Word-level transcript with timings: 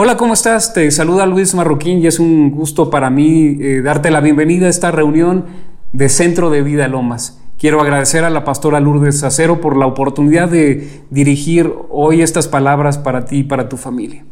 Hola, 0.00 0.16
¿cómo 0.16 0.34
estás? 0.34 0.74
Te 0.74 0.88
saluda 0.92 1.26
Luis 1.26 1.56
Marroquín 1.56 1.98
y 1.98 2.06
es 2.06 2.20
un 2.20 2.52
gusto 2.52 2.88
para 2.88 3.10
mí 3.10 3.56
eh, 3.60 3.82
darte 3.82 4.12
la 4.12 4.20
bienvenida 4.20 4.66
a 4.66 4.70
esta 4.70 4.92
reunión 4.92 5.46
de 5.92 6.08
Centro 6.08 6.50
de 6.50 6.62
Vida 6.62 6.86
Lomas. 6.86 7.40
Quiero 7.58 7.80
agradecer 7.80 8.22
a 8.22 8.30
la 8.30 8.44
pastora 8.44 8.78
Lourdes 8.78 9.24
Acero 9.24 9.60
por 9.60 9.76
la 9.76 9.86
oportunidad 9.86 10.48
de 10.48 11.02
dirigir 11.10 11.72
hoy 11.90 12.22
estas 12.22 12.46
palabras 12.46 12.96
para 12.96 13.24
ti 13.24 13.38
y 13.38 13.42
para 13.42 13.68
tu 13.68 13.76
familia. 13.76 14.24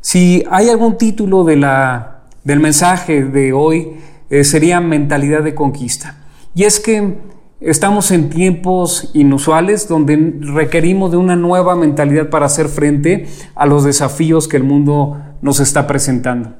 Si 0.00 0.42
hay 0.50 0.70
algún 0.70 0.96
título 0.96 1.44
de 1.44 1.56
la, 1.56 2.22
del 2.44 2.60
mensaje 2.60 3.22
de 3.22 3.52
hoy, 3.52 3.98
eh, 4.30 4.44
sería 4.44 4.80
mentalidad 4.80 5.42
de 5.42 5.54
conquista. 5.54 6.24
Y 6.54 6.64
es 6.64 6.80
que 6.80 7.18
Estamos 7.60 8.10
en 8.10 8.28
tiempos 8.28 9.10
inusuales 9.14 9.88
donde 9.88 10.34
requerimos 10.40 11.10
de 11.10 11.16
una 11.16 11.36
nueva 11.36 11.74
mentalidad 11.74 12.28
para 12.28 12.46
hacer 12.46 12.68
frente 12.68 13.26
a 13.54 13.64
los 13.64 13.82
desafíos 13.82 14.46
que 14.46 14.58
el 14.58 14.62
mundo 14.62 15.22
nos 15.40 15.60
está 15.60 15.86
presentando. 15.86 16.52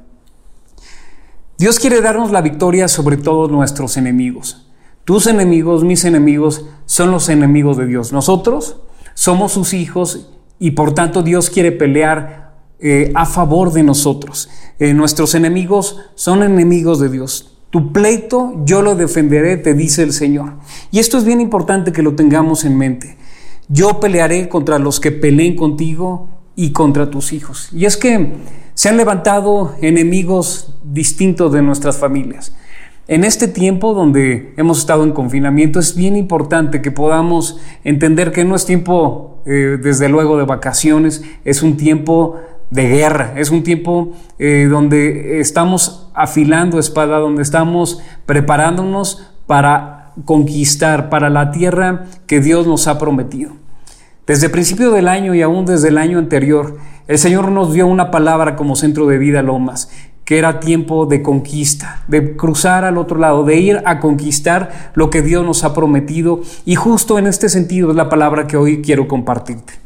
Dios 1.58 1.78
quiere 1.78 2.00
darnos 2.00 2.30
la 2.30 2.40
victoria 2.40 2.88
sobre 2.88 3.18
todos 3.18 3.50
nuestros 3.50 3.98
enemigos. 3.98 4.70
Tus 5.04 5.26
enemigos, 5.26 5.84
mis 5.84 6.04
enemigos, 6.06 6.66
son 6.86 7.10
los 7.10 7.28
enemigos 7.28 7.76
de 7.76 7.86
Dios. 7.86 8.12
Nosotros 8.12 8.80
somos 9.12 9.52
sus 9.52 9.74
hijos 9.74 10.30
y 10.58 10.70
por 10.70 10.94
tanto 10.94 11.22
Dios 11.22 11.50
quiere 11.50 11.72
pelear 11.72 12.54
eh, 12.78 13.12
a 13.14 13.26
favor 13.26 13.70
de 13.72 13.82
nosotros. 13.82 14.48
Eh, 14.78 14.94
nuestros 14.94 15.34
enemigos 15.34 15.98
son 16.14 16.42
enemigos 16.42 17.00
de 17.00 17.10
Dios. 17.10 17.55
Tu 17.76 17.92
pleito 17.92 18.54
yo 18.64 18.80
lo 18.80 18.94
defenderé, 18.94 19.58
te 19.58 19.74
dice 19.74 20.02
el 20.02 20.14
Señor. 20.14 20.54
Y 20.90 20.98
esto 20.98 21.18
es 21.18 21.26
bien 21.26 21.42
importante 21.42 21.92
que 21.92 22.00
lo 22.00 22.14
tengamos 22.14 22.64
en 22.64 22.78
mente. 22.78 23.18
Yo 23.68 24.00
pelearé 24.00 24.48
contra 24.48 24.78
los 24.78 24.98
que 24.98 25.12
peleen 25.12 25.56
contigo 25.56 26.26
y 26.54 26.70
contra 26.72 27.10
tus 27.10 27.34
hijos. 27.34 27.68
Y 27.74 27.84
es 27.84 27.98
que 27.98 28.32
se 28.72 28.88
han 28.88 28.96
levantado 28.96 29.74
enemigos 29.82 30.74
distintos 30.84 31.52
de 31.52 31.60
nuestras 31.60 31.98
familias. 31.98 32.56
En 33.08 33.24
este 33.24 33.46
tiempo 33.46 33.92
donde 33.92 34.54
hemos 34.56 34.78
estado 34.78 35.04
en 35.04 35.12
confinamiento 35.12 35.78
es 35.78 35.94
bien 35.94 36.16
importante 36.16 36.80
que 36.80 36.92
podamos 36.92 37.60
entender 37.84 38.32
que 38.32 38.46
no 38.46 38.56
es 38.56 38.64
tiempo, 38.64 39.42
eh, 39.44 39.76
desde 39.82 40.08
luego, 40.08 40.38
de 40.38 40.44
vacaciones, 40.44 41.24
es 41.44 41.62
un 41.62 41.76
tiempo 41.76 42.40
de 42.70 42.88
guerra, 42.88 43.34
es 43.36 43.50
un 43.50 43.62
tiempo 43.62 44.12
eh, 44.38 44.66
donde 44.70 45.40
estamos 45.40 46.10
afilando 46.14 46.78
espada, 46.78 47.18
donde 47.18 47.42
estamos 47.42 48.02
preparándonos 48.26 49.32
para 49.46 50.12
conquistar, 50.24 51.08
para 51.08 51.30
la 51.30 51.50
tierra 51.50 52.06
que 52.26 52.40
Dios 52.40 52.66
nos 52.66 52.88
ha 52.88 52.98
prometido. 52.98 53.52
Desde 54.26 54.46
el 54.46 54.52
principio 54.52 54.90
del 54.90 55.06
año 55.06 55.34
y 55.34 55.42
aún 55.42 55.66
desde 55.66 55.88
el 55.88 55.98
año 55.98 56.18
anterior, 56.18 56.78
el 57.06 57.18
Señor 57.18 57.52
nos 57.52 57.72
dio 57.72 57.86
una 57.86 58.10
palabra 58.10 58.56
como 58.56 58.74
centro 58.74 59.06
de 59.06 59.18
vida 59.18 59.42
Lomas, 59.42 59.88
que 60.24 60.38
era 60.38 60.58
tiempo 60.58 61.06
de 61.06 61.22
conquista, 61.22 62.02
de 62.08 62.36
cruzar 62.36 62.84
al 62.84 62.98
otro 62.98 63.18
lado, 63.18 63.44
de 63.44 63.56
ir 63.58 63.82
a 63.86 64.00
conquistar 64.00 64.90
lo 64.94 65.08
que 65.08 65.22
Dios 65.22 65.46
nos 65.46 65.62
ha 65.62 65.72
prometido. 65.72 66.40
Y 66.64 66.74
justo 66.74 67.20
en 67.20 67.28
este 67.28 67.48
sentido 67.48 67.90
es 67.90 67.96
la 67.96 68.08
palabra 68.08 68.48
que 68.48 68.56
hoy 68.56 68.82
quiero 68.82 69.06
compartirte. 69.06 69.85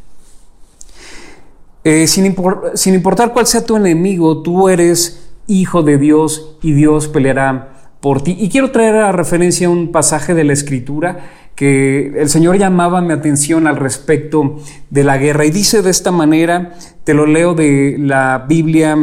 Eh, 1.82 2.06
sin, 2.06 2.34
sin 2.74 2.94
importar 2.94 3.32
cuál 3.32 3.46
sea 3.46 3.64
tu 3.64 3.76
enemigo, 3.76 4.42
tú 4.42 4.68
eres 4.68 5.30
hijo 5.46 5.82
de 5.82 5.98
Dios 5.98 6.56
y 6.62 6.72
Dios 6.72 7.08
peleará 7.08 7.92
por 8.00 8.22
ti. 8.22 8.36
Y 8.38 8.48
quiero 8.48 8.70
traer 8.70 8.96
a 8.96 9.12
referencia 9.12 9.68
un 9.68 9.92
pasaje 9.92 10.34
de 10.34 10.44
la 10.44 10.52
Escritura 10.52 11.30
que 11.54 12.12
el 12.16 12.28
Señor 12.30 12.56
llamaba 12.56 13.00
mi 13.02 13.12
atención 13.12 13.66
al 13.66 13.76
respecto 13.76 14.56
de 14.88 15.04
la 15.04 15.18
guerra. 15.18 15.44
Y 15.44 15.50
dice 15.50 15.82
de 15.82 15.90
esta 15.90 16.10
manera, 16.10 16.74
te 17.04 17.12
lo 17.12 17.26
leo 17.26 17.54
de 17.54 17.96
la 17.98 18.46
Biblia 18.48 18.96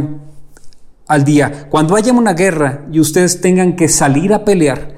al 1.08 1.23
día, 1.23 1.67
cuando 1.70 1.95
haya 1.95 2.11
una 2.11 2.33
guerra 2.33 2.86
y 2.92 3.00
ustedes 3.00 3.39
tengan 3.39 3.75
que 3.75 3.88
salir 3.88 4.33
a 4.33 4.44
pelear, 4.44 4.95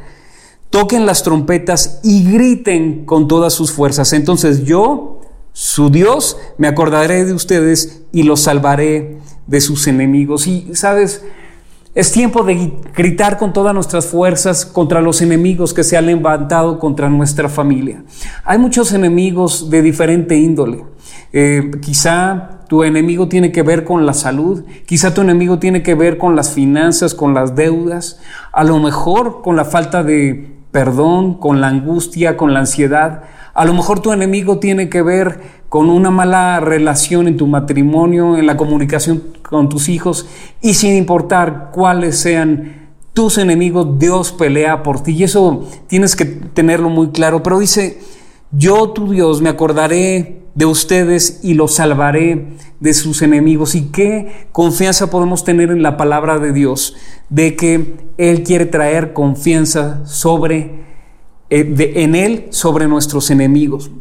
toquen 0.70 1.06
las 1.06 1.22
trompetas 1.22 2.00
y 2.04 2.32
griten 2.32 3.06
con 3.06 3.28
todas 3.28 3.54
sus 3.54 3.72
fuerzas. 3.72 4.14
Entonces 4.14 4.64
yo 4.64 5.19
su 5.62 5.90
Dios, 5.90 6.38
me 6.58 6.70
acordaré 6.70 7.26
de 7.26 7.34
ustedes 7.34 8.04
y 8.14 8.24
los 8.24 8.40
salvaré 8.40 9.18
de 9.46 9.60
sus 9.60 9.88
enemigos. 9.88 10.48
Y 10.48 10.74
sabes, 10.74 11.26
es 11.94 12.14
tiempo 12.14 12.46
de 12.46 12.76
gritar 12.96 13.38
con 13.38 13.52
todas 13.52 13.74
nuestras 13.74 14.06
fuerzas 14.06 14.66
contra 14.66 15.02
los 15.02 15.22
enemigos 15.22 15.74
que 15.74 15.84
se 15.84 15.98
han 15.98 16.06
levantado 16.06 16.80
contra 16.80 17.10
nuestra 17.10 17.50
familia. 17.50 18.06
Hay 18.46 18.58
muchos 18.58 18.94
enemigos 18.94 19.70
de 19.70 19.82
diferente 19.82 20.38
índole. 20.38 20.86
Eh, 21.34 21.72
quizá 21.82 22.62
tu 22.70 22.86
enemigo 22.86 23.28
tiene 23.28 23.52
que 23.52 23.62
ver 23.62 23.84
con 23.84 24.06
la 24.06 24.14
salud, 24.14 24.64
quizá 24.86 25.14
tu 25.14 25.20
enemigo 25.20 25.60
tiene 25.60 25.84
que 25.84 25.94
ver 25.94 26.18
con 26.18 26.38
las 26.38 26.52
finanzas, 26.52 27.14
con 27.14 27.34
las 27.34 27.58
deudas, 27.58 28.22
a 28.54 28.64
lo 28.64 28.80
mejor 28.80 29.42
con 29.42 29.58
la 29.58 29.66
falta 29.66 30.04
de 30.04 30.58
perdón, 30.72 31.34
con 31.34 31.60
la 31.60 31.68
angustia, 31.68 32.38
con 32.38 32.54
la 32.54 32.62
ansiedad. 32.62 33.24
A 33.60 33.66
lo 33.66 33.74
mejor 33.74 34.00
tu 34.00 34.14
enemigo 34.14 34.60
tiene 34.60 34.88
que 34.88 35.02
ver 35.02 35.42
con 35.68 35.90
una 35.90 36.10
mala 36.12 36.62
relación 36.62 37.28
en 37.28 37.36
tu 37.36 37.46
matrimonio, 37.46 38.38
en 38.38 38.46
la 38.46 38.56
comunicación 38.56 39.22
con 39.42 39.68
tus 39.68 39.90
hijos, 39.90 40.30
y 40.62 40.76
sin 40.76 40.96
importar 40.96 41.72
cuáles 41.74 42.18
sean 42.18 42.88
tus 43.12 43.38
enemigos, 43.38 44.00
Dios 44.00 44.32
pelea 44.32 44.82
por 44.82 45.04
ti. 45.04 45.12
Y 45.12 45.24
eso 45.26 45.68
tienes 45.88 46.16
que 46.16 46.24
tenerlo 46.24 46.90
muy 46.90 47.10
claro. 47.10 47.44
Pero 47.44 47.60
dice, 47.60 48.00
yo 48.54 48.92
tu 48.92 49.12
Dios 49.12 49.42
me 49.42 49.50
acordaré 49.50 50.44
de 50.56 50.66
ustedes 50.66 51.42
y 51.44 51.54
los 51.54 51.76
salvaré 51.76 52.54
de 52.80 52.94
sus 52.94 53.22
enemigos. 53.22 53.76
¿Y 53.76 53.88
qué 53.88 54.48
confianza 54.54 55.10
podemos 55.10 55.44
tener 55.44 55.70
en 55.70 55.84
la 55.84 55.98
palabra 55.98 56.40
de 56.40 56.54
Dios? 56.54 56.96
De 57.28 57.58
que 57.58 57.96
Él 58.18 58.44
quiere 58.44 58.68
traer 58.68 59.12
confianza 59.12 60.06
sobre 60.06 60.88
eh, 61.50 61.94
en 61.96 62.16
Él 62.16 62.48
sobre 62.52 62.88
nuestros 62.88 63.32
enemigos. 63.32 63.92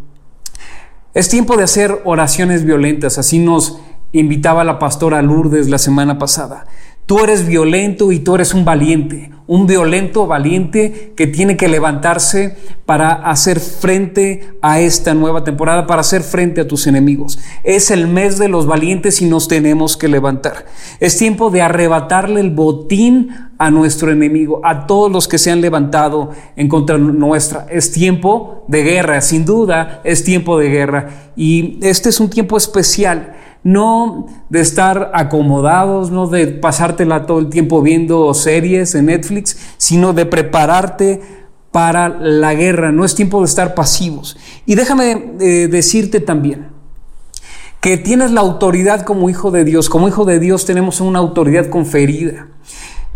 Es 1.15 1.29
tiempo 1.29 1.57
de 1.57 1.65
hacer 1.65 2.03
oraciones 2.05 2.65
violentas, 2.65 3.19
así 3.19 3.39
nos 3.39 3.81
invitaba 4.13 4.65
la 4.65 4.79
pastora 4.79 5.23
Lourdes 5.23 5.69
la 5.69 5.79
semana 5.79 6.19
pasada. 6.19 6.67
Tú 7.07 7.21
eres 7.25 7.47
violento 7.47 8.13
y 8.13 8.19
tú 8.19 8.35
eres 8.35 8.53
un 8.53 8.67
valiente, 8.67 9.31
un 9.47 9.67
violento 9.67 10.27
valiente 10.27 11.15
que 11.17 11.27
tiene 11.27 11.57
que 11.57 11.67
levantarse 11.67 12.59
para 12.85 13.13
hacer 13.13 13.61
frente 13.61 14.53
a 14.61 14.81
esta 14.81 15.15
nueva 15.15 15.43
temporada, 15.43 15.87
para 15.87 16.03
hacer 16.03 16.23
frente 16.23 16.61
a 16.61 16.69
tus 16.69 16.87
enemigos. 16.87 17.39
Es 17.65 17.91
el 17.91 18.09
mes 18.09 18.39
de 18.39 18.49
los 18.49 18.67
valientes 18.67 19.23
y 19.23 19.25
nos 19.25 19.49
tenemos 19.49 19.97
que 19.97 20.09
levantar. 20.09 20.67
Es 21.01 21.17
tiempo 21.17 21.51
de 21.51 21.63
arrebatarle 21.63 22.41
el 22.41 22.51
botín 22.51 23.31
a 23.59 23.73
nuestro 23.73 24.13
enemigo, 24.13 24.61
a 24.63 24.87
todos 24.87 25.11
los 25.11 25.27
que 25.27 25.37
se 25.37 25.51
han 25.51 25.61
levantado 25.61 26.31
en 26.55 26.69
contra 26.69 26.97
nuestra. 26.97 27.67
Es 27.69 27.91
tiempo 27.91 28.65
de 28.69 28.85
guerra, 28.85 29.21
sin 29.21 29.45
duda 29.45 30.01
es 30.05 30.23
tiempo 30.23 30.59
de 30.59 30.69
guerra. 30.69 31.33
Y 31.37 31.79
este 31.83 32.09
es 32.09 32.21
un 32.21 32.31
tiempo 32.31 32.57
especial 32.57 33.35
no 33.65 34.27
de 34.49 34.61
estar 34.61 35.11
acomodados, 35.13 36.13
no 36.13 36.29
de 36.29 36.47
pasártela 36.47 37.27
todo 37.27 37.41
el 37.41 37.49
tiempo 37.49 37.83
viendo 37.83 38.33
series 38.33 38.95
en 38.95 39.07
Netflix, 39.07 39.59
sino 39.77 40.13
de 40.13 40.25
prepararte 40.25 41.21
para 41.73 42.09
la 42.09 42.55
guerra. 42.55 42.93
No 42.93 43.05
es 43.05 43.17
tiempo 43.17 43.41
de 43.41 43.47
estar 43.47 43.75
pasivos. 43.75 44.37
Y 44.67 44.77
déjame 44.77 45.33
eh, 45.41 45.69
decirte 45.69 46.21
también 46.21 46.69
que 47.81 47.97
tienes 47.97 48.31
la 48.31 48.41
autoridad 48.41 49.03
como 49.03 49.29
hijo 49.29 49.51
de 49.51 49.65
Dios. 49.65 49.89
Como 49.89 50.07
hijo 50.07 50.25
de 50.25 50.39
Dios 50.39 50.65
tenemos 50.65 51.01
una 51.01 51.19
autoridad 51.19 51.69
conferida 51.69 52.47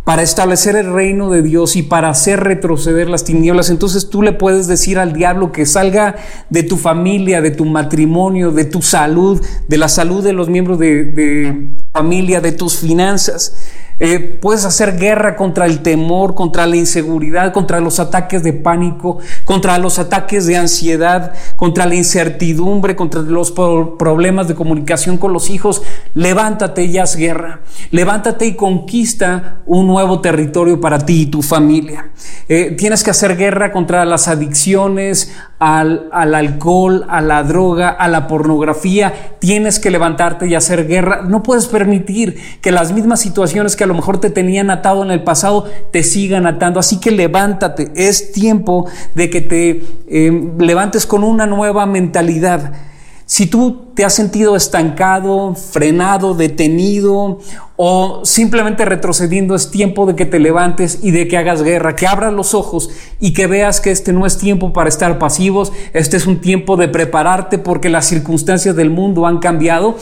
para 0.04 0.22
establecer 0.22 0.74
el 0.74 0.92
reino 0.92 1.30
de 1.30 1.42
Dios 1.42 1.76
y 1.76 1.82
para 1.82 2.08
hacer 2.08 2.40
retroceder 2.40 3.08
las 3.08 3.24
tinieblas. 3.24 3.70
Entonces 3.70 4.10
tú 4.10 4.22
le 4.22 4.32
puedes 4.32 4.66
decir 4.66 4.98
al 4.98 5.12
diablo 5.12 5.52
que 5.52 5.64
salga 5.64 6.16
de 6.50 6.64
tu 6.64 6.76
familia, 6.76 7.40
de 7.40 7.52
tu 7.52 7.64
matrimonio, 7.64 8.50
de 8.50 8.64
tu 8.64 8.82
salud, 8.82 9.40
de 9.68 9.76
la 9.76 9.88
salud 9.88 10.24
de 10.24 10.32
los 10.32 10.48
miembros 10.48 10.78
de, 10.78 11.04
de 11.04 11.68
familia, 11.92 12.40
de 12.40 12.52
tus 12.52 12.78
finanzas. 12.78 13.54
Eh, 14.04 14.18
puedes 14.18 14.64
hacer 14.64 14.98
guerra 14.98 15.36
contra 15.36 15.64
el 15.64 15.80
temor, 15.80 16.34
contra 16.34 16.66
la 16.66 16.74
inseguridad, 16.74 17.52
contra 17.52 17.78
los 17.78 18.00
ataques 18.00 18.42
de 18.42 18.52
pánico, 18.52 19.18
contra 19.44 19.78
los 19.78 20.00
ataques 20.00 20.44
de 20.46 20.56
ansiedad, 20.56 21.32
contra 21.54 21.86
la 21.86 21.94
incertidumbre, 21.94 22.96
contra 22.96 23.22
los 23.22 23.52
problemas 23.52 24.48
de 24.48 24.56
comunicación 24.56 25.18
con 25.18 25.32
los 25.32 25.50
hijos. 25.50 25.82
Levántate 26.14 26.82
y 26.82 26.98
haz 26.98 27.14
guerra. 27.14 27.60
Levántate 27.92 28.46
y 28.46 28.56
conquista 28.56 29.58
un 29.66 29.86
nuevo 29.86 30.20
territorio 30.20 30.80
para 30.80 30.98
ti 30.98 31.22
y 31.22 31.26
tu 31.26 31.40
familia. 31.40 32.10
Eh, 32.48 32.74
tienes 32.76 33.04
que 33.04 33.12
hacer 33.12 33.36
guerra 33.36 33.70
contra 33.70 34.04
las 34.04 34.26
adicciones, 34.26 35.32
al, 35.60 36.08
al, 36.10 36.34
alcohol, 36.34 37.06
a 37.08 37.20
la 37.20 37.44
droga, 37.44 37.90
a 37.90 38.08
la 38.08 38.26
pornografía. 38.26 39.36
Tienes 39.38 39.78
que 39.78 39.92
levantarte 39.92 40.48
y 40.48 40.56
hacer 40.56 40.88
guerra. 40.88 41.22
No 41.22 41.44
puedes 41.44 41.66
permitir 41.66 42.36
que 42.60 42.72
las 42.72 42.90
mismas 42.92 43.20
situaciones 43.20 43.76
que 43.76 43.84
a 43.84 43.91
lo 43.92 43.96
mejor 43.98 44.18
te 44.18 44.30
tenían 44.30 44.70
atado 44.70 45.02
en 45.02 45.10
el 45.10 45.22
pasado 45.22 45.66
te 45.90 46.02
sigan 46.02 46.46
atando. 46.46 46.80
Así 46.80 46.98
que 46.98 47.10
levántate. 47.10 47.92
Es 47.94 48.32
tiempo 48.32 48.86
de 49.14 49.30
que 49.30 49.40
te 49.40 49.84
eh, 50.08 50.50
levantes 50.58 51.06
con 51.06 51.22
una 51.22 51.46
nueva 51.46 51.86
mentalidad. 51.86 52.72
Si 53.24 53.46
tú 53.46 53.86
te 53.94 54.04
has 54.04 54.14
sentido 54.14 54.56
estancado, 54.56 55.54
frenado, 55.54 56.34
detenido 56.34 57.38
o 57.76 58.20
simplemente 58.24 58.84
retrocediendo, 58.84 59.54
es 59.54 59.70
tiempo 59.70 60.04
de 60.06 60.16
que 60.16 60.26
te 60.26 60.38
levantes 60.38 60.98
y 61.02 61.12
de 61.12 61.28
que 61.28 61.38
hagas 61.38 61.62
guerra, 61.62 61.96
que 61.96 62.06
abras 62.06 62.32
los 62.32 62.52
ojos 62.52 62.90
y 63.20 63.32
que 63.32 63.46
veas 63.46 63.80
que 63.80 63.90
este 63.90 64.12
no 64.12 64.26
es 64.26 64.36
tiempo 64.36 64.72
para 64.74 64.88
estar 64.90 65.18
pasivos, 65.18 65.72
este 65.94 66.18
es 66.18 66.26
un 66.26 66.40
tiempo 66.40 66.76
de 66.76 66.88
prepararte 66.88 67.58
porque 67.58 67.88
las 67.88 68.06
circunstancias 68.06 68.76
del 68.76 68.90
mundo 68.90 69.26
han 69.26 69.38
cambiado 69.38 69.96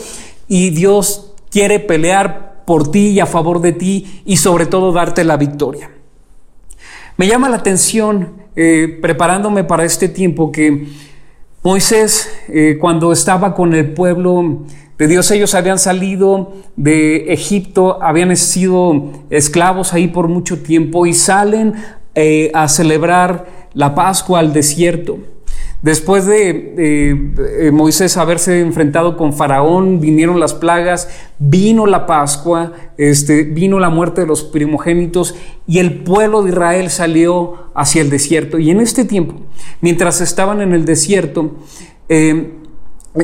y 0.49 0.71
Dios 0.71 1.31
quiere 1.49 1.79
pelear 1.79 2.50
por 2.65 2.91
ti 2.91 3.09
y 3.09 3.19
a 3.19 3.25
favor 3.25 3.61
de 3.61 3.73
ti 3.73 4.21
y 4.25 4.37
sobre 4.37 4.65
todo 4.65 4.91
darte 4.91 5.23
la 5.23 5.37
victoria. 5.37 5.91
Me 7.17 7.27
llama 7.27 7.49
la 7.49 7.57
atención, 7.57 8.33
eh, 8.55 8.97
preparándome 9.01 9.63
para 9.63 9.85
este 9.85 10.09
tiempo, 10.09 10.51
que 10.51 10.87
Moisés, 11.63 12.31
eh, 12.47 12.77
cuando 12.79 13.11
estaba 13.11 13.53
con 13.53 13.75
el 13.75 13.93
pueblo 13.93 14.65
de 14.97 15.07
Dios, 15.07 15.29
ellos 15.29 15.53
habían 15.53 15.77
salido 15.77 16.53
de 16.75 17.33
Egipto, 17.33 18.01
habían 18.01 18.35
sido 18.35 19.11
esclavos 19.29 19.93
ahí 19.93 20.07
por 20.07 20.27
mucho 20.27 20.63
tiempo 20.63 21.05
y 21.05 21.13
salen 21.13 21.75
eh, 22.15 22.49
a 22.53 22.67
celebrar 22.67 23.69
la 23.73 23.93
Pascua 23.93 24.39
al 24.39 24.53
desierto. 24.53 25.19
Después 25.81 26.27
de 26.27 26.75
eh, 26.77 27.71
Moisés 27.71 28.15
haberse 28.17 28.59
enfrentado 28.61 29.17
con 29.17 29.33
Faraón, 29.33 29.99
vinieron 29.99 30.39
las 30.39 30.53
plagas, 30.53 31.09
vino 31.39 31.87
la 31.87 32.05
Pascua, 32.05 32.73
este, 32.99 33.43
vino 33.43 33.79
la 33.79 33.89
muerte 33.89 34.21
de 34.21 34.27
los 34.27 34.43
primogénitos 34.43 35.33
y 35.65 35.79
el 35.79 36.03
pueblo 36.03 36.43
de 36.43 36.51
Israel 36.51 36.91
salió 36.91 37.71
hacia 37.73 38.03
el 38.03 38.11
desierto. 38.11 38.59
Y 38.59 38.69
en 38.69 38.79
este 38.79 39.05
tiempo, 39.05 39.33
mientras 39.81 40.21
estaban 40.21 40.61
en 40.61 40.73
el 40.73 40.85
desierto, 40.85 41.55
eh, 42.09 42.53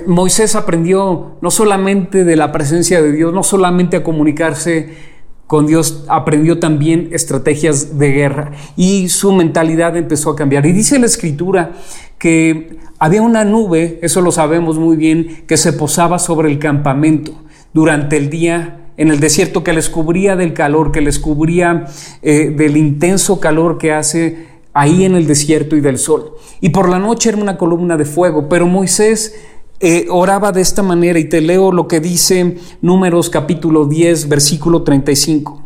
Moisés 0.08 0.56
aprendió 0.56 1.38
no 1.40 1.52
solamente 1.52 2.24
de 2.24 2.36
la 2.36 2.52
presencia 2.52 3.04
de 3.04 3.12
Dios, 3.12 3.34
no 3.34 3.44
solamente 3.44 3.98
a 3.98 4.04
comunicarse 4.04 5.18
con 5.48 5.66
Dios 5.66 6.04
aprendió 6.10 6.60
también 6.60 7.10
estrategias 7.14 7.98
de 7.98 8.12
guerra 8.12 8.52
y 8.76 9.08
su 9.08 9.32
mentalidad 9.32 9.96
empezó 9.96 10.32
a 10.32 10.36
cambiar. 10.36 10.66
Y 10.66 10.74
dice 10.74 11.00
la 11.00 11.06
escritura 11.06 11.72
que 12.18 12.78
había 13.00 13.22
una 13.22 13.44
nube, 13.44 14.00
eso 14.02 14.22
lo 14.22 14.32
sabemos 14.32 14.78
muy 14.78 14.98
bien, 14.98 15.44
que 15.48 15.58
se 15.58 15.74
posaba 15.74 16.20
sobre 16.20 16.50
el 16.52 16.60
campamento 16.60 17.34
durante 17.74 18.18
el 18.18 18.30
día 18.30 18.92
en 18.98 19.10
el 19.10 19.20
desierto, 19.20 19.64
que 19.64 19.74
les 19.74 19.90
cubría 19.90 20.36
del 20.36 20.54
calor, 20.54 20.92
que 20.92 21.02
les 21.02 21.20
cubría 21.20 21.86
eh, 22.24 22.50
del 22.50 22.78
intenso 22.78 23.40
calor 23.40 23.78
que 23.78 23.92
hace 23.92 24.48
ahí 24.74 25.06
en 25.06 25.16
el 25.16 25.28
desierto 25.28 25.76
y 25.76 25.82
del 25.82 26.00
sol. 26.00 26.34
Y 26.62 26.70
por 26.70 26.90
la 26.90 26.98
noche 26.98 27.30
era 27.30 27.38
una 27.38 27.58
columna 27.58 27.98
de 27.98 28.06
fuego, 28.06 28.50
pero 28.50 28.66
Moisés 28.66 29.36
eh, 29.80 30.08
oraba 30.10 30.52
de 30.52 30.62
esta 30.62 30.82
manera 30.82 31.20
y 31.20 31.26
te 31.26 31.42
leo 31.42 31.72
lo 31.72 31.88
que 31.88 32.00
dice 32.00 32.58
Números 32.82 33.30
capítulo 33.30 33.86
10, 33.86 34.28
versículo 34.28 34.82
35. 34.82 35.62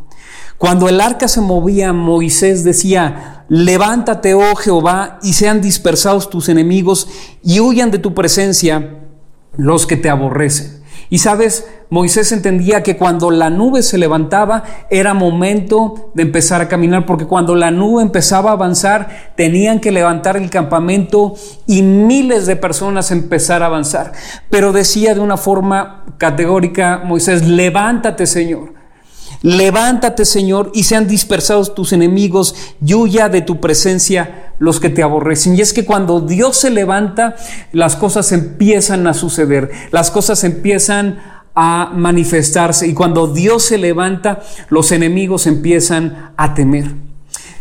Cuando 0.57 0.89
el 0.89 0.99
arca 1.01 1.27
se 1.27 1.41
movía, 1.41 1.93
Moisés 1.93 2.63
decía, 2.63 3.40
levántate, 3.51 4.33
oh 4.33 4.55
Jehová, 4.55 5.19
y 5.21 5.33
sean 5.33 5.59
dispersados 5.59 6.29
tus 6.29 6.47
enemigos 6.47 7.09
y 7.43 7.59
huyan 7.59 7.91
de 7.91 7.99
tu 7.99 8.13
presencia 8.13 8.99
los 9.57 9.85
que 9.85 9.97
te 9.97 10.09
aborrecen. 10.09 10.81
Y 11.09 11.17
sabes, 11.17 11.67
Moisés 11.89 12.31
entendía 12.31 12.81
que 12.81 12.95
cuando 12.95 13.29
la 13.29 13.49
nube 13.49 13.83
se 13.83 13.97
levantaba 13.97 14.63
era 14.89 15.13
momento 15.13 16.11
de 16.13 16.23
empezar 16.23 16.61
a 16.61 16.69
caminar, 16.69 17.05
porque 17.05 17.25
cuando 17.25 17.53
la 17.53 17.71
nube 17.71 18.01
empezaba 18.01 18.51
a 18.51 18.53
avanzar 18.53 19.33
tenían 19.35 19.81
que 19.81 19.91
levantar 19.91 20.37
el 20.37 20.49
campamento 20.49 21.33
y 21.67 21.81
miles 21.81 22.45
de 22.45 22.55
personas 22.55 23.11
empezar 23.11 23.63
a 23.63 23.65
avanzar. 23.65 24.13
Pero 24.49 24.71
decía 24.71 25.13
de 25.13 25.19
una 25.19 25.35
forma 25.35 26.05
categórica 26.17 27.01
Moisés, 27.03 27.45
levántate 27.45 28.25
Señor. 28.27 28.80
Levántate, 29.41 30.25
Señor, 30.25 30.71
y 30.73 30.83
sean 30.83 31.07
dispersados 31.07 31.73
tus 31.73 31.93
enemigos, 31.93 32.55
y 32.85 32.93
huya 32.93 33.27
de 33.27 33.41
tu 33.41 33.59
presencia 33.59 34.53
los 34.59 34.79
que 34.79 34.89
te 34.89 35.01
aborrecen. 35.01 35.55
Y 35.55 35.61
es 35.61 35.73
que 35.73 35.85
cuando 35.85 36.21
Dios 36.21 36.57
se 36.57 36.69
levanta, 36.69 37.35
las 37.71 37.95
cosas 37.95 38.31
empiezan 38.31 39.07
a 39.07 39.13
suceder, 39.15 39.71
las 39.91 40.11
cosas 40.11 40.43
empiezan 40.43 41.19
a 41.55 41.91
manifestarse, 41.95 42.87
y 42.87 42.93
cuando 42.93 43.27
Dios 43.27 43.63
se 43.63 43.79
levanta, 43.79 44.41
los 44.69 44.91
enemigos 44.91 45.47
empiezan 45.47 46.33
a 46.37 46.53
temer. 46.53 46.93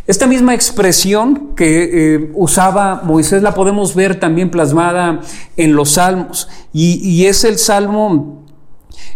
Esta 0.06 0.26
misma 0.26 0.54
expresión 0.54 1.54
que 1.54 2.14
eh, 2.14 2.30
usaba 2.34 3.02
Moisés 3.04 3.42
la 3.42 3.54
podemos 3.54 3.94
ver 3.94 4.18
también 4.18 4.50
plasmada 4.50 5.20
en 5.56 5.74
los 5.74 5.92
salmos, 5.92 6.48
y, 6.74 6.96
y 7.08 7.26
es 7.26 7.44
el 7.44 7.58
salmo 7.58 8.40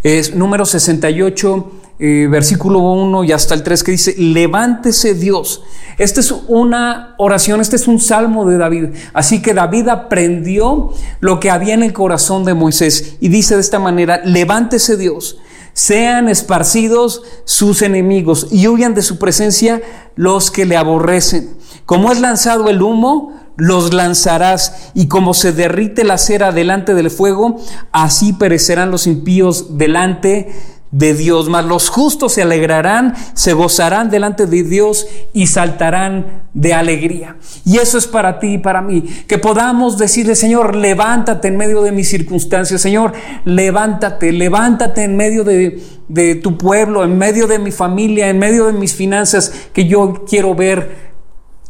es 0.02 0.34
número 0.34 0.66
68 0.66 1.72
eh, 1.98 2.26
versículo 2.28 2.80
1 2.80 3.24
y 3.24 3.32
hasta 3.32 3.54
el 3.54 3.62
3 3.62 3.84
que 3.84 3.92
dice, 3.92 4.14
levántese 4.18 5.14
Dios. 5.14 5.62
Esta 5.96 6.20
es 6.20 6.32
una 6.48 7.14
oración, 7.18 7.60
este 7.60 7.76
es 7.76 7.86
un 7.86 8.00
salmo 8.00 8.48
de 8.48 8.58
David. 8.58 8.86
Así 9.12 9.40
que 9.40 9.54
David 9.54 9.88
aprendió 9.88 10.92
lo 11.20 11.38
que 11.38 11.50
había 11.50 11.74
en 11.74 11.84
el 11.84 11.92
corazón 11.92 12.44
de 12.44 12.54
Moisés 12.54 13.16
y 13.20 13.28
dice 13.28 13.54
de 13.54 13.60
esta 13.60 13.78
manera, 13.78 14.20
levántese 14.24 14.96
Dios, 14.96 15.38
sean 15.72 16.28
esparcidos 16.28 17.22
sus 17.44 17.82
enemigos 17.82 18.48
y 18.50 18.66
huyan 18.66 18.94
de 18.94 19.02
su 19.02 19.18
presencia 19.18 19.80
los 20.16 20.50
que 20.50 20.64
le 20.64 20.76
aborrecen. 20.76 21.56
Como 21.86 22.10
es 22.10 22.20
lanzado 22.20 22.70
el 22.70 22.82
humo, 22.82 23.32
los 23.56 23.94
lanzarás, 23.94 24.90
y 24.94 25.06
como 25.06 25.32
se 25.32 25.52
derrite 25.52 26.02
la 26.02 26.18
cera 26.18 26.50
delante 26.50 26.94
del 26.94 27.10
fuego, 27.10 27.60
así 27.92 28.32
perecerán 28.32 28.90
los 28.90 29.06
impíos 29.06 29.78
delante 29.78 30.52
de 30.94 31.12
Dios, 31.12 31.48
mas 31.48 31.64
los 31.64 31.88
justos 31.88 32.34
se 32.34 32.42
alegrarán, 32.42 33.14
se 33.34 33.52
gozarán 33.52 34.10
delante 34.10 34.46
de 34.46 34.62
Dios 34.62 35.08
y 35.32 35.48
saltarán 35.48 36.44
de 36.54 36.72
alegría. 36.72 37.36
Y 37.64 37.78
eso 37.78 37.98
es 37.98 38.06
para 38.06 38.38
ti 38.38 38.54
y 38.54 38.58
para 38.58 38.80
mí, 38.80 39.02
que 39.26 39.38
podamos 39.38 39.98
decirle, 39.98 40.36
Señor, 40.36 40.76
levántate 40.76 41.48
en 41.48 41.56
medio 41.56 41.82
de 41.82 41.90
mis 41.90 42.08
circunstancias, 42.08 42.80
Señor, 42.80 43.12
levántate, 43.44 44.30
levántate 44.30 45.02
en 45.02 45.16
medio 45.16 45.42
de, 45.42 45.82
de 46.06 46.36
tu 46.36 46.56
pueblo, 46.56 47.02
en 47.02 47.18
medio 47.18 47.48
de 47.48 47.58
mi 47.58 47.72
familia, 47.72 48.28
en 48.28 48.38
medio 48.38 48.66
de 48.66 48.72
mis 48.72 48.94
finanzas, 48.94 49.52
que 49.72 49.88
yo 49.88 50.24
quiero 50.28 50.54
ver 50.54 51.13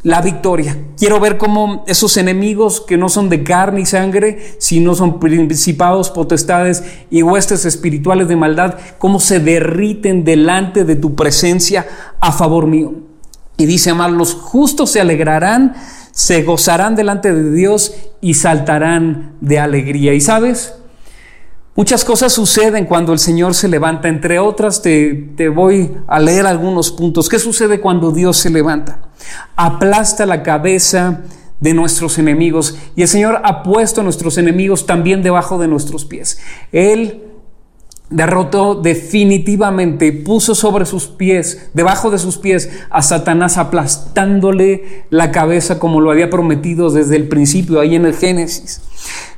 la 0.05 0.21
victoria. 0.21 0.77
Quiero 0.99 1.19
ver 1.19 1.39
cómo 1.39 1.83
esos 1.87 2.15
enemigos 2.17 2.79
que 2.79 2.95
no 2.95 3.09
son 3.09 3.27
de 3.27 3.43
carne 3.43 3.81
y 3.81 3.85
sangre, 3.87 4.55
sino 4.59 4.93
son 4.93 5.19
principados, 5.19 6.11
potestades 6.11 6.83
y 7.09 7.23
huestes 7.23 7.65
espirituales 7.65 8.27
de 8.27 8.35
maldad, 8.35 8.75
cómo 8.99 9.19
se 9.19 9.39
derriten 9.39 10.23
delante 10.23 10.85
de 10.85 10.95
tu 10.95 11.15
presencia 11.15 11.87
a 12.19 12.31
favor 12.31 12.67
mío. 12.67 12.93
Y 13.57 13.65
dice, 13.65 13.89
amar, 13.89 14.11
los 14.11 14.35
justos 14.35 14.91
se 14.91 15.01
alegrarán, 15.01 15.75
se 16.11 16.43
gozarán 16.43 16.95
delante 16.95 17.33
de 17.33 17.51
Dios 17.51 17.95
y 18.21 18.35
saltarán 18.35 19.33
de 19.41 19.57
alegría. 19.57 20.13
¿Y 20.13 20.21
sabes? 20.21 20.75
Muchas 21.75 22.05
cosas 22.05 22.31
suceden 22.31 22.85
cuando 22.85 23.11
el 23.11 23.17
Señor 23.17 23.55
se 23.55 23.67
levanta, 23.67 24.07
entre 24.07 24.37
otras 24.37 24.83
te, 24.83 25.31
te, 25.35 25.49
voy 25.49 25.91
a 26.07 26.19
leer 26.19 26.45
algunos 26.45 26.91
puntos. 26.91 27.27
¿Qué 27.27 27.39
sucede 27.39 27.81
cuando 27.81 28.11
Dios 28.11 28.37
se 28.37 28.51
levanta? 28.51 28.99
Aplasta 29.55 30.25
la 30.25 30.43
cabeza 30.43 31.21
de 31.59 31.73
nuestros 31.73 32.17
enemigos 32.17 32.77
y 32.95 33.01
el 33.01 33.07
Señor 33.07 33.41
ha 33.43 33.63
puesto 33.63 34.01
a 34.01 34.03
nuestros 34.03 34.37
enemigos 34.37 34.85
también 34.85 35.23
debajo 35.23 35.57
de 35.57 35.67
nuestros 35.67 36.05
pies. 36.05 36.39
Él 36.71 37.23
derrotó 38.09 38.75
definitivamente, 38.75 40.11
puso 40.11 40.53
sobre 40.53 40.85
sus 40.85 41.07
pies, 41.07 41.69
debajo 41.73 42.11
de 42.11 42.19
sus 42.19 42.37
pies, 42.37 42.69
a 42.89 43.01
Satanás 43.01 43.57
aplastándole 43.57 45.05
la 45.09 45.31
cabeza 45.31 45.79
como 45.79 46.01
lo 46.01 46.11
había 46.11 46.29
prometido 46.29 46.91
desde 46.91 47.15
el 47.15 47.27
principio, 47.27 47.79
ahí 47.79 47.95
en 47.95 48.05
el 48.05 48.15
Génesis. 48.15 48.81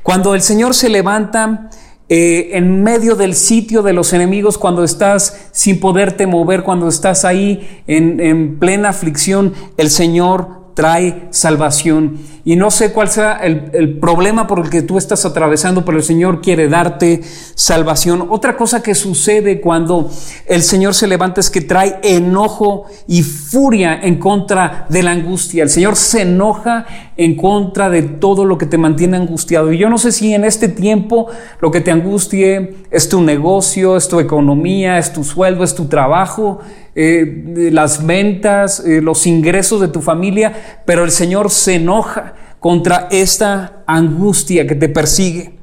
Cuando 0.03 0.35
el 0.35 0.41
Señor 0.41 0.73
se 0.73 0.89
levanta, 0.89 1.69
eh, 2.09 2.51
en 2.53 2.83
medio 2.83 3.15
del 3.15 3.35
sitio 3.35 3.81
de 3.81 3.93
los 3.93 4.13
enemigos, 4.13 4.57
cuando 4.57 4.83
estás 4.83 5.49
sin 5.51 5.79
poderte 5.79 6.25
mover, 6.27 6.63
cuando 6.63 6.87
estás 6.87 7.25
ahí 7.25 7.81
en, 7.87 8.19
en 8.19 8.59
plena 8.59 8.89
aflicción, 8.89 9.53
el 9.77 9.89
Señor 9.89 10.57
trae 10.77 11.27
salvación. 11.31 12.19
Y 12.45 12.55
no 12.55 12.69
sé 12.69 12.93
cuál 12.93 13.09
sea 13.09 13.33
el, 13.37 13.97
problema 13.97 14.45
por 14.45 14.59
el 14.59 14.69
que 14.69 14.83
tú 14.83 14.99
estás 14.99 15.25
atravesando, 15.25 15.83
pero 15.83 15.97
el 15.97 16.03
Señor 16.03 16.39
quiere 16.39 16.69
darte 16.69 17.23
salvación. 17.55 18.27
Otra 18.29 18.55
cosa 18.55 18.83
que 18.83 18.93
sucede 18.93 19.59
cuando 19.59 20.11
el 20.45 20.61
Señor 20.61 20.93
se 20.93 21.07
levanta 21.07 21.41
es 21.41 21.49
que 21.49 21.61
trae 21.61 21.99
enojo 22.03 22.85
y 23.07 23.23
furia 23.23 23.99
en 23.99 24.19
contra 24.19 24.85
de 24.87 25.01
la 25.01 25.11
angustia. 25.11 25.63
El 25.63 25.71
Señor 25.71 25.95
se 25.95 26.21
enoja 26.21 26.85
en 27.17 27.35
contra 27.35 27.89
de 27.89 28.03
todo 28.03 28.45
lo 28.45 28.57
que 28.57 28.67
te 28.67 28.77
mantiene 28.77 29.17
angustiado. 29.17 29.73
Y 29.73 29.77
yo 29.77 29.89
no 29.89 29.97
sé 29.97 30.11
si 30.11 30.33
en 30.33 30.45
este 30.45 30.69
tiempo 30.69 31.27
lo 31.59 31.71
que 31.71 31.81
te 31.81 31.91
angustie 31.91 32.75
es 32.91 33.09
tu 33.09 33.21
negocio, 33.21 33.97
es 33.97 34.07
tu 34.07 34.19
economía, 34.19 34.97
es 34.97 35.11
tu 35.11 35.23
sueldo, 35.23 35.63
es 35.63 35.75
tu 35.75 35.85
trabajo 35.85 36.59
eh, 36.99 37.69
las 37.71 38.07
ventas, 38.07 38.79
eh, 38.79 39.01
los 39.03 39.27
ingresos 39.27 39.79
de 39.79 39.87
tu 39.87 40.01
familia, 40.01 40.81
pero 40.83 41.03
el 41.03 41.11
Señor 41.11 41.51
se 41.51 41.75
enoja 41.75 42.33
contra 42.59 43.07
esta 43.11 43.83
angustia 43.85 44.65
que 44.65 44.73
te 44.73 44.89
persigue. 44.89 45.53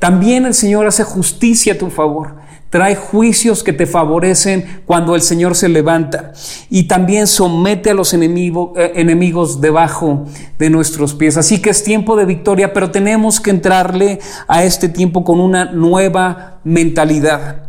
También 0.00 0.44
el 0.44 0.54
Señor 0.54 0.84
hace 0.88 1.04
justicia 1.04 1.74
a 1.74 1.78
tu 1.78 1.88
favor. 1.88 2.34
Trae 2.72 2.96
juicios 2.96 3.62
que 3.62 3.74
te 3.74 3.84
favorecen 3.84 4.80
cuando 4.86 5.14
el 5.14 5.20
Señor 5.20 5.54
se 5.54 5.68
levanta. 5.68 6.32
Y 6.70 6.84
también 6.84 7.26
somete 7.26 7.90
a 7.90 7.94
los 7.94 8.14
enemigos, 8.14 8.70
eh, 8.78 8.92
enemigos 8.94 9.60
debajo 9.60 10.24
de 10.58 10.70
nuestros 10.70 11.12
pies. 11.12 11.36
Así 11.36 11.60
que 11.60 11.68
es 11.68 11.84
tiempo 11.84 12.16
de 12.16 12.24
victoria, 12.24 12.72
pero 12.72 12.90
tenemos 12.90 13.40
que 13.40 13.50
entrarle 13.50 14.20
a 14.48 14.64
este 14.64 14.88
tiempo 14.88 15.22
con 15.22 15.38
una 15.38 15.66
nueva 15.66 16.60
mentalidad. 16.64 17.64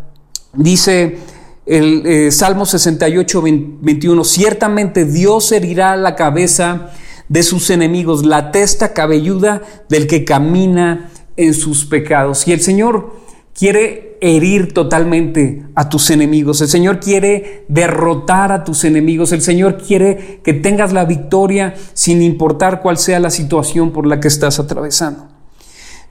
Dice 0.53 1.17
el 1.65 2.03
eh, 2.05 2.31
Salmo 2.31 2.65
68, 2.65 3.43
21, 3.81 4.23
ciertamente 4.23 5.03
Dios 5.03 5.51
herirá 5.51 5.97
la 5.97 6.15
cabeza 6.15 6.91
de 7.27 7.43
sus 7.43 7.69
enemigos, 7.71 8.25
la 8.25 8.51
testa 8.51 8.93
cabelluda 8.93 9.63
del 9.89 10.07
que 10.07 10.23
camina 10.23 11.09
en 11.35 11.53
sus 11.53 11.83
pecados. 11.83 12.47
Y 12.47 12.53
el 12.53 12.61
Señor 12.61 13.17
quiere 13.53 14.12
herir 14.23 14.73
totalmente 14.73 15.65
a 15.75 15.89
tus 15.89 16.09
enemigos. 16.09 16.61
El 16.61 16.69
Señor 16.69 17.01
quiere 17.01 17.65
derrotar 17.67 18.53
a 18.53 18.63
tus 18.63 18.85
enemigos. 18.85 19.33
El 19.33 19.41
Señor 19.41 19.77
quiere 19.77 20.39
que 20.45 20.53
tengas 20.53 20.93
la 20.93 21.03
victoria 21.03 21.75
sin 21.93 22.21
importar 22.21 22.81
cuál 22.81 22.97
sea 22.97 23.19
la 23.19 23.29
situación 23.29 23.91
por 23.91 24.07
la 24.07 24.21
que 24.21 24.29
estás 24.29 24.59
atravesando. 24.59 25.27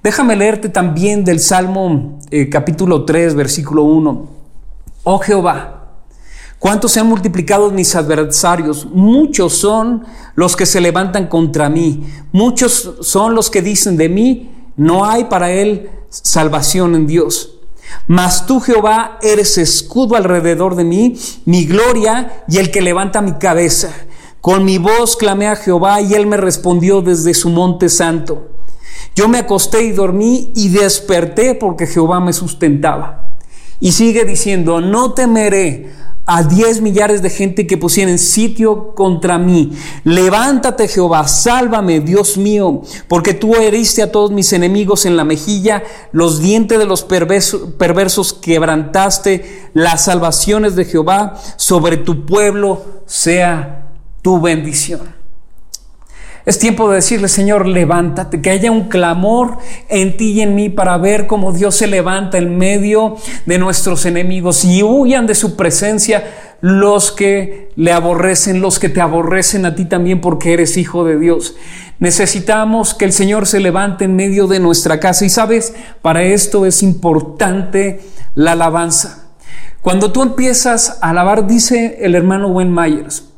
Déjame 0.02 0.36
leerte 0.36 0.68
también 0.68 1.24
del 1.24 1.40
Salmo 1.40 2.18
eh, 2.30 2.50
capítulo 2.50 3.06
3, 3.06 3.34
versículo 3.34 3.84
1. 3.84 4.28
Oh 5.04 5.18
Jehová, 5.18 5.94
¿cuántos 6.58 6.92
se 6.92 7.00
han 7.00 7.06
multiplicado 7.06 7.70
mis 7.70 7.96
adversarios? 7.96 8.86
Muchos 8.92 9.54
son 9.54 10.04
los 10.34 10.54
que 10.54 10.66
se 10.66 10.82
levantan 10.82 11.28
contra 11.28 11.70
mí. 11.70 12.04
Muchos 12.30 12.96
son 13.00 13.34
los 13.34 13.48
que 13.48 13.62
dicen 13.62 13.96
de 13.96 14.10
mí, 14.10 14.50
no 14.76 15.06
hay 15.06 15.24
para 15.24 15.50
él 15.50 15.88
salvación 16.10 16.94
en 16.94 17.06
Dios. 17.06 17.51
Mas 18.06 18.46
tú, 18.46 18.60
Jehová, 18.60 19.18
eres 19.22 19.58
escudo 19.58 20.16
alrededor 20.16 20.76
de 20.76 20.84
mí, 20.84 21.16
mi 21.44 21.64
gloria 21.64 22.44
y 22.48 22.58
el 22.58 22.70
que 22.70 22.80
levanta 22.80 23.22
mi 23.22 23.32
cabeza. 23.34 23.90
Con 24.40 24.64
mi 24.64 24.78
voz 24.78 25.16
clamé 25.16 25.46
a 25.48 25.56
Jehová 25.56 26.00
y 26.00 26.14
él 26.14 26.26
me 26.26 26.36
respondió 26.36 27.00
desde 27.00 27.32
su 27.32 27.48
monte 27.48 27.88
santo. 27.88 28.48
Yo 29.14 29.28
me 29.28 29.38
acosté 29.38 29.82
y 29.84 29.92
dormí 29.92 30.52
y 30.56 30.68
desperté 30.70 31.54
porque 31.54 31.86
Jehová 31.86 32.20
me 32.20 32.32
sustentaba. 32.32 33.36
Y 33.78 33.92
sigue 33.92 34.24
diciendo, 34.24 34.80
no 34.80 35.12
temeré 35.12 35.92
a 36.24 36.42
diez 36.44 36.80
millares 36.80 37.20
de 37.22 37.30
gente 37.30 37.66
que 37.66 37.76
pusieren 37.76 38.18
sitio 38.18 38.94
contra 38.94 39.38
mí. 39.38 39.72
Levántate 40.04 40.88
Jehová, 40.88 41.26
sálvame, 41.26 42.00
Dios 42.00 42.36
mío, 42.36 42.82
porque 43.08 43.34
tú 43.34 43.54
heriste 43.56 44.02
a 44.02 44.12
todos 44.12 44.30
mis 44.30 44.52
enemigos 44.52 45.04
en 45.04 45.16
la 45.16 45.24
mejilla, 45.24 45.82
los 46.12 46.40
dientes 46.40 46.78
de 46.78 46.86
los 46.86 47.02
perversos, 47.02 47.72
perversos 47.78 48.32
quebrantaste, 48.32 49.70
las 49.74 50.04
salvaciones 50.04 50.76
de 50.76 50.84
Jehová 50.84 51.40
sobre 51.56 51.96
tu 51.96 52.24
pueblo 52.24 52.84
sea 53.06 53.90
tu 54.22 54.40
bendición. 54.40 55.21
Es 56.44 56.58
tiempo 56.58 56.88
de 56.88 56.96
decirle, 56.96 57.28
Señor, 57.28 57.66
levántate, 57.66 58.40
que 58.40 58.50
haya 58.50 58.72
un 58.72 58.88
clamor 58.88 59.58
en 59.88 60.16
ti 60.16 60.32
y 60.32 60.40
en 60.40 60.56
mí 60.56 60.68
para 60.68 60.98
ver 60.98 61.28
cómo 61.28 61.52
Dios 61.52 61.76
se 61.76 61.86
levanta 61.86 62.38
en 62.38 62.58
medio 62.58 63.16
de 63.46 63.58
nuestros 63.58 64.06
enemigos 64.06 64.64
y 64.64 64.82
huyan 64.82 65.26
de 65.26 65.36
su 65.36 65.56
presencia 65.56 66.24
los 66.60 67.12
que 67.12 67.70
le 67.76 67.92
aborrecen, 67.92 68.60
los 68.60 68.78
que 68.78 68.88
te 68.88 69.00
aborrecen 69.00 69.66
a 69.66 69.74
ti 69.74 69.84
también 69.84 70.20
porque 70.20 70.52
eres 70.52 70.76
hijo 70.76 71.04
de 71.04 71.18
Dios. 71.18 71.54
Necesitamos 72.00 72.94
que 72.94 73.04
el 73.04 73.12
Señor 73.12 73.46
se 73.46 73.60
levante 73.60 74.04
en 74.04 74.16
medio 74.16 74.48
de 74.48 74.58
nuestra 74.58 74.98
casa 74.98 75.24
y 75.24 75.28
sabes, 75.28 75.74
para 76.02 76.24
esto 76.24 76.66
es 76.66 76.82
importante 76.82 78.00
la 78.34 78.52
alabanza. 78.52 79.28
Cuando 79.80 80.12
tú 80.12 80.22
empiezas 80.22 80.98
a 81.00 81.10
alabar, 81.10 81.46
dice 81.46 81.98
el 82.00 82.14
hermano 82.14 82.48
Wayne 82.48 82.72
Myers, 82.72 83.31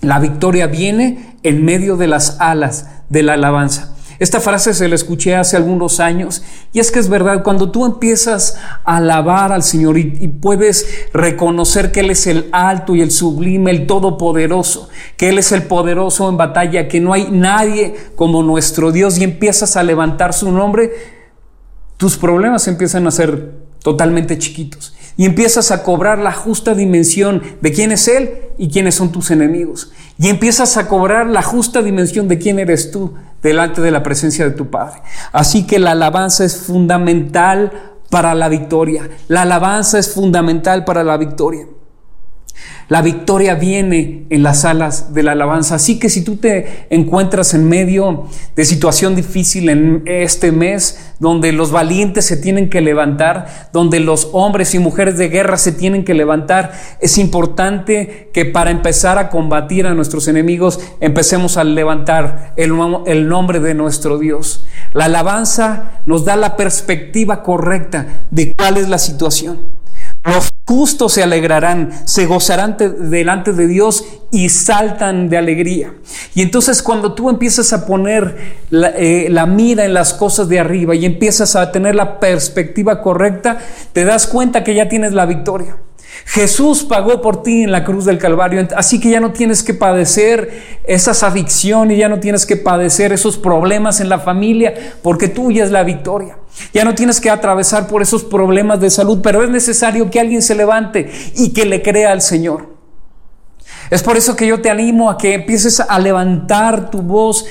la 0.00 0.18
victoria 0.18 0.66
viene 0.66 1.36
en 1.42 1.64
medio 1.64 1.96
de 1.96 2.06
las 2.06 2.40
alas 2.40 2.86
de 3.08 3.22
la 3.22 3.34
alabanza. 3.34 3.94
Esta 4.18 4.40
frase 4.40 4.74
se 4.74 4.88
la 4.88 4.96
escuché 4.96 5.36
hace 5.36 5.56
algunos 5.56 6.00
años 6.00 6.42
y 6.72 6.80
es 6.80 6.90
que 6.90 6.98
es 6.98 7.08
verdad, 7.08 7.44
cuando 7.44 7.70
tú 7.70 7.86
empiezas 7.86 8.56
a 8.84 8.96
alabar 8.96 9.52
al 9.52 9.62
Señor 9.62 9.96
y, 9.96 10.26
puedes 10.28 11.08
reconocer 11.12 11.92
que 11.92 12.00
Él 12.00 12.10
es 12.10 12.26
el 12.26 12.48
alto 12.50 12.96
y 12.96 13.00
el 13.00 13.12
sublime, 13.12 13.70
el 13.70 13.86
todopoderoso, 13.86 14.88
que 15.16 15.28
Él 15.28 15.38
es 15.38 15.52
el 15.52 15.62
poderoso 15.62 16.28
en 16.28 16.36
batalla, 16.36 16.88
que 16.88 17.00
no 17.00 17.12
hay 17.12 17.28
nadie 17.30 17.94
como 18.16 18.42
nuestro 18.42 18.90
Dios 18.90 19.18
y 19.18 19.24
empiezas 19.24 19.76
a 19.76 19.84
levantar 19.84 20.32
su 20.32 20.50
nombre, 20.50 20.90
tus 21.96 22.16
problemas 22.16 22.66
empiezan 22.66 23.06
a 23.06 23.12
ser 23.12 23.52
totalmente 23.84 24.36
chiquitos 24.36 24.94
y 25.18 25.26
empiezas 25.26 25.72
a 25.72 25.82
cobrar 25.82 26.20
la 26.20 26.32
justa 26.32 26.74
dimensión 26.74 27.42
de 27.60 27.72
quién 27.72 27.90
es 27.90 28.06
Él 28.06 28.30
y 28.56 28.70
quiénes 28.70 28.94
son 28.94 29.10
tus 29.10 29.32
enemigos. 29.32 29.90
Y 30.16 30.28
empiezas 30.28 30.76
a 30.76 30.86
cobrar 30.86 31.26
la 31.26 31.42
justa 31.42 31.82
dimensión 31.82 32.28
de 32.28 32.38
quién 32.38 32.60
eres 32.60 32.92
tú 32.92 33.14
delante 33.42 33.82
de 33.82 33.90
la 33.90 34.04
presencia 34.04 34.44
de 34.44 34.52
tu 34.52 34.70
Padre. 34.70 35.02
Así 35.32 35.66
que 35.66 35.80
la 35.80 35.90
alabanza 35.90 36.44
es 36.44 36.56
fundamental 36.56 37.72
para 38.10 38.36
la 38.36 38.48
victoria. 38.48 39.10
La 39.26 39.42
alabanza 39.42 39.98
es 39.98 40.14
fundamental 40.14 40.84
para 40.84 41.02
la 41.02 41.16
victoria. 41.16 41.66
La 42.88 43.02
victoria 43.02 43.54
viene 43.54 44.24
en 44.30 44.42
las 44.42 44.64
alas 44.64 45.12
de 45.12 45.22
la 45.22 45.32
alabanza. 45.32 45.74
Así 45.74 45.98
que 45.98 46.08
si 46.08 46.24
tú 46.24 46.36
te 46.36 46.86
encuentras 46.88 47.52
en 47.52 47.68
medio 47.68 48.26
de 48.56 48.64
situación 48.64 49.14
difícil 49.14 49.68
en 49.68 50.02
este 50.06 50.52
mes, 50.52 51.12
donde 51.18 51.52
los 51.52 51.70
valientes 51.70 52.24
se 52.24 52.38
tienen 52.38 52.70
que 52.70 52.80
levantar, 52.80 53.68
donde 53.74 54.00
los 54.00 54.30
hombres 54.32 54.74
y 54.74 54.78
mujeres 54.78 55.18
de 55.18 55.28
guerra 55.28 55.58
se 55.58 55.72
tienen 55.72 56.02
que 56.04 56.14
levantar, 56.14 56.72
es 57.00 57.18
importante 57.18 58.30
que 58.32 58.46
para 58.46 58.70
empezar 58.70 59.18
a 59.18 59.28
combatir 59.28 59.86
a 59.86 59.92
nuestros 59.92 60.26
enemigos, 60.26 60.80
empecemos 61.00 61.58
a 61.58 61.64
levantar 61.64 62.54
el, 62.56 63.28
nombre 63.28 63.60
de 63.60 63.74
nuestro 63.74 64.18
Dios. 64.18 64.64
La 64.94 65.06
alabanza 65.06 66.00
nos 66.06 66.24
da 66.24 66.36
la 66.36 66.56
perspectiva 66.56 67.42
correcta 67.42 68.24
de 68.30 68.54
cuál 68.54 68.78
es 68.78 68.88
la 68.88 68.98
situación. 68.98 69.77
Los 70.28 70.50
justos 70.66 71.14
se 71.14 71.22
alegrarán, 71.22 71.90
se 72.04 72.26
gozarán 72.26 72.76
delante 72.78 73.52
de 73.52 73.66
Dios 73.66 74.04
y 74.30 74.50
saltan 74.50 75.28
de 75.28 75.38
alegría. 75.38 75.94
Y 76.34 76.42
entonces 76.42 76.82
cuando 76.82 77.14
tú 77.14 77.30
empiezas 77.30 77.72
a 77.72 77.86
poner 77.86 78.58
la, 78.70 78.88
eh, 78.90 79.28
la, 79.30 79.46
mira 79.46 79.84
en 79.86 79.94
las 79.94 80.12
cosas 80.12 80.48
de 80.48 80.60
arriba 80.60 80.94
y 80.94 81.06
empiezas 81.06 81.56
a 81.56 81.72
tener 81.72 81.94
la 81.94 82.20
perspectiva 82.20 83.00
correcta, 83.02 83.58
te 83.92 84.04
das 84.04 84.26
cuenta 84.26 84.62
que 84.62 84.74
ya 84.74 84.88
tienes 84.88 85.12
la 85.12 85.24
victoria. 85.24 85.76
Jesús 86.24 86.84
pagó 86.84 87.20
por 87.22 87.42
ti 87.42 87.62
en 87.62 87.72
la 87.72 87.84
cruz 87.84 88.04
del 88.04 88.18
Calvario, 88.18 88.66
así 88.76 89.00
que 89.00 89.10
ya 89.10 89.20
no 89.20 89.32
tienes 89.32 89.62
que 89.62 89.74
padecer 89.74 90.78
esas 90.84 91.22
adicciones, 91.22 91.98
ya 91.98 92.08
no 92.08 92.20
tienes 92.20 92.46
que 92.46 92.56
padecer 92.56 93.12
esos 93.12 93.38
problemas 93.38 94.00
en 94.00 94.08
la 94.08 94.18
familia, 94.18 94.74
porque 95.02 95.28
tuya 95.28 95.64
es 95.64 95.70
la 95.70 95.82
victoria. 95.82 96.38
Ya 96.74 96.84
no 96.84 96.94
tienes 96.94 97.20
que 97.20 97.30
atravesar 97.30 97.86
por 97.86 98.02
esos 98.02 98.24
problemas 98.24 98.80
de 98.80 98.90
salud, 98.90 99.20
pero 99.22 99.42
es 99.42 99.50
necesario 99.50 100.10
que 100.10 100.20
alguien 100.20 100.42
se 100.42 100.54
levante 100.54 101.10
y 101.36 101.52
que 101.52 101.64
le 101.64 101.82
crea 101.82 102.12
al 102.12 102.20
Señor. 102.20 102.76
Es 103.90 104.02
por 104.02 104.16
eso 104.16 104.36
que 104.36 104.46
yo 104.46 104.60
te 104.60 104.70
animo 104.70 105.10
a 105.10 105.16
que 105.16 105.34
empieces 105.34 105.80
a 105.80 105.98
levantar 105.98 106.90
tu 106.90 107.00
voz 107.00 107.46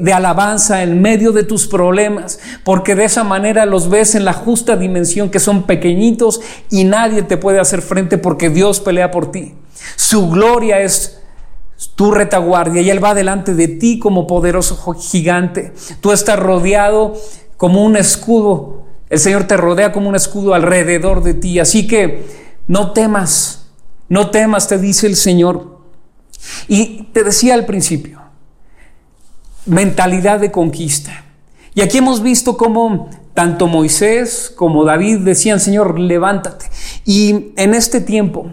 de 0.00 0.12
alabanza 0.12 0.82
en 0.82 1.00
medio 1.00 1.32
de 1.32 1.44
tus 1.44 1.66
problemas, 1.66 2.40
porque 2.64 2.94
de 2.94 3.04
esa 3.04 3.24
manera 3.24 3.66
los 3.66 3.88
ves 3.88 4.14
en 4.14 4.24
la 4.24 4.32
justa 4.32 4.76
dimensión 4.76 5.30
que 5.30 5.38
son 5.38 5.64
pequeñitos 5.64 6.40
y 6.70 6.84
nadie 6.84 7.22
te 7.22 7.36
puede 7.36 7.60
hacer 7.60 7.82
frente 7.82 8.18
porque 8.18 8.50
Dios 8.50 8.80
pelea 8.80 9.10
por 9.10 9.30
ti. 9.30 9.54
Su 9.96 10.28
gloria 10.30 10.80
es 10.80 11.20
tu 11.94 12.10
retaguardia 12.10 12.82
y 12.82 12.90
Él 12.90 13.02
va 13.02 13.14
delante 13.14 13.54
de 13.54 13.68
ti 13.68 13.98
como 13.98 14.26
poderoso 14.26 14.94
gigante. 14.94 15.72
Tú 16.00 16.12
estás 16.12 16.38
rodeado 16.38 17.14
como 17.56 17.84
un 17.84 17.96
escudo. 17.96 18.84
El 19.08 19.18
Señor 19.18 19.44
te 19.44 19.56
rodea 19.56 19.92
como 19.92 20.08
un 20.08 20.16
escudo 20.16 20.54
alrededor 20.54 21.22
de 21.22 21.34
ti. 21.34 21.58
Así 21.58 21.86
que 21.86 22.24
no 22.66 22.92
temas, 22.92 23.68
no 24.08 24.30
temas, 24.30 24.68
te 24.68 24.78
dice 24.78 25.06
el 25.06 25.16
Señor. 25.16 25.76
Y 26.68 27.04
te 27.12 27.22
decía 27.22 27.54
al 27.54 27.66
principio, 27.66 28.20
mentalidad 29.66 30.40
de 30.40 30.50
conquista. 30.50 31.24
Y 31.74 31.82
aquí 31.82 31.98
hemos 31.98 32.22
visto 32.22 32.56
cómo 32.56 33.10
tanto 33.34 33.66
Moisés 33.66 34.50
como 34.56 34.84
David 34.84 35.18
decían, 35.18 35.60
Señor, 35.60 35.98
levántate. 35.98 36.70
Y 37.04 37.52
en 37.56 37.74
este 37.74 38.00
tiempo 38.00 38.50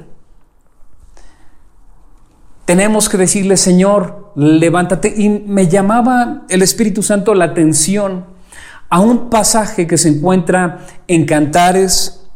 tenemos 2.65 3.07
que 3.07 3.17
decirle, 3.17 3.55
Señor, 3.55 4.33
levántate. 4.35 5.13
Y 5.15 5.29
me 5.29 5.67
llamaba 5.67 6.43
el 6.49 6.61
Espíritu 6.61 7.01
Santo 7.01 7.33
la 7.33 7.45
atención 7.45 8.25
a 8.89 8.99
un 8.99 9.29
pasaje 9.29 9.87
que 9.87 9.97
se 9.97 10.09
encuentra 10.09 10.85
en 11.07 11.25
Cantares, 11.25 12.27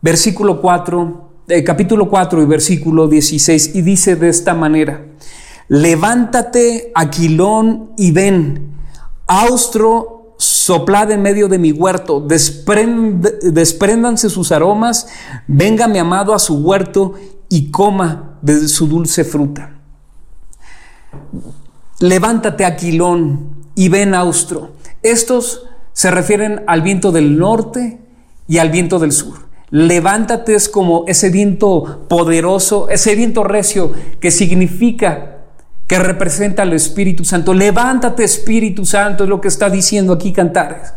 versículo 0.00 0.60
4, 0.60 1.30
eh, 1.48 1.64
capítulo 1.64 2.08
4 2.08 2.42
y 2.42 2.46
versículo 2.46 3.08
16, 3.08 3.74
y 3.74 3.82
dice 3.82 4.14
de 4.14 4.28
esta 4.28 4.54
manera, 4.54 5.04
levántate, 5.68 6.92
Aquilón, 6.94 7.92
y 7.96 8.12
ven, 8.12 8.74
austro, 9.26 10.18
soplad 10.38 11.10
en 11.10 11.22
medio 11.22 11.48
de 11.48 11.58
mi 11.58 11.72
huerto, 11.72 12.20
despréndanse 12.20 14.30
sus 14.30 14.52
aromas, 14.52 15.08
venga 15.46 15.88
mi 15.88 15.98
amado 15.98 16.34
a 16.34 16.38
su 16.38 16.58
huerto 16.58 17.14
y 17.48 17.70
coma 17.70 18.38
de 18.42 18.68
su 18.68 18.86
dulce 18.86 19.24
fruta. 19.24 19.72
Levántate, 22.00 22.64
Aquilón, 22.64 23.56
y 23.74 23.88
ven, 23.88 24.14
Austro. 24.14 24.72
Estos 25.02 25.64
se 25.92 26.10
refieren 26.10 26.62
al 26.66 26.82
viento 26.82 27.12
del 27.12 27.38
norte 27.38 28.00
y 28.46 28.58
al 28.58 28.70
viento 28.70 28.98
del 28.98 29.12
sur. 29.12 29.48
Levántate 29.70 30.54
es 30.54 30.68
como 30.68 31.04
ese 31.08 31.30
viento 31.30 32.06
poderoso, 32.08 32.88
ese 32.88 33.14
viento 33.14 33.44
recio 33.44 33.92
que 34.20 34.30
significa 34.30 35.37
que 35.88 35.98
representa 35.98 36.62
al 36.62 36.74
Espíritu 36.74 37.24
Santo. 37.24 37.54
Levántate 37.54 38.22
Espíritu 38.22 38.84
Santo, 38.84 39.24
es 39.24 39.30
lo 39.30 39.40
que 39.40 39.48
está 39.48 39.70
diciendo 39.70 40.12
aquí 40.12 40.32
Cantares. 40.32 40.92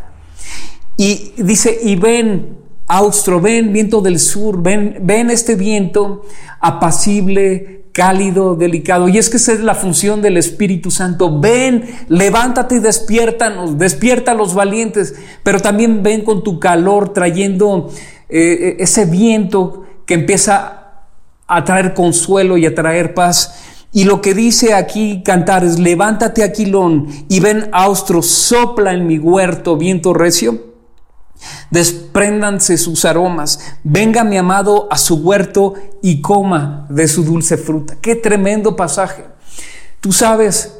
Y 0.98 1.32
dice, 1.38 1.78
y 1.82 1.96
ven, 1.96 2.58
Austro, 2.86 3.40
ven 3.40 3.72
viento 3.72 4.02
del 4.02 4.20
sur, 4.20 4.62
ven, 4.62 4.98
ven 5.00 5.30
este 5.30 5.54
viento 5.54 6.26
apacible, 6.60 7.86
cálido, 7.92 8.54
delicado. 8.54 9.08
Y 9.08 9.16
es 9.16 9.30
que 9.30 9.38
esa 9.38 9.54
es 9.54 9.60
la 9.60 9.74
función 9.74 10.20
del 10.20 10.36
Espíritu 10.36 10.90
Santo. 10.90 11.40
Ven, 11.40 11.84
levántate 12.08 12.76
y 12.76 12.78
despiértanos, 12.80 13.78
despierta 13.78 14.32
a 14.32 14.34
los 14.34 14.52
valientes, 14.52 15.14
pero 15.42 15.58
también 15.58 16.02
ven 16.02 16.22
con 16.22 16.44
tu 16.44 16.60
calor 16.60 17.14
trayendo 17.14 17.90
eh, 18.28 18.76
ese 18.78 19.06
viento 19.06 19.84
que 20.04 20.14
empieza 20.14 20.82
a 21.46 21.64
traer 21.64 21.94
consuelo 21.94 22.58
y 22.58 22.66
a 22.66 22.74
traer 22.74 23.14
paz. 23.14 23.71
Y 23.92 24.04
lo 24.04 24.22
que 24.22 24.32
dice 24.32 24.72
aquí 24.72 25.22
cantar 25.22 25.64
es, 25.64 25.78
levántate 25.78 26.42
Aquilón 26.42 27.08
y 27.28 27.40
ven 27.40 27.68
austro, 27.72 28.22
sopla 28.22 28.94
en 28.94 29.06
mi 29.06 29.18
huerto 29.18 29.76
viento 29.76 30.14
recio. 30.14 30.72
Despréndanse 31.70 32.78
sus 32.78 33.04
aromas, 33.04 33.76
venga 33.84 34.24
mi 34.24 34.38
amado 34.38 34.88
a 34.90 34.96
su 34.96 35.16
huerto 35.16 35.74
y 36.00 36.20
coma 36.22 36.86
de 36.88 37.06
su 37.06 37.24
dulce 37.24 37.56
fruta. 37.56 37.96
Qué 38.00 38.14
tremendo 38.14 38.76
pasaje. 38.76 39.24
Tú 40.00 40.12
sabes 40.12 40.78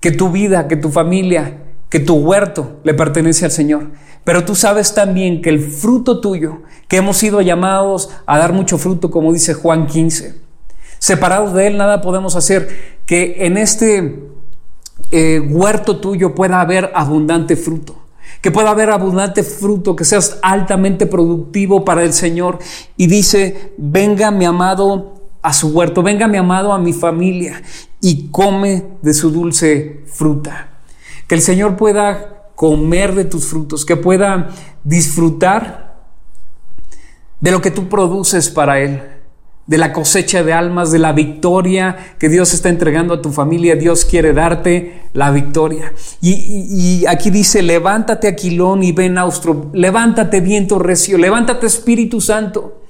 que 0.00 0.10
tu 0.10 0.30
vida, 0.30 0.68
que 0.68 0.76
tu 0.76 0.90
familia, 0.90 1.62
que 1.88 2.00
tu 2.00 2.14
huerto 2.16 2.80
le 2.84 2.94
pertenece 2.94 3.44
al 3.44 3.50
Señor. 3.50 3.90
Pero 4.24 4.44
tú 4.44 4.54
sabes 4.54 4.94
también 4.94 5.40
que 5.40 5.48
el 5.50 5.60
fruto 5.60 6.20
tuyo, 6.20 6.62
que 6.88 6.98
hemos 6.98 7.16
sido 7.16 7.40
llamados 7.40 8.10
a 8.26 8.38
dar 8.38 8.52
mucho 8.52 8.76
fruto, 8.76 9.10
como 9.10 9.32
dice 9.32 9.54
Juan 9.54 9.86
15, 9.86 10.49
Separados 11.00 11.54
de 11.54 11.66
Él 11.66 11.78
nada 11.78 12.02
podemos 12.02 12.36
hacer. 12.36 13.00
Que 13.06 13.46
en 13.46 13.56
este 13.56 14.22
eh, 15.10 15.40
huerto 15.40 15.96
tuyo 15.96 16.34
pueda 16.34 16.60
haber 16.60 16.92
abundante 16.94 17.56
fruto. 17.56 17.96
Que 18.42 18.50
pueda 18.50 18.70
haber 18.70 18.90
abundante 18.90 19.42
fruto, 19.42 19.96
que 19.96 20.04
seas 20.04 20.38
altamente 20.42 21.06
productivo 21.06 21.84
para 21.84 22.02
el 22.02 22.12
Señor. 22.12 22.58
Y 22.98 23.06
dice, 23.06 23.72
venga 23.78 24.30
mi 24.30 24.44
amado 24.44 25.14
a 25.42 25.54
su 25.54 25.68
huerto, 25.68 26.02
venga 26.02 26.28
mi 26.28 26.36
amado 26.36 26.72
a 26.72 26.78
mi 26.78 26.92
familia 26.92 27.62
y 28.02 28.28
come 28.28 28.84
de 29.00 29.14
su 29.14 29.30
dulce 29.30 30.04
fruta. 30.06 30.82
Que 31.26 31.34
el 31.34 31.40
Señor 31.40 31.76
pueda 31.76 32.50
comer 32.54 33.14
de 33.14 33.24
tus 33.24 33.46
frutos, 33.46 33.86
que 33.86 33.96
pueda 33.96 34.50
disfrutar 34.84 35.98
de 37.40 37.50
lo 37.50 37.62
que 37.62 37.70
tú 37.70 37.88
produces 37.88 38.50
para 38.50 38.80
Él 38.80 39.19
de 39.70 39.78
la 39.78 39.92
cosecha 39.92 40.42
de 40.42 40.52
almas, 40.52 40.90
de 40.90 40.98
la 40.98 41.12
victoria 41.12 42.16
que 42.18 42.28
Dios 42.28 42.52
está 42.54 42.68
entregando 42.68 43.14
a 43.14 43.22
tu 43.22 43.30
familia. 43.30 43.76
Dios 43.76 44.04
quiere 44.04 44.32
darte 44.32 45.02
la 45.12 45.30
victoria. 45.30 45.92
Y, 46.20 47.04
aquí 47.06 47.30
dice, 47.30 47.62
levántate 47.62 48.26
Aquilón 48.26 48.82
y 48.82 48.90
ven 48.90 49.16
austro, 49.16 49.70
levántate 49.72 50.40
viento 50.40 50.80
recio, 50.80 51.18
levántate 51.18 51.68
Espíritu 51.68 52.20
Santo. 52.20 52.82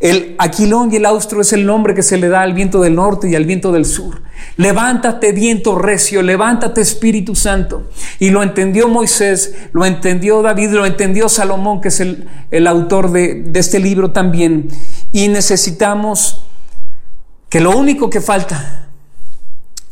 El 0.00 0.36
aquilón 0.38 0.92
y 0.92 0.96
el 0.96 1.06
austro 1.06 1.40
es 1.40 1.52
el 1.52 1.66
nombre 1.66 1.92
que 1.92 2.02
se 2.02 2.18
le 2.18 2.28
da 2.28 2.42
al 2.42 2.52
viento 2.52 2.80
del 2.80 2.94
norte 2.94 3.28
y 3.28 3.34
al 3.34 3.46
viento 3.46 3.72
del 3.72 3.84
sur. 3.84 4.22
Levántate 4.56 5.32
viento 5.32 5.76
recio, 5.76 6.22
levántate 6.22 6.82
Espíritu 6.82 7.34
Santo. 7.34 7.88
Y 8.20 8.30
lo 8.30 8.42
entendió 8.42 8.88
Moisés, 8.88 9.54
lo 9.72 9.84
entendió 9.84 10.42
David, 10.42 10.70
lo 10.70 10.86
entendió 10.86 11.28
Salomón, 11.28 11.80
que 11.80 11.88
es 11.88 12.00
el, 12.00 12.66
autor 12.66 13.10
de, 13.10 13.42
de 13.42 13.58
este 13.58 13.80
libro 13.80 14.12
también. 14.12 14.68
Y 15.12 15.28
necesitamos 15.28 16.44
que 17.48 17.60
lo 17.60 17.76
único 17.76 18.10
que 18.10 18.20
falta 18.20 18.88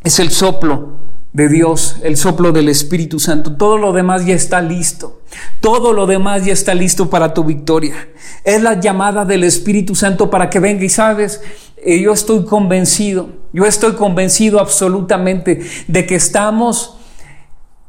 es 0.04 0.20
el 0.20 0.30
soplo 0.30 0.96
de 1.32 1.48
Dios, 1.48 1.96
el 2.02 2.16
soplo 2.16 2.52
del 2.52 2.68
Espíritu 2.68 3.18
Santo. 3.18 3.56
Todo 3.56 3.76
lo 3.76 3.92
demás 3.92 4.24
ya 4.24 4.34
está 4.34 4.62
listo. 4.62 5.20
Todo 5.60 5.92
lo 5.92 6.06
demás 6.06 6.44
ya 6.44 6.52
está 6.52 6.74
listo 6.74 7.10
para 7.10 7.34
tu 7.34 7.44
victoria. 7.44 8.08
Es 8.44 8.62
la 8.62 8.80
llamada 8.80 9.24
del 9.24 9.44
Espíritu 9.44 9.94
Santo 9.94 10.30
para 10.30 10.48
que 10.48 10.60
venga 10.60 10.84
y 10.84 10.88
sabes, 10.88 11.42
eh, 11.76 12.00
yo 12.00 12.12
estoy 12.12 12.44
convencido, 12.44 13.28
yo 13.52 13.66
estoy 13.66 13.92
convencido 13.92 14.60
absolutamente 14.60 15.60
de 15.88 16.06
que 16.06 16.14
estamos 16.14 16.96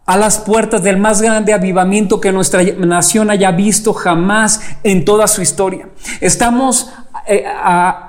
a 0.06 0.18
las 0.18 0.40
puertas 0.40 0.84
del 0.84 0.98
más 0.98 1.22
grande 1.22 1.54
avivamiento 1.54 2.22
que 2.22 2.32
nuestra 2.32 2.63
nación 2.63 3.30
haya 3.30 3.52
visto 3.52 3.94
jamás 3.94 4.62
en 4.84 5.06
toda 5.06 5.28
su 5.28 5.42
historia. 5.42 5.90
Estamos 6.22 6.90
eh, 7.28 7.44
a, 7.46 8.04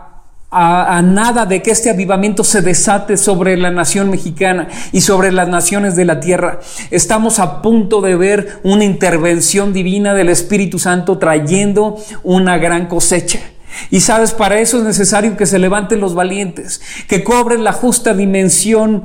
nada 0.50 1.44
de 1.44 1.61
que 1.61 1.70
este 1.70 1.90
avivamiento 1.90 2.42
se 2.42 2.62
desate 2.62 3.18
sobre 3.18 3.57
la 3.59 3.70
nación 3.70 4.09
mexicana 4.09 4.68
y 4.92 5.02
sobre 5.02 5.31
las 5.31 5.48
naciones 5.48 5.94
de 5.94 6.07
la 6.07 6.20
tierra. 6.20 6.61
Estamos 6.90 7.38
a 7.38 7.61
punto 7.61 8.00
de 8.00 8.16
ver 8.16 8.61
una 8.62 8.85
intervención 8.85 9.74
divina 9.74 10.14
del 10.14 10.31
Espíritu 10.31 10.78
Santo 10.78 11.18
trayendo 11.18 11.98
una 12.22 12.57
gran 12.57 12.87
cosecha. 12.87 13.40
Y 13.90 14.00
sabes, 14.00 14.33
para 14.33 14.59
eso 14.59 14.78
es 14.78 14.85
necesario 14.85 15.37
que 15.37 15.44
se 15.44 15.59
levanten 15.59 16.00
los 16.00 16.14
valientes, 16.14 16.81
que 17.09 17.22
cobren 17.22 17.62
la 17.62 17.72
justa 17.72 18.14
dimensión, 18.14 19.04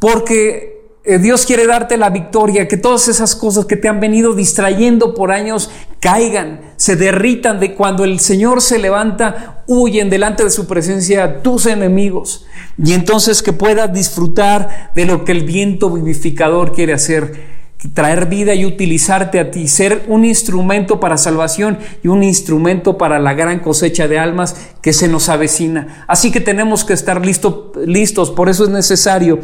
porque 0.00 0.73
Dios 1.04 1.44
quiere 1.44 1.66
darte 1.66 1.98
la 1.98 2.08
victoria, 2.08 2.66
que 2.66 2.78
todas 2.78 3.08
esas 3.08 3.36
cosas 3.36 3.66
que 3.66 3.76
te 3.76 3.88
han 3.88 4.00
venido 4.00 4.32
distrayendo 4.32 5.14
por 5.14 5.32
años 5.32 5.70
caigan, 6.00 6.72
se 6.76 6.96
derritan 6.96 7.60
de 7.60 7.74
cuando 7.74 8.04
el 8.04 8.20
Señor 8.20 8.62
se 8.62 8.78
levanta, 8.78 9.62
huyen 9.66 10.08
delante 10.08 10.44
de 10.44 10.50
su 10.50 10.66
presencia 10.66 11.42
tus 11.42 11.66
enemigos. 11.66 12.46
Y 12.82 12.94
entonces 12.94 13.42
que 13.42 13.52
puedas 13.52 13.92
disfrutar 13.92 14.92
de 14.94 15.04
lo 15.04 15.26
que 15.26 15.32
el 15.32 15.44
viento 15.44 15.90
vivificador 15.90 16.72
quiere 16.72 16.94
hacer 16.94 17.53
traer 17.92 18.26
vida 18.26 18.54
y 18.54 18.64
utilizarte 18.64 19.38
a 19.38 19.50
ti, 19.50 19.68
ser 19.68 20.04
un 20.08 20.24
instrumento 20.24 21.00
para 21.00 21.18
salvación 21.18 21.78
y 22.02 22.08
un 22.08 22.22
instrumento 22.22 22.96
para 22.96 23.18
la 23.18 23.34
gran 23.34 23.60
cosecha 23.60 24.08
de 24.08 24.18
almas 24.18 24.56
que 24.80 24.92
se 24.92 25.08
nos 25.08 25.28
avecina. 25.28 26.04
Así 26.08 26.32
que 26.32 26.40
tenemos 26.40 26.84
que 26.84 26.94
estar 26.94 27.24
listos, 27.24 28.30
por 28.30 28.48
eso 28.48 28.64
es 28.64 28.70
necesario 28.70 29.40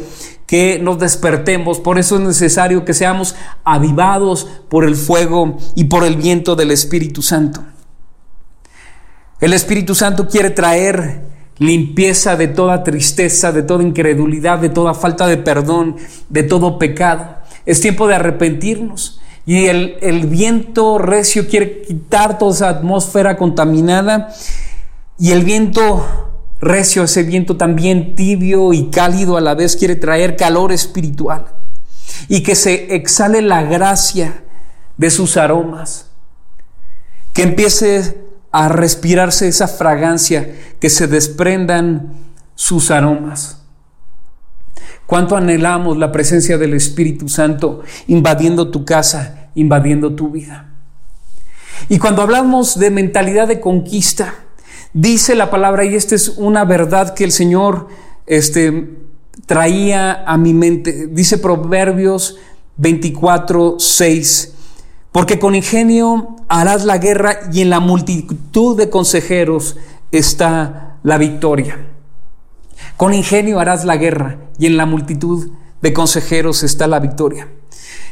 que 0.47 0.79
nos 0.79 0.99
despertemos, 0.99 1.79
por 1.79 1.99
eso 1.99 2.15
es 2.15 2.21
necesario 2.21 2.83
que 2.83 2.93
seamos 2.93 3.35
avivados 3.63 4.47
por 4.69 4.85
el 4.85 4.95
fuego 4.95 5.57
y 5.75 5.85
por 5.85 6.03
el 6.03 6.15
viento 6.15 6.55
del 6.55 6.71
Espíritu 6.71 7.21
Santo. 7.21 7.63
El 9.39 9.53
Espíritu 9.53 9.95
Santo 9.95 10.27
quiere 10.27 10.49
traer 10.49 11.21
limpieza 11.57 12.35
de 12.35 12.47
toda 12.47 12.83
tristeza, 12.83 13.51
de 13.51 13.61
toda 13.61 13.83
incredulidad, 13.83 14.59
de 14.59 14.69
toda 14.69 14.93
falta 14.93 15.27
de 15.27 15.37
perdón, 15.37 15.95
de 16.27 16.43
todo 16.43 16.79
pecado. 16.79 17.40
Es 17.65 17.81
tiempo 17.81 18.07
de 18.07 18.15
arrepentirnos. 18.15 19.21
Y 19.45 19.65
el, 19.65 20.27
viento 20.27 20.97
recio 20.97 21.47
quiere 21.47 21.81
quitar 21.81 22.37
toda 22.37 22.53
esa 22.53 22.69
atmósfera 22.69 23.37
contaminada. 23.37 24.33
Y 25.17 25.31
el 25.31 25.43
viento 25.43 26.05
recio, 26.59 27.03
ese 27.03 27.23
viento 27.23 27.57
también 27.57 28.15
tibio 28.15 28.73
y 28.73 28.89
cálido 28.89 29.37
a 29.37 29.41
la 29.41 29.55
vez, 29.55 29.75
quiere 29.75 29.95
traer 29.95 30.35
calor 30.35 30.71
espiritual. 30.71 31.45
Y 32.27 32.43
que 32.43 32.55
se 32.55 32.95
exhale 32.95 33.41
la 33.41 33.63
gracia 33.63 34.43
de 34.97 35.09
sus 35.09 35.37
aromas. 35.37 36.07
Que 37.33 37.43
empiece 37.43 38.21
a 38.51 38.67
respirarse 38.67 39.47
esa 39.47 39.67
fragancia, 39.67 40.53
que 40.79 40.89
se 40.89 41.07
desprendan 41.07 42.13
sus 42.55 42.91
aromas. 42.91 43.60
Cuánto 45.11 45.35
anhelamos 45.35 45.97
la 45.97 46.09
presencia 46.13 46.57
del 46.57 46.73
Espíritu 46.73 47.27
Santo 47.27 47.81
invadiendo 48.07 48.71
tu 48.71 48.85
casa, 48.85 49.49
invadiendo 49.55 50.15
tu 50.15 50.29
vida. 50.29 50.69
Y 51.89 51.99
cuando 51.99 52.21
hablamos 52.21 52.79
de 52.79 52.91
mentalidad 52.91 53.49
de 53.49 53.59
conquista, 53.59 54.35
dice 54.93 55.35
la 55.35 55.51
palabra, 55.51 55.83
y 55.83 55.95
esta 55.95 56.15
es 56.15 56.29
una 56.29 56.63
verdad 56.63 57.13
que 57.13 57.25
el 57.25 57.33
Señor 57.33 57.89
este, 58.25 58.99
traía 59.47 60.23
a 60.23 60.37
mi 60.37 60.53
mente, 60.53 61.07
dice 61.07 61.37
Proverbios 61.39 62.37
24, 62.77 63.79
6, 63.79 64.53
porque 65.11 65.39
con 65.39 65.55
ingenio 65.55 66.37
harás 66.47 66.85
la 66.85 66.99
guerra 66.99 67.49
y 67.51 67.59
en 67.59 67.69
la 67.69 67.81
multitud 67.81 68.77
de 68.77 68.89
consejeros 68.89 69.75
está 70.13 70.99
la 71.03 71.17
victoria. 71.17 71.90
Con 73.01 73.15
ingenio 73.15 73.59
harás 73.59 73.83
la 73.83 73.97
guerra 73.97 74.37
y 74.59 74.67
en 74.67 74.77
la 74.77 74.85
multitud 74.85 75.49
de 75.81 75.91
consejeros 75.91 76.61
está 76.61 76.85
la 76.85 76.99
victoria. 76.99 77.47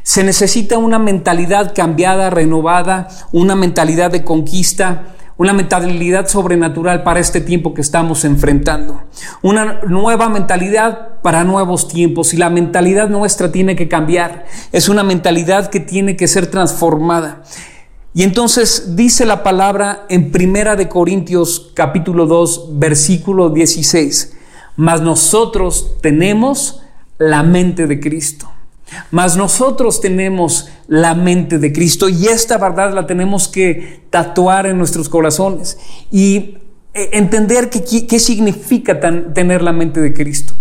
Se 0.02 0.24
necesita 0.24 0.80
una 0.80 0.98
mentalidad 0.98 1.76
cambiada, 1.76 2.32
renovada, 2.32 3.08
una 3.32 3.54
mentalidad 3.56 4.10
de 4.10 4.24
conquista, 4.24 5.14
una 5.38 5.54
mentalidad 5.54 6.28
sobrenatural 6.28 7.04
para 7.04 7.20
este 7.20 7.40
tiempo 7.40 7.76
que 7.76 7.82
estamos 7.82 8.26
enfrentando, 8.26 9.04
una 9.44 9.80
nueva 9.88 10.28
mentalidad 10.28 11.22
para 11.22 11.44
nuevos 11.44 11.88
tiempos 11.88 12.34
y 12.34 12.38
la 12.38 12.50
mentalidad 12.50 13.10
nuestra 13.10 13.52
tiene 13.52 13.76
que 13.76 13.88
cambiar, 13.88 14.48
es 14.72 14.90
una 14.90 15.04
mentalidad 15.04 15.70
que 15.70 15.82
tiene 15.82 16.18
que 16.18 16.28
ser 16.28 16.48
transformada. 16.48 17.44
Y 18.16 18.24
entonces 18.24 18.96
dice 18.96 19.28
la 19.28 19.44
palabra 19.44 20.08
en 20.10 20.32
Primera 20.32 20.76
de 20.76 20.90
Corintios 20.90 21.74
capítulo 21.76 22.26
2 22.26 22.80
versículo 22.80 23.52
16, 23.52 24.38
mas 24.80 25.02
nosotros 25.02 25.98
tenemos 26.00 26.82
la 27.18 27.44
mente 27.44 27.86
de 27.86 28.00
Cristo. 28.00 28.50
Mas 29.12 29.36
nosotros 29.36 30.00
tenemos 30.00 30.70
la 30.88 31.16
mente 31.16 31.60
de 31.60 31.74
Cristo 31.74 32.08
y 32.08 32.28
esta 32.28 32.58
verdad 32.58 32.94
la 32.94 33.06
tenemos 33.06 33.50
que 33.50 34.04
tatuar 34.10 34.68
en 34.68 34.78
nuestros 34.78 35.10
corazones 35.10 35.78
y 36.12 36.60
eh, 36.94 37.10
entender 37.12 37.70
qué 37.70 38.20
significa 38.20 39.02
tener 39.02 39.62
la 39.64 39.74
mente 39.74 40.00
de 40.00 40.14
Cristo. 40.14 40.54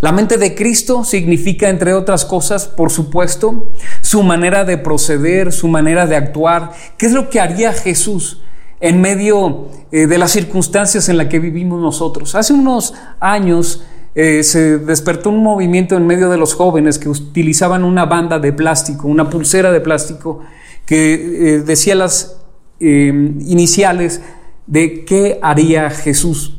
La 0.00 0.10
mente 0.10 0.38
de 0.38 0.54
Cristo 0.54 1.04
significa, 1.04 1.68
entre 1.68 1.92
otras 1.92 2.24
cosas, 2.24 2.66
por 2.66 2.90
supuesto, 2.90 3.70
su 4.00 4.22
manera 4.22 4.64
de 4.64 4.78
proceder, 4.78 5.52
su 5.52 5.68
manera 5.68 6.06
de 6.06 6.16
actuar. 6.16 6.72
¿Qué 6.96 7.04
es 7.04 7.12
lo 7.12 7.28
que 7.28 7.40
haría 7.40 7.74
Jesús 7.74 8.40
en 8.80 9.00
medio 9.00 9.68
eh, 9.92 10.06
de 10.06 10.18
las 10.18 10.32
circunstancias 10.32 11.08
en 11.08 11.16
las 11.16 11.26
que 11.28 11.38
vivimos 11.38 11.80
nosotros? 11.80 12.34
Hace 12.34 12.52
unos 12.52 12.94
años 13.20 13.84
eh, 14.14 14.42
se 14.42 14.78
despertó 14.78 15.30
un 15.30 15.42
movimiento 15.42 15.96
en 15.96 16.06
medio 16.06 16.30
de 16.30 16.38
los 16.38 16.54
jóvenes 16.54 16.98
que 16.98 17.08
utilizaban 17.08 17.84
una 17.84 18.06
banda 18.06 18.38
de 18.38 18.52
plástico, 18.52 19.06
una 19.06 19.30
pulsera 19.30 19.70
de 19.70 19.80
plástico 19.80 20.40
que 20.86 21.14
eh, 21.14 21.58
decía 21.60 21.94
las 21.94 22.36
iniciales 22.82 24.22
de 24.66 25.04
qué 25.04 25.38
haría 25.42 25.90
Jesús. 25.90 26.56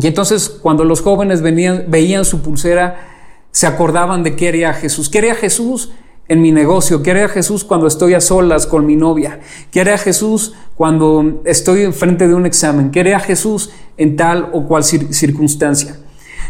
Y 0.00 0.08
entonces 0.08 0.48
cuando 0.48 0.82
los 0.84 1.00
jóvenes 1.00 1.42
venían, 1.42 1.84
veían 1.86 2.24
su 2.24 2.42
pulsera, 2.42 3.12
se 3.52 3.68
acordaban 3.68 4.24
de 4.24 4.34
qué 4.34 4.48
haría 4.48 4.72
Jesús. 4.72 5.08
¿Qué 5.08 5.18
haría 5.18 5.36
Jesús? 5.36 5.92
En 6.28 6.40
mi 6.40 6.52
negocio, 6.52 7.02
¿qué 7.02 7.10
haría 7.10 7.28
Jesús 7.28 7.64
cuando 7.64 7.86
estoy 7.86 8.14
a 8.14 8.20
solas 8.20 8.66
con 8.66 8.86
mi 8.86 8.96
novia, 8.96 9.40
¿Qué 9.70 9.80
haría 9.80 9.98
Jesús 9.98 10.54
cuando 10.74 11.42
estoy 11.44 11.82
enfrente 11.82 12.26
de 12.28 12.34
un 12.34 12.46
examen, 12.46 12.90
¿Qué 12.90 13.00
haría 13.00 13.20
Jesús 13.20 13.70
en 13.96 14.16
tal 14.16 14.50
o 14.52 14.66
cual 14.66 14.84
circunstancia. 14.84 15.98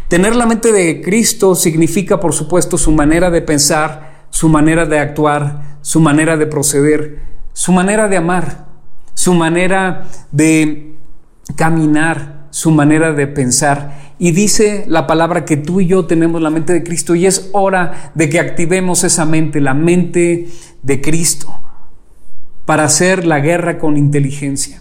Tener 0.08 0.36
la 0.36 0.46
mente 0.46 0.72
de 0.72 1.00
Cristo 1.00 1.54
significa, 1.54 2.20
por 2.20 2.32
supuesto, 2.34 2.78
su 2.78 2.92
manera 2.92 3.30
de 3.30 3.42
pensar, 3.42 4.26
su 4.30 4.48
manera 4.48 4.86
de 4.86 4.98
actuar, 4.98 5.78
su 5.80 6.00
manera 6.00 6.36
de 6.36 6.46
proceder, 6.46 7.20
su 7.52 7.72
manera 7.72 8.08
de 8.08 8.16
amar, 8.16 8.66
su 9.14 9.34
manera 9.34 10.06
de 10.30 10.94
caminar, 11.56 12.33
su 12.54 12.70
manera 12.70 13.12
de 13.12 13.26
pensar. 13.26 14.14
Y 14.16 14.30
dice 14.30 14.84
la 14.86 15.08
palabra 15.08 15.44
que 15.44 15.56
tú 15.56 15.80
y 15.80 15.88
yo 15.88 16.06
tenemos 16.06 16.40
la 16.40 16.50
mente 16.50 16.72
de 16.72 16.84
Cristo 16.84 17.16
y 17.16 17.26
es 17.26 17.50
hora 17.50 18.12
de 18.14 18.28
que 18.28 18.38
activemos 18.38 19.02
esa 19.02 19.24
mente, 19.24 19.60
la 19.60 19.74
mente 19.74 20.46
de 20.80 21.00
Cristo, 21.00 21.52
para 22.64 22.84
hacer 22.84 23.26
la 23.26 23.40
guerra 23.40 23.76
con 23.76 23.96
inteligencia. 23.96 24.80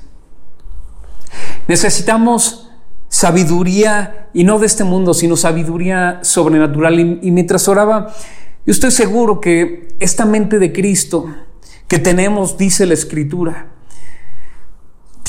Necesitamos 1.67 2.69
sabiduría, 3.09 4.29
y 4.35 4.43
no 4.43 4.59
de 4.59 4.67
este 4.67 4.83
mundo, 4.83 5.15
sino 5.15 5.35
sabiduría 5.35 6.19
sobrenatural. 6.21 6.99
Y, 7.23 7.31
mientras 7.31 7.67
oraba, 7.67 8.13
yo 8.67 8.71
estoy 8.71 8.91
seguro 8.91 9.41
que 9.41 9.95
esta 9.99 10.25
mente 10.25 10.59
de 10.59 10.71
Cristo 10.71 11.25
que 11.87 11.97
tenemos, 11.97 12.55
dice 12.55 12.85
la 12.85 12.93
Escritura, 12.93 13.69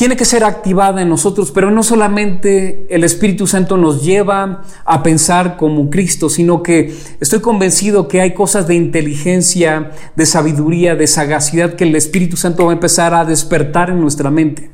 tiene 0.04 0.18
que 0.18 0.26
ser 0.26 0.44
activada 0.44 1.00
en 1.00 1.08
nosotros, 1.08 1.50
pero 1.50 1.70
no 1.70 1.82
solamente 1.82 2.86
el 2.90 3.04
Espíritu 3.04 3.46
Santo 3.46 3.78
nos 3.78 4.04
lleva 4.04 4.60
a 4.84 5.02
pensar 5.02 5.56
como 5.56 5.88
Cristo, 5.88 6.28
sino 6.28 6.62
que 6.62 6.94
estoy 7.20 7.40
convencido 7.40 8.06
que 8.06 8.20
hay 8.20 8.34
cosas 8.34 8.68
de 8.68 8.74
inteligencia, 8.74 9.92
de 10.14 10.26
sabiduría, 10.26 10.94
de 10.94 11.06
sagacidad 11.06 11.72
que 11.72 11.84
el 11.84 11.96
Espíritu 11.96 12.36
Santo 12.36 12.66
va 12.66 12.72
a 12.72 12.74
empezar 12.74 13.14
a 13.14 13.24
despertar 13.24 13.88
en 13.88 14.02
nuestra 14.02 14.30
mente. 14.30 14.72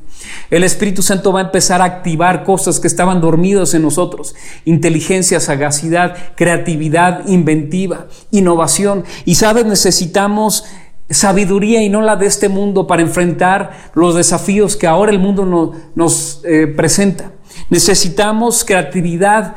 El 0.49 0.65
Espíritu 0.65 1.01
Santo 1.01 1.31
va 1.31 1.39
a 1.39 1.43
empezar 1.43 1.79
a 1.79 1.85
activar 1.85 2.43
cosas 2.43 2.81
que 2.81 2.87
estaban 2.87 3.21
dormidas 3.21 3.73
en 3.73 3.83
nosotros. 3.83 4.35
Inteligencia, 4.65 5.39
sagacidad, 5.39 6.35
creatividad, 6.35 7.25
inventiva, 7.25 8.07
innovación. 8.31 9.05
Y 9.23 9.35
sabes, 9.35 9.65
necesitamos 9.65 10.65
sabiduría 11.11 11.83
y 11.83 11.89
no 11.89 12.01
la 12.01 12.15
de 12.15 12.25
este 12.25 12.49
mundo 12.49 12.87
para 12.87 13.01
enfrentar 13.01 13.91
los 13.93 14.15
desafíos 14.15 14.75
que 14.75 14.87
ahora 14.87 15.11
el 15.11 15.19
mundo 15.19 15.73
nos 15.95 16.41
eh, 16.43 16.67
presenta. 16.67 17.31
Necesitamos 17.69 18.63
creatividad, 18.63 19.55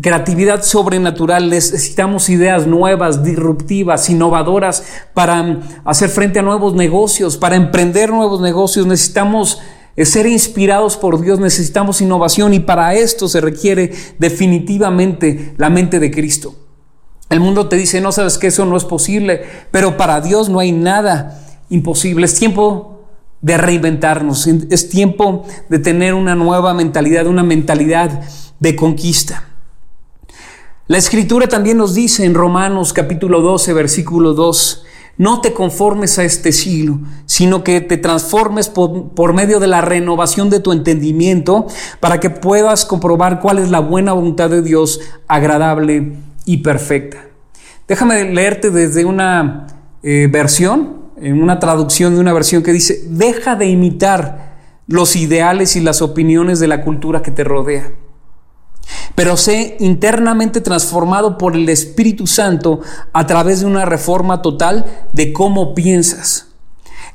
creatividad 0.00 0.62
sobrenatural, 0.62 1.50
necesitamos 1.50 2.28
ideas 2.28 2.66
nuevas, 2.66 3.22
disruptivas, 3.24 4.08
innovadoras 4.10 4.84
para 5.14 5.60
hacer 5.84 6.08
frente 6.08 6.38
a 6.38 6.42
nuevos 6.42 6.74
negocios, 6.74 7.36
para 7.36 7.56
emprender 7.56 8.10
nuevos 8.10 8.40
negocios. 8.40 8.86
Necesitamos 8.86 9.60
es 9.96 10.08
ser 10.08 10.26
inspirados 10.26 10.96
por 10.96 11.20
Dios, 11.20 11.38
necesitamos 11.38 12.00
innovación 12.00 12.52
y 12.52 12.60
para 12.60 12.94
esto 12.94 13.28
se 13.28 13.40
requiere 13.40 13.92
definitivamente 14.18 15.54
la 15.56 15.70
mente 15.70 16.00
de 16.00 16.10
Cristo. 16.10 16.63
El 17.30 17.40
mundo 17.40 17.68
te 17.68 17.76
dice, 17.76 18.00
no 18.00 18.12
sabes 18.12 18.38
que 18.38 18.48
eso 18.48 18.64
no 18.64 18.76
es 18.76 18.84
posible, 18.84 19.42
pero 19.70 19.96
para 19.96 20.20
Dios 20.20 20.48
no 20.48 20.58
hay 20.58 20.72
nada 20.72 21.40
imposible. 21.70 22.26
Es 22.26 22.38
tiempo 22.38 23.00
de 23.40 23.56
reinventarnos, 23.56 24.46
es 24.46 24.88
tiempo 24.88 25.44
de 25.68 25.78
tener 25.78 26.14
una 26.14 26.34
nueva 26.34 26.72
mentalidad, 26.74 27.26
una 27.26 27.42
mentalidad 27.42 28.22
de 28.60 28.76
conquista. 28.76 29.48
La 30.86 30.98
escritura 30.98 31.46
también 31.46 31.78
nos 31.78 31.94
dice 31.94 32.24
en 32.24 32.34
Romanos 32.34 32.92
capítulo 32.92 33.40
12, 33.40 33.72
versículo 33.72 34.34
2, 34.34 34.84
no 35.16 35.40
te 35.40 35.52
conformes 35.52 36.18
a 36.18 36.24
este 36.24 36.52
siglo, 36.52 37.00
sino 37.26 37.62
que 37.62 37.80
te 37.80 37.96
transformes 37.96 38.68
por, 38.68 39.32
medio 39.32 39.60
de 39.60 39.66
la 39.66 39.80
renovación 39.80 40.50
de 40.50 40.60
tu 40.60 40.72
entendimiento 40.72 41.66
para 42.00 42.20
que 42.20 42.30
puedas 42.30 42.84
comprobar 42.84 43.40
cuál 43.40 43.58
es 43.60 43.70
la 43.70 43.80
buena 43.80 44.12
voluntad 44.12 44.50
de 44.50 44.62
Dios, 44.62 45.00
agradable 45.28 46.18
y 46.44 46.58
perfecta. 46.58 47.26
Déjame 47.86 48.32
leerte 48.32 48.70
desde 48.70 49.04
una 49.04 49.66
eh, 50.02 50.28
versión, 50.30 51.04
en 51.20 51.42
una 51.42 51.58
traducción 51.58 52.14
de 52.14 52.20
una 52.20 52.32
versión 52.32 52.62
que 52.62 52.72
dice, 52.72 53.04
deja 53.08 53.56
de 53.56 53.66
imitar 53.66 54.54
los 54.86 55.16
ideales 55.16 55.76
y 55.76 55.80
las 55.80 56.02
opiniones 56.02 56.60
de 56.60 56.68
la 56.68 56.82
cultura 56.82 57.22
que 57.22 57.30
te 57.30 57.44
rodea 57.44 57.92
pero 59.14 59.36
sé 59.36 59.76
internamente 59.80 60.60
transformado 60.60 61.38
por 61.38 61.54
el 61.54 61.68
Espíritu 61.68 62.26
Santo 62.26 62.80
a 63.12 63.26
través 63.26 63.60
de 63.60 63.66
una 63.66 63.84
reforma 63.84 64.42
total 64.42 64.84
de 65.12 65.32
cómo 65.32 65.74
piensas. 65.74 66.48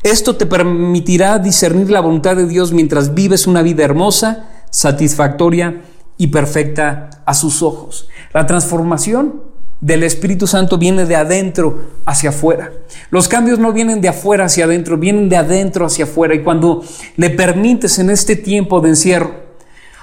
Esto 0.04 0.38
te 0.38 0.46
permitirá 0.46 1.40
discernir 1.40 1.90
la 1.90 2.00
voluntad 2.00 2.38
de 2.38 2.48
Dios 2.48 2.72
mientras 2.72 3.14
vives 3.14 3.48
una 3.48 3.62
vida 3.62 3.84
hermosa, 3.84 4.48
satisfactoria 4.70 5.82
y 6.18 6.28
perfecta 6.28 7.10
a 7.26 7.34
sus 7.34 7.62
ojos. 7.62 8.08
La 8.34 8.46
transformación 8.46 9.42
del 9.82 10.04
Espíritu 10.04 10.46
Santo 10.46 10.78
viene 10.78 11.06
de 11.06 11.16
adentro 11.16 11.90
hacia 12.06 12.30
afuera. 12.30 12.72
Los 13.12 13.28
cambios 13.28 13.60
no 13.60 13.72
vienen 13.72 14.02
de 14.02 14.10
afuera 14.10 14.46
hacia 14.46 14.66
adentro, 14.66 14.98
vienen 14.98 15.30
de 15.30 15.38
adentro 15.38 15.86
hacia 15.86 16.06
afuera. 16.06 16.36
Y 16.36 16.44
cuando 16.44 16.84
le 17.16 17.30
permites 17.30 17.98
en 18.00 18.10
este 18.10 18.36
tiempo 18.36 18.82
de 18.82 18.90
encierro, 18.90 19.50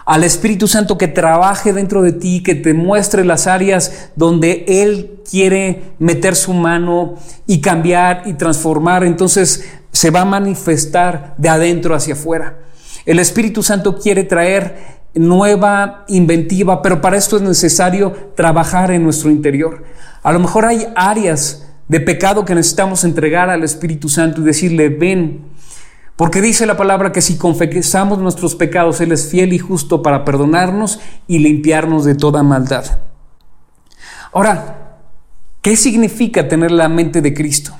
al 0.06 0.22
Espíritu 0.22 0.68
Santo 0.68 0.96
que 0.96 1.08
trabaje 1.08 1.72
dentro 1.72 2.00
de 2.00 2.12
ti, 2.12 2.42
que 2.42 2.54
te 2.54 2.74
muestre 2.74 3.24
las 3.24 3.48
áreas 3.48 4.10
donde 4.14 4.64
Él 4.68 5.20
quiere 5.28 5.82
meter 5.98 6.36
su 6.36 6.54
mano 6.54 7.16
y 7.46 7.60
cambiar 7.60 8.22
y 8.24 8.34
transformar, 8.34 9.02
entonces 9.02 9.68
se 9.90 10.10
va 10.10 10.20
a 10.20 10.24
manifestar 10.24 11.34
de 11.38 11.48
adentro 11.48 11.94
hacia 11.94 12.14
afuera. 12.14 12.58
El 13.04 13.18
Espíritu 13.18 13.62
Santo 13.62 13.98
quiere 13.98 14.22
traer 14.22 14.95
nueva 15.16 16.04
inventiva, 16.08 16.82
pero 16.82 17.00
para 17.00 17.16
esto 17.16 17.36
es 17.36 17.42
necesario 17.42 18.12
trabajar 18.34 18.90
en 18.90 19.02
nuestro 19.02 19.30
interior. 19.30 19.84
A 20.22 20.32
lo 20.32 20.38
mejor 20.38 20.64
hay 20.64 20.86
áreas 20.94 21.66
de 21.88 22.00
pecado 22.00 22.44
que 22.44 22.54
necesitamos 22.54 23.04
entregar 23.04 23.48
al 23.48 23.64
Espíritu 23.64 24.08
Santo 24.08 24.40
y 24.40 24.44
decirle, 24.44 24.88
ven, 24.88 25.44
porque 26.16 26.40
dice 26.40 26.66
la 26.66 26.76
palabra 26.76 27.12
que 27.12 27.20
si 27.20 27.36
confesamos 27.36 28.18
nuestros 28.18 28.54
pecados, 28.54 29.00
Él 29.00 29.12
es 29.12 29.28
fiel 29.30 29.52
y 29.52 29.58
justo 29.58 30.02
para 30.02 30.24
perdonarnos 30.24 30.98
y 31.26 31.38
limpiarnos 31.38 32.04
de 32.04 32.14
toda 32.14 32.42
maldad. 32.42 33.00
Ahora, 34.32 34.98
¿qué 35.62 35.76
significa 35.76 36.48
tener 36.48 36.70
la 36.70 36.88
mente 36.88 37.20
de 37.20 37.34
Cristo? 37.34 37.76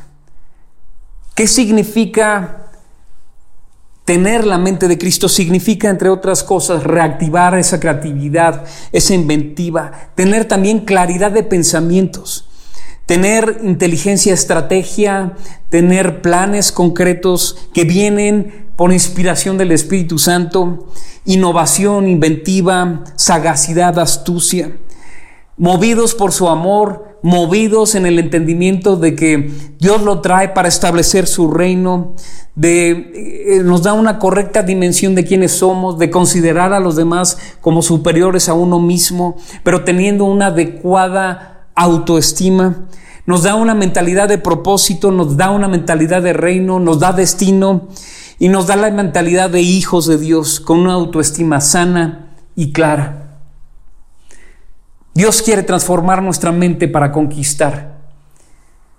¿Qué 1.35 1.46
significa 1.46 2.65
tener 4.06 4.46
la 4.46 4.56
mente 4.56 4.88
de 4.88 4.96
Cristo? 4.96 5.28
Significa, 5.28 5.90
entre 5.90 6.08
otras 6.08 6.42
cosas, 6.42 6.82
reactivar 6.82 7.58
esa 7.58 7.78
creatividad, 7.78 8.64
esa 8.92 9.12
inventiva, 9.12 9.92
tener 10.14 10.46
también 10.46 10.86
claridad 10.86 11.32
de 11.32 11.42
pensamientos 11.42 12.48
tener 13.06 13.60
inteligencia, 13.62 14.34
estrategia, 14.34 15.36
tener 15.70 16.20
planes 16.20 16.72
concretos 16.72 17.56
que 17.72 17.84
vienen 17.84 18.66
por 18.76 18.92
inspiración 18.92 19.56
del 19.56 19.72
Espíritu 19.72 20.18
Santo, 20.18 20.88
innovación, 21.24 22.08
inventiva, 22.08 23.04
sagacidad, 23.14 23.98
astucia, 23.98 24.76
movidos 25.56 26.14
por 26.14 26.32
su 26.32 26.48
amor, 26.48 27.18
movidos 27.22 27.94
en 27.94 28.06
el 28.06 28.18
entendimiento 28.18 28.96
de 28.96 29.16
que 29.16 29.50
Dios 29.78 30.02
lo 30.02 30.20
trae 30.20 30.50
para 30.50 30.68
establecer 30.68 31.26
su 31.26 31.50
reino, 31.50 32.14
de 32.54 32.90
eh, 32.90 33.62
nos 33.64 33.82
da 33.82 33.92
una 33.92 34.18
correcta 34.18 34.62
dimensión 34.62 35.14
de 35.14 35.24
quiénes 35.24 35.52
somos, 35.52 35.98
de 35.98 36.10
considerar 36.10 36.72
a 36.72 36.80
los 36.80 36.96
demás 36.96 37.38
como 37.60 37.82
superiores 37.82 38.48
a 38.48 38.54
uno 38.54 38.80
mismo, 38.80 39.36
pero 39.62 39.84
teniendo 39.84 40.24
una 40.24 40.46
adecuada 40.46 41.68
autoestima. 41.74 42.86
Nos 43.26 43.42
da 43.42 43.56
una 43.56 43.74
mentalidad 43.74 44.28
de 44.28 44.38
propósito, 44.38 45.10
nos 45.10 45.36
da 45.36 45.50
una 45.50 45.66
mentalidad 45.66 46.22
de 46.22 46.32
reino, 46.32 46.78
nos 46.78 47.00
da 47.00 47.12
destino 47.12 47.88
y 48.38 48.48
nos 48.48 48.68
da 48.68 48.76
la 48.76 48.90
mentalidad 48.90 49.50
de 49.50 49.62
hijos 49.62 50.06
de 50.06 50.16
Dios 50.16 50.60
con 50.60 50.78
una 50.78 50.92
autoestima 50.92 51.60
sana 51.60 52.36
y 52.54 52.72
clara. 52.72 53.25
Dios 55.16 55.40
quiere 55.40 55.62
transformar 55.62 56.22
nuestra 56.22 56.52
mente 56.52 56.88
para 56.88 57.11
conquistar. 57.11 58.02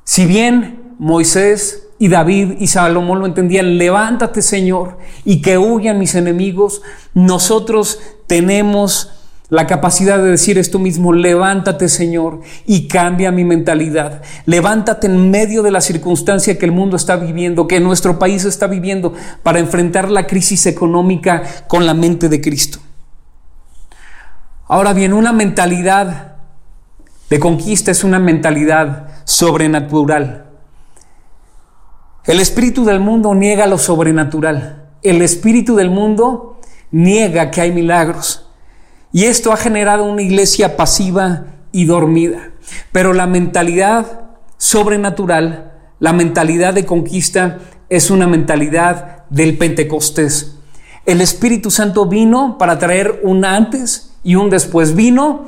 Si 0.04 0.26
bien 0.26 0.96
Moisés 0.98 1.90
y 2.00 2.08
David 2.08 2.54
y 2.60 2.66
Salomón 2.66 3.20
lo 3.20 3.28
entendían, 3.28 3.78
levántate 3.78 4.42
Señor 4.42 4.98
y 5.26 5.44
que 5.44 5.60
huyan 5.60 6.00
mis 6.00 6.16
enemigos, 6.16 6.82
nosotros 7.14 8.00
tenemos 8.26 9.12
la 9.50 9.68
capacidad 9.68 10.18
de 10.18 10.32
decir 10.32 10.58
esto 10.58 10.80
mismo, 10.80 11.14
levántate 11.14 11.88
Señor 11.88 12.42
y 12.66 12.88
cambia 12.88 13.32
mi 13.32 13.44
mentalidad. 13.44 14.24
Levántate 14.48 15.06
en 15.06 15.30
medio 15.30 15.62
de 15.62 15.70
la 15.70 15.82
circunstancia 15.82 16.58
que 16.58 16.66
el 16.66 16.72
mundo 16.72 16.98
está 16.98 17.16
viviendo, 17.18 17.68
que 17.68 17.80
nuestro 17.80 18.18
país 18.18 18.44
está 18.44 18.66
viviendo, 18.66 19.14
para 19.44 19.60
enfrentar 19.60 20.10
la 20.10 20.26
crisis 20.26 20.66
económica 20.66 21.44
con 21.68 21.86
la 21.86 21.94
mente 21.94 22.28
de 22.28 22.42
Cristo. 22.42 22.80
Ahora 24.68 24.92
bien, 24.92 25.14
una 25.14 25.32
mentalidad 25.32 26.36
de 27.30 27.40
conquista 27.40 27.92
es 27.92 28.04
una 28.04 28.20
mentalidad 28.20 29.08
sobrenatural. 29.24 30.46
El 32.26 32.42
espíritu 32.42 32.84
del 32.84 33.00
mundo 33.00 33.34
niega 33.34 33.66
lo 33.66 33.78
sobrenatural. 33.78 34.90
El 35.04 35.22
espíritu 35.22 35.78
del 35.78 35.90
mundo 35.90 36.60
niega 36.92 37.50
que 37.50 37.62
hay 37.62 37.72
milagros. 37.72 38.50
Y 39.14 39.24
esto 39.24 39.54
ha 39.54 39.58
generado 39.58 40.04
una 40.04 40.22
iglesia 40.22 40.76
pasiva 40.76 41.46
y 41.72 41.86
dormida. 41.86 42.52
Pero 42.92 43.14
la 43.14 43.26
mentalidad 43.26 44.32
sobrenatural, 44.58 45.72
la 46.00 46.12
mentalidad 46.12 46.74
de 46.74 46.86
conquista, 46.86 47.60
es 47.88 48.12
una 48.12 48.28
mentalidad 48.28 49.24
del 49.30 49.58
Pentecostés. 49.58 50.58
El 51.06 51.22
Espíritu 51.22 51.72
Santo 51.72 52.06
vino 52.06 52.58
para 52.58 52.78
traer 52.78 53.22
un 53.24 53.46
antes 53.46 54.07
y 54.24 54.36
un 54.36 54.50
después. 54.50 54.96
Vino 54.96 55.46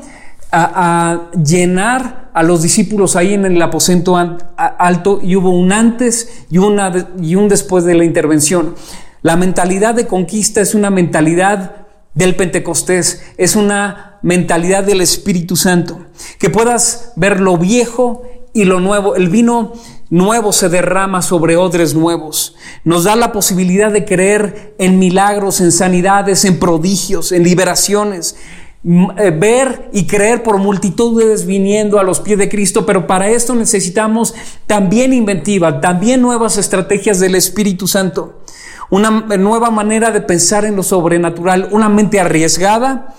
a, 0.52 1.30
llenar 1.44 2.30
a 2.34 2.44
los 2.44 2.62
discípulos 2.62 3.16
ahí 3.16 3.34
en 3.34 3.46
el 3.46 3.62
aposento 3.62 4.18
alto 4.18 5.20
y 5.22 5.36
hubo 5.36 5.50
un 5.50 5.72
antes 5.72 6.46
y, 6.50 6.58
y 6.58 7.36
un 7.36 7.48
después 7.48 7.84
de 7.84 7.96
la 7.96 8.06
intervención. 8.06 8.76
La 9.22 9.36
mentalidad 9.36 9.96
de 9.96 10.08
conquista 10.08 10.62
es 10.62 10.76
una 10.76 10.90
mentalidad 10.90 11.88
del 12.14 12.36
Pentecostés, 12.36 13.22
es 13.38 13.56
una 13.56 14.18
mentalidad 14.22 14.84
del 14.84 15.02
Espíritu 15.02 15.56
Santo, 15.56 16.00
que 16.40 16.50
puedas 16.50 17.14
ver 17.16 17.40
lo 17.40 17.58
viejo 17.58 18.24
y 18.54 18.66
lo 18.66 18.80
nuevo. 18.80 19.16
El 19.16 19.30
vino 19.30 19.74
nuevo 20.10 20.52
se 20.54 20.70
derrama 20.70 21.22
sobre 21.22 21.58
odres 21.58 21.94
nuevos. 21.94 22.56
Nos 22.84 23.04
da 23.04 23.16
la 23.16 23.32
posibilidad 23.32 23.92
de 23.92 24.06
creer 24.06 24.76
en 24.78 25.00
milagros, 25.00 25.62
en 25.62 25.72
sanidades, 25.72 26.46
en 26.46 26.60
prodigios, 26.60 27.32
en 27.32 27.44
liberaciones. 27.44 28.36
Eh, 28.84 29.32
ver 29.32 29.90
y 29.92 30.08
creer 30.08 30.42
por 30.42 30.58
multitudes 30.58 31.46
viniendo 31.46 32.00
a 32.00 32.04
los 32.04 32.22
pies 32.22 32.38
de 32.38 32.48
Cristo, 32.48 32.86
pero 32.86 33.08
para 33.08 33.30
esto 33.30 33.54
necesitamos 33.54 34.34
también 34.68 35.12
inventiva, 35.12 35.82
también 35.82 36.22
nuevas 36.22 36.58
estrategias 36.58 37.20
del 37.20 37.36
Espíritu 37.36 37.88
Santo 37.88 38.40
una 38.90 39.12
nueva 39.12 39.70
manera 39.70 40.12
de 40.12 40.22
pensar 40.22 40.66
en 40.66 40.76
lo 40.76 40.84
sobrenatural, 40.84 41.70
una 41.72 41.90
mente 41.90 42.20
arriesgada 42.20 43.14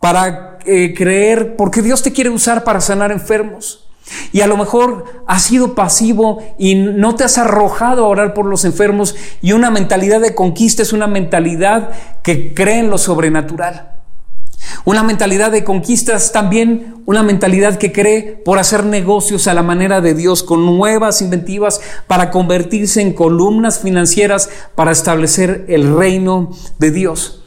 para 0.00 0.58
eh, 0.64 0.94
creer, 0.96 1.56
porque 1.56 1.82
Dios 1.82 2.02
te 2.02 2.12
quiere 2.12 2.30
usar 2.30 2.64
para 2.64 2.80
sanar 2.80 3.10
enfermos. 3.10 3.87
Y 4.32 4.40
a 4.40 4.46
lo 4.46 4.56
mejor 4.56 5.04
has 5.26 5.42
sido 5.42 5.74
pasivo 5.74 6.42
y 6.58 6.74
no 6.74 7.14
te 7.14 7.24
has 7.24 7.38
arrojado 7.38 8.04
a 8.04 8.08
orar 8.08 8.34
por 8.34 8.46
los 8.46 8.64
enfermos 8.64 9.14
y 9.40 9.52
una 9.52 9.70
mentalidad 9.70 10.20
de 10.20 10.34
conquista 10.34 10.82
es 10.82 10.92
una 10.92 11.06
mentalidad 11.06 11.90
que 12.22 12.54
cree 12.54 12.80
en 12.80 12.90
lo 12.90 12.98
sobrenatural. 12.98 13.92
Una 14.84 15.02
mentalidad 15.02 15.50
de 15.50 15.64
conquistas 15.64 16.32
también 16.32 17.02
una 17.06 17.22
mentalidad 17.22 17.78
que 17.78 17.92
cree 17.92 18.22
por 18.44 18.58
hacer 18.58 18.84
negocios 18.84 19.46
a 19.48 19.54
la 19.54 19.62
manera 19.62 20.00
de 20.00 20.14
Dios 20.14 20.42
con 20.42 20.66
nuevas 20.66 21.22
inventivas 21.22 21.80
para 22.06 22.30
convertirse 22.30 23.00
en 23.00 23.14
columnas 23.14 23.80
financieras 23.80 24.50
para 24.74 24.92
establecer 24.92 25.64
el 25.68 25.96
reino 25.96 26.50
de 26.78 26.90
Dios. 26.90 27.44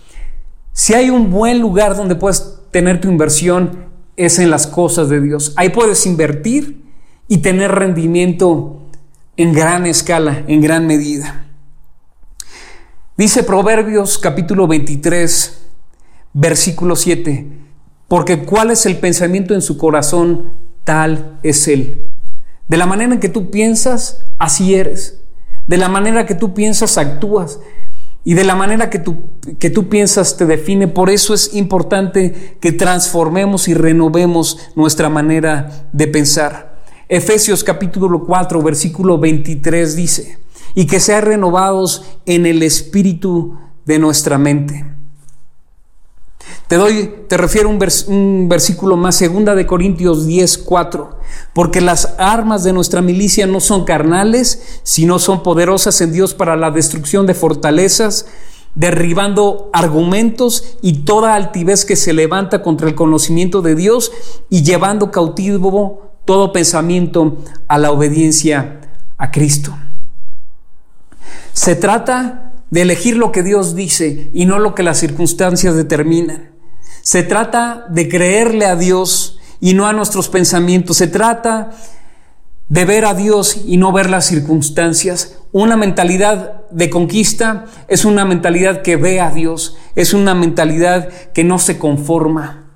Si 0.73 0.93
hay 0.93 1.09
un 1.09 1.29
buen 1.31 1.59
lugar 1.59 1.95
donde 1.95 2.15
puedes 2.15 2.59
tener 2.71 3.01
tu 3.01 3.09
inversión 3.09 3.90
es 4.25 4.39
en 4.39 4.49
las 4.49 4.67
cosas 4.67 5.09
de 5.09 5.21
Dios. 5.21 5.53
Ahí 5.55 5.69
puedes 5.69 6.05
invertir 6.05 6.83
y 7.27 7.37
tener 7.39 7.71
rendimiento 7.71 8.81
en 9.37 9.53
gran 9.53 9.85
escala, 9.85 10.43
en 10.47 10.61
gran 10.61 10.87
medida. 10.87 11.45
Dice 13.17 13.43
Proverbios 13.43 14.17
capítulo 14.17 14.67
23, 14.67 15.61
Versículo 16.33 16.95
7. 16.95 17.47
Porque 18.07 18.43
cuál 18.43 18.71
es 18.71 18.85
el 18.85 18.97
pensamiento 18.97 19.53
en 19.53 19.61
su 19.61 19.77
corazón, 19.77 20.51
tal 20.83 21.39
es 21.43 21.67
él. 21.67 22.05
De 22.67 22.77
la 22.77 22.85
manera 22.85 23.13
en 23.13 23.19
que 23.19 23.29
tú 23.29 23.51
piensas, 23.51 24.25
así 24.37 24.75
eres. 24.75 25.21
De 25.67 25.77
la 25.77 25.89
manera 25.89 26.25
que 26.25 26.35
tú 26.35 26.53
piensas, 26.53 26.97
actúas. 26.97 27.59
Y 28.23 28.35
de 28.35 28.43
la 28.43 28.55
manera 28.55 28.89
que 28.89 28.99
tú, 28.99 29.23
que 29.57 29.69
tú 29.69 29.89
piensas 29.89 30.37
te 30.37 30.45
define. 30.45 30.87
Por 30.87 31.09
eso 31.09 31.33
es 31.33 31.55
importante 31.55 32.57
que 32.59 32.71
transformemos 32.71 33.67
y 33.67 33.73
renovemos 33.73 34.59
nuestra 34.75 35.09
manera 35.09 35.87
de 35.91 36.07
pensar. 36.07 36.83
Efesios 37.09 37.63
capítulo 37.63 38.23
4, 38.25 38.61
versículo 38.61 39.17
23 39.17 39.95
dice, 39.95 40.37
y 40.75 40.85
que 40.85 40.99
sean 40.99 41.23
renovados 41.23 42.05
en 42.25 42.45
el 42.45 42.63
espíritu 42.63 43.57
de 43.85 43.99
nuestra 43.99 44.37
mente. 44.37 44.85
Te 46.67 46.77
doy, 46.77 47.13
te 47.27 47.37
refiero 47.37 47.69
un, 47.69 47.79
un 48.07 48.49
versículo 48.49 48.97
más, 48.97 49.15
segunda 49.15 49.55
de 49.55 49.65
Corintios 49.65 50.25
10, 50.25 50.57
4. 50.59 51.19
Porque 51.53 51.81
las 51.81 52.15
armas 52.17 52.63
de 52.63 52.73
nuestra 52.73 53.01
milicia 53.01 53.47
no 53.47 53.59
son 53.59 53.83
carnales, 53.83 54.81
sino 54.83 55.19
son 55.19 55.43
poderosas 55.43 55.99
en 56.01 56.11
Dios 56.11 56.33
para 56.33 56.55
la 56.55 56.71
destrucción 56.71 57.25
de 57.25 57.33
fortalezas, 57.33 58.25
derribando 58.75 59.69
argumentos 59.73 60.77
y 60.81 61.03
toda 61.03 61.35
altivez 61.35 61.83
que 61.85 61.95
se 61.95 62.13
levanta 62.13 62.61
contra 62.61 62.87
el 62.87 62.95
conocimiento 62.95 63.61
de 63.61 63.75
Dios 63.75 64.11
y 64.49 64.63
llevando 64.63 65.11
cautivo 65.11 66.11
todo 66.25 66.53
pensamiento 66.53 67.37
a 67.67 67.77
la 67.77 67.91
obediencia 67.91 68.79
a 69.17 69.31
Cristo. 69.31 69.75
Se 71.53 71.75
trata 71.75 72.50
de 72.71 72.81
elegir 72.81 73.17
lo 73.17 73.31
que 73.31 73.43
Dios 73.43 73.75
dice 73.75 74.31
y 74.33 74.45
no 74.45 74.57
lo 74.57 74.73
que 74.73 74.81
las 74.81 74.97
circunstancias 74.97 75.75
determinan. 75.75 76.51
Se 77.03 77.21
trata 77.21 77.85
de 77.89 78.09
creerle 78.09 78.65
a 78.65 78.75
Dios 78.75 79.39
y 79.59 79.73
no 79.73 79.87
a 79.87 79.93
nuestros 79.93 80.29
pensamientos. 80.29 80.97
Se 80.97 81.07
trata 81.07 81.71
de 82.69 82.85
ver 82.85 83.03
a 83.03 83.13
Dios 83.13 83.61
y 83.65 83.75
no 83.75 83.91
ver 83.91 84.09
las 84.09 84.25
circunstancias. 84.25 85.37
Una 85.51 85.75
mentalidad 85.75 86.61
de 86.71 86.89
conquista 86.89 87.65
es 87.89 88.05
una 88.05 88.23
mentalidad 88.23 88.81
que 88.81 88.95
ve 88.95 89.19
a 89.19 89.31
Dios, 89.31 89.75
es 89.95 90.13
una 90.13 90.33
mentalidad 90.33 91.09
que 91.33 91.43
no 91.43 91.59
se 91.59 91.77
conforma. 91.77 92.69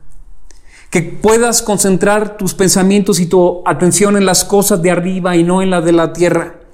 Que 0.89 1.01
puedas 1.01 1.61
concentrar 1.61 2.35
tus 2.35 2.53
pensamientos 2.53 3.21
y 3.21 3.27
tu 3.27 3.63
atención 3.65 4.17
en 4.17 4.25
las 4.25 4.43
cosas 4.43 4.81
de 4.81 4.91
arriba 4.91 5.37
y 5.37 5.43
no 5.43 5.61
en 5.61 5.69
las 5.69 5.85
de 5.85 5.93
la 5.93 6.11
tierra. 6.11 6.64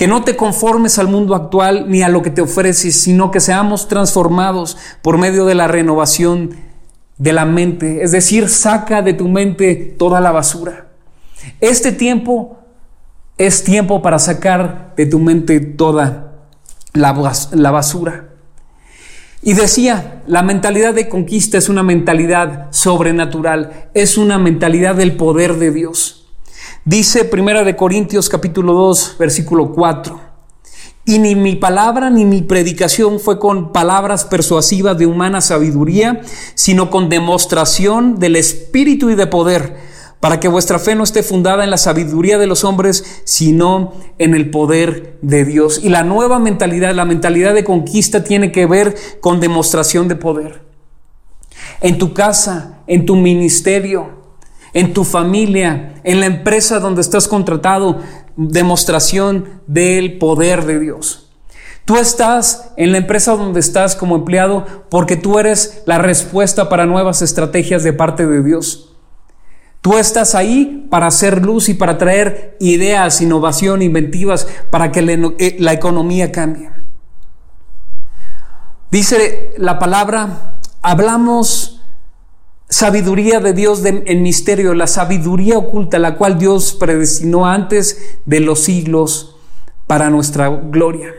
Que 0.00 0.06
no 0.06 0.24
te 0.24 0.34
conformes 0.34 0.98
al 0.98 1.08
mundo 1.08 1.34
actual 1.34 1.90
ni 1.90 2.00
a 2.00 2.08
lo 2.08 2.22
que 2.22 2.30
te 2.30 2.40
ofreces, 2.40 3.02
sino 3.02 3.30
que 3.30 3.38
seamos 3.38 3.86
transformados 3.86 4.78
por 5.02 5.18
medio 5.18 5.44
de 5.44 5.54
la 5.54 5.68
renovación 5.68 6.56
de 7.18 7.34
la 7.34 7.44
mente, 7.44 8.02
es 8.02 8.10
decir, 8.10 8.48
saca 8.48 9.02
de 9.02 9.12
tu 9.12 9.28
mente 9.28 9.74
toda 9.76 10.22
la 10.22 10.32
basura. 10.32 10.86
Este 11.60 11.92
tiempo 11.92 12.60
es 13.36 13.62
tiempo 13.62 14.00
para 14.00 14.18
sacar 14.18 14.94
de 14.96 15.04
tu 15.04 15.18
mente 15.18 15.60
toda 15.60 16.46
la, 16.94 17.12
basura. 17.70 18.30
Y 19.42 19.52
decía, 19.52 20.22
la 20.26 20.42
mentalidad 20.42 20.94
de 20.94 21.10
conquista 21.10 21.58
es 21.58 21.68
una 21.68 21.82
mentalidad 21.82 22.68
sobrenatural, 22.70 23.90
es 23.92 24.16
una 24.16 24.38
mentalidad 24.38 24.94
del 24.94 25.18
poder 25.18 25.56
de 25.56 25.72
Dios. 25.72 26.19
Dice 26.86 27.26
Primera 27.26 27.62
de 27.62 27.76
Corintios 27.76 28.30
capítulo 28.30 28.72
2, 28.72 29.16
versículo 29.18 29.72
4. 29.72 30.18
Y 31.04 31.18
ni 31.18 31.34
mi 31.34 31.54
palabra 31.54 32.08
ni 32.08 32.24
mi 32.24 32.40
predicación 32.40 33.20
fue 33.20 33.38
con 33.38 33.70
palabras 33.70 34.24
persuasivas 34.24 34.96
de 34.96 35.04
humana 35.04 35.42
sabiduría, 35.42 36.22
sino 36.54 36.88
con 36.88 37.10
demostración 37.10 38.18
del 38.18 38.34
Espíritu 38.34 39.10
y 39.10 39.14
de 39.14 39.26
poder, 39.26 39.76
para 40.20 40.40
que 40.40 40.48
vuestra 40.48 40.78
fe 40.78 40.94
no 40.94 41.04
esté 41.04 41.22
fundada 41.22 41.64
en 41.64 41.70
la 41.70 41.76
sabiduría 41.76 42.38
de 42.38 42.46
los 42.46 42.64
hombres, 42.64 43.22
sino 43.24 43.92
en 44.16 44.34
el 44.34 44.48
poder 44.48 45.18
de 45.20 45.44
Dios. 45.44 45.80
Y 45.84 45.90
la 45.90 46.02
nueva 46.02 46.38
mentalidad, 46.38 46.94
la 46.94 47.04
mentalidad 47.04 47.52
de 47.52 47.62
conquista, 47.62 48.24
tiene 48.24 48.52
que 48.52 48.64
ver 48.64 48.96
con 49.20 49.38
demostración 49.38 50.08
de 50.08 50.16
poder. 50.16 50.62
En 51.82 51.98
tu 51.98 52.14
casa, 52.14 52.78
en 52.86 53.04
tu 53.04 53.16
ministerio, 53.16 54.19
en 54.72 54.92
tu 54.92 55.04
familia, 55.04 55.94
en 56.04 56.20
la 56.20 56.26
empresa 56.26 56.80
donde 56.80 57.00
estás 57.00 57.28
contratado, 57.28 57.98
demostración 58.36 59.60
del 59.66 60.18
poder 60.18 60.64
de 60.64 60.78
Dios. 60.78 61.30
Tú 61.84 61.96
estás 61.96 62.72
en 62.76 62.92
la 62.92 62.98
empresa 62.98 63.34
donde 63.34 63.58
estás 63.58 63.96
como 63.96 64.16
empleado 64.16 64.64
porque 64.90 65.16
tú 65.16 65.38
eres 65.38 65.82
la 65.86 65.98
respuesta 65.98 66.68
para 66.68 66.86
nuevas 66.86 67.20
estrategias 67.22 67.82
de 67.82 67.92
parte 67.92 68.26
de 68.26 68.42
Dios. 68.42 68.94
Tú 69.80 69.96
estás 69.96 70.34
ahí 70.34 70.86
para 70.90 71.06
hacer 71.06 71.42
luz 71.42 71.68
y 71.68 71.74
para 71.74 71.96
traer 71.96 72.56
ideas, 72.60 73.20
innovación, 73.22 73.82
inventivas, 73.82 74.46
para 74.70 74.92
que 74.92 75.00
eh, 75.38 75.56
la 75.58 75.72
economía 75.72 76.30
cambie. 76.30 76.70
Dice 78.90 79.52
la 79.56 79.78
palabra, 79.78 80.60
hablamos 80.82 81.79
sabiduría 82.70 83.40
de 83.40 83.52
Dios 83.52 83.84
en 83.84 84.22
misterio, 84.22 84.72
la 84.74 84.86
sabiduría 84.86 85.58
oculta, 85.58 85.98
la 85.98 86.16
cual 86.16 86.38
Dios 86.38 86.72
predestinó 86.72 87.46
antes 87.46 88.18
de 88.24 88.40
los 88.40 88.60
siglos 88.60 89.36
para 89.86 90.08
nuestra 90.08 90.48
gloria. 90.48 91.12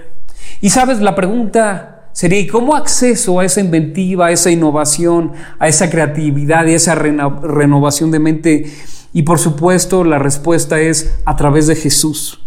Y 0.61 0.69
sabes, 0.69 1.01
la 1.01 1.13
pregunta 1.13 2.07
sería, 2.13 2.39
¿y 2.39 2.47
cómo 2.47 2.75
acceso 2.75 3.39
a 3.39 3.45
esa 3.45 3.59
inventiva, 3.59 4.27
a 4.27 4.31
esa 4.31 4.49
innovación, 4.49 5.33
a 5.59 5.67
esa 5.67 5.89
creatividad 5.89 6.65
y 6.65 6.73
a 6.73 6.77
esa 6.77 6.95
renovación 6.95 8.11
de 8.11 8.19
mente? 8.19 8.73
Y 9.11 9.23
por 9.23 9.39
supuesto, 9.39 10.05
la 10.05 10.19
respuesta 10.19 10.79
es 10.79 11.19
a 11.25 11.35
través 11.35 11.67
de 11.67 11.75
Jesús. 11.75 12.41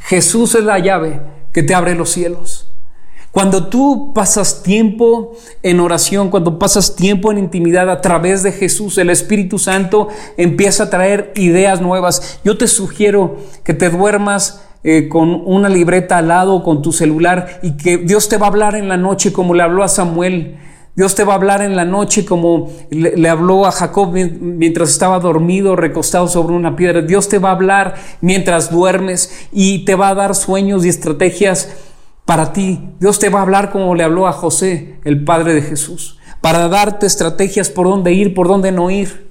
Jesús 0.00 0.56
es 0.56 0.64
la 0.64 0.80
llave 0.80 1.20
que 1.52 1.62
te 1.62 1.74
abre 1.74 1.94
los 1.94 2.10
cielos. 2.10 2.71
Cuando 3.32 3.68
tú 3.68 4.12
pasas 4.14 4.62
tiempo 4.62 5.32
en 5.62 5.80
oración, 5.80 6.28
cuando 6.28 6.58
pasas 6.58 6.96
tiempo 6.96 7.32
en 7.32 7.38
intimidad 7.38 7.88
a 7.88 8.02
través 8.02 8.42
de 8.42 8.52
Jesús, 8.52 8.98
el 8.98 9.08
Espíritu 9.08 9.58
Santo 9.58 10.08
empieza 10.36 10.84
a 10.84 10.90
traer 10.90 11.32
ideas 11.34 11.80
nuevas. 11.80 12.40
Yo 12.44 12.58
te 12.58 12.66
sugiero 12.66 13.38
que 13.64 13.72
te 13.72 13.88
duermas 13.88 14.62
eh, 14.84 15.08
con 15.08 15.30
una 15.46 15.70
libreta 15.70 16.18
al 16.18 16.28
lado, 16.28 16.62
con 16.62 16.82
tu 16.82 16.92
celular, 16.92 17.58
y 17.62 17.78
que 17.78 17.96
Dios 17.96 18.28
te 18.28 18.36
va 18.36 18.46
a 18.46 18.50
hablar 18.50 18.74
en 18.74 18.90
la 18.90 18.98
noche 18.98 19.32
como 19.32 19.54
le 19.54 19.62
habló 19.62 19.82
a 19.82 19.88
Samuel. 19.88 20.58
Dios 20.94 21.14
te 21.14 21.24
va 21.24 21.32
a 21.32 21.36
hablar 21.36 21.62
en 21.62 21.74
la 21.74 21.86
noche 21.86 22.26
como 22.26 22.70
le, 22.90 23.16
le, 23.16 23.28
habló 23.30 23.64
a 23.64 23.72
Jacob 23.72 24.12
mientras 24.12 24.90
estaba 24.90 25.18
dormido, 25.20 25.74
recostado 25.74 26.28
sobre 26.28 26.54
una 26.54 26.76
piedra. 26.76 27.00
Dios 27.00 27.30
te 27.30 27.38
va 27.38 27.48
a 27.48 27.52
hablar 27.52 27.94
mientras 28.20 28.70
duermes 28.70 29.48
y 29.52 29.86
te 29.86 29.94
va 29.94 30.10
a 30.10 30.14
dar 30.14 30.34
sueños 30.34 30.84
y 30.84 30.90
estrategias 30.90 31.70
para 32.24 32.52
ti. 32.52 32.90
Dios 33.00 33.18
te 33.18 33.28
va 33.28 33.40
a 33.40 33.42
hablar 33.42 33.70
como 33.70 33.94
le 33.94 34.04
habló 34.04 34.26
a 34.26 34.32
José, 34.32 34.98
el 35.04 35.24
Padre 35.24 35.54
de 35.54 35.62
Jesús, 35.62 36.18
para 36.40 36.68
darte 36.68 37.06
estrategias 37.06 37.70
por 37.70 37.86
dónde 37.86 38.12
ir, 38.12 38.34
por 38.34 38.48
dónde 38.48 38.72
no 38.72 38.90
ir. 38.90 39.30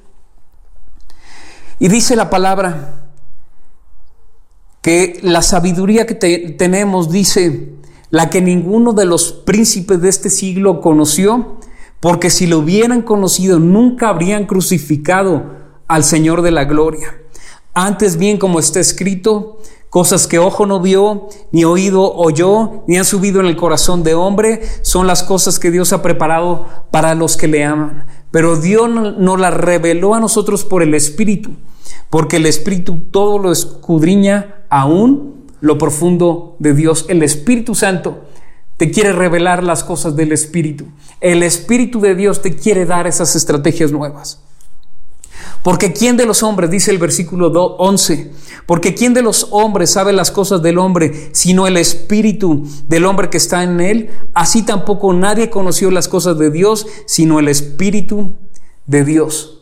Y 1.79 1.87
dice 1.87 2.15
la 2.15 2.29
palabra 2.29 3.09
que 4.81 5.19
la 5.21 5.41
sabiduría 5.41 6.05
que 6.05 6.15
tenemos 6.15 7.11
dice, 7.11 7.73
la 8.09 8.29
que 8.29 8.41
ninguno 8.41 8.93
de 8.93 9.05
los 9.05 9.31
príncipes 9.31 10.01
de 10.01 10.09
este 10.09 10.29
siglo 10.29 10.81
conoció, 10.81 11.57
porque 11.99 12.29
si 12.29 12.47
lo 12.47 12.59
hubieran 12.59 13.03
conocido 13.03 13.59
nunca 13.59 14.09
habrían 14.09 14.45
crucificado 14.45 15.55
al 15.87 16.03
Señor 16.03 16.41
de 16.41 16.51
la 16.51 16.65
gloria. 16.65 17.15
Antes 17.73 18.17
bien, 18.17 18.37
como 18.37 18.59
está 18.59 18.79
escrito, 18.79 19.59
Cosas 19.91 20.25
que 20.25 20.39
ojo 20.39 20.65
no 20.65 20.79
vio, 20.79 21.27
ni 21.51 21.65
oído 21.65 22.15
oyó, 22.15 22.85
ni 22.87 22.97
han 22.97 23.03
subido 23.03 23.41
en 23.41 23.45
el 23.45 23.57
corazón 23.57 24.03
de 24.03 24.13
hombre, 24.13 24.61
son 24.83 25.05
las 25.05 25.21
cosas 25.21 25.59
que 25.59 25.69
Dios 25.69 25.91
ha 25.91 26.01
preparado 26.01 26.65
para 26.91 27.13
los 27.13 27.35
que 27.35 27.49
le 27.49 27.65
aman. 27.65 28.05
Pero 28.31 28.55
Dios 28.55 28.89
nos 28.89 29.37
las 29.37 29.53
reveló 29.53 30.15
a 30.15 30.21
nosotros 30.21 30.63
por 30.63 30.81
el 30.81 30.93
Espíritu, 30.93 31.51
porque 32.09 32.37
el 32.37 32.45
Espíritu 32.45 32.99
todo 33.11 33.37
lo 33.37 33.51
escudriña 33.51 34.63
aún 34.69 35.43
lo 35.59 35.77
profundo 35.77 36.55
de 36.59 36.73
Dios. 36.73 37.05
El 37.09 37.21
Espíritu 37.21 37.75
Santo 37.75 38.21
te 38.77 38.91
quiere 38.91 39.11
revelar 39.11 39.61
las 39.61 39.83
cosas 39.83 40.15
del 40.15 40.31
Espíritu. 40.31 40.85
El 41.19 41.43
Espíritu 41.43 41.99
de 41.99 42.15
Dios 42.15 42.41
te 42.41 42.55
quiere 42.55 42.85
dar 42.85 43.07
esas 43.07 43.35
estrategias 43.35 43.91
nuevas. 43.91 44.41
Porque 45.63 45.93
¿quién 45.93 46.17
de 46.17 46.25
los 46.25 46.43
hombres, 46.43 46.69
dice 46.69 46.91
el 46.91 46.97
versículo 46.97 47.47
11, 47.51 48.31
porque 48.65 48.95
¿quién 48.95 49.13
de 49.13 49.21
los 49.21 49.47
hombres 49.51 49.91
sabe 49.91 50.13
las 50.13 50.31
cosas 50.31 50.61
del 50.61 50.77
hombre 50.77 51.29
sino 51.33 51.67
el 51.67 51.77
espíritu 51.77 52.67
del 52.87 53.05
hombre 53.05 53.29
que 53.29 53.37
está 53.37 53.63
en 53.63 53.79
él? 53.79 54.09
Así 54.33 54.63
tampoco 54.63 55.13
nadie 55.13 55.49
conoció 55.49 55.91
las 55.91 56.07
cosas 56.07 56.37
de 56.37 56.49
Dios 56.49 56.87
sino 57.05 57.39
el 57.39 57.47
espíritu 57.47 58.33
de 58.87 59.05
Dios. 59.05 59.59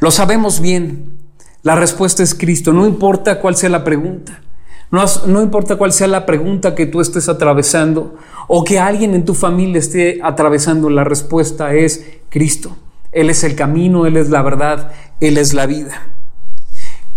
Lo 0.00 0.10
sabemos 0.10 0.60
bien. 0.60 1.18
La 1.62 1.74
respuesta 1.74 2.22
es 2.22 2.34
Cristo. 2.34 2.72
No 2.72 2.86
importa 2.86 3.40
cuál 3.40 3.56
sea 3.56 3.68
la 3.68 3.84
pregunta. 3.84 4.40
No, 4.90 5.04
no, 5.26 5.42
importa 5.42 5.76
cuál 5.76 5.92
sea 5.92 6.06
la 6.06 6.24
pregunta 6.24 6.74
que 6.74 6.86
tú 6.86 7.02
estés 7.02 7.28
atravesando 7.28 8.16
o 8.46 8.64
que 8.64 8.78
alguien 8.78 9.14
en 9.14 9.26
tu 9.26 9.34
familia 9.34 9.78
esté 9.78 10.20
atravesando, 10.22 10.88
la 10.88 11.04
respuesta 11.04 11.74
es 11.74 12.06
Cristo. 12.30 12.74
Él 13.12 13.30
es 13.30 13.44
el 13.44 13.54
camino, 13.54 14.06
Él 14.06 14.16
es 14.16 14.30
la 14.30 14.42
verdad, 14.42 14.92
Él 15.20 15.38
es 15.38 15.54
la 15.54 15.66
vida. 15.66 16.06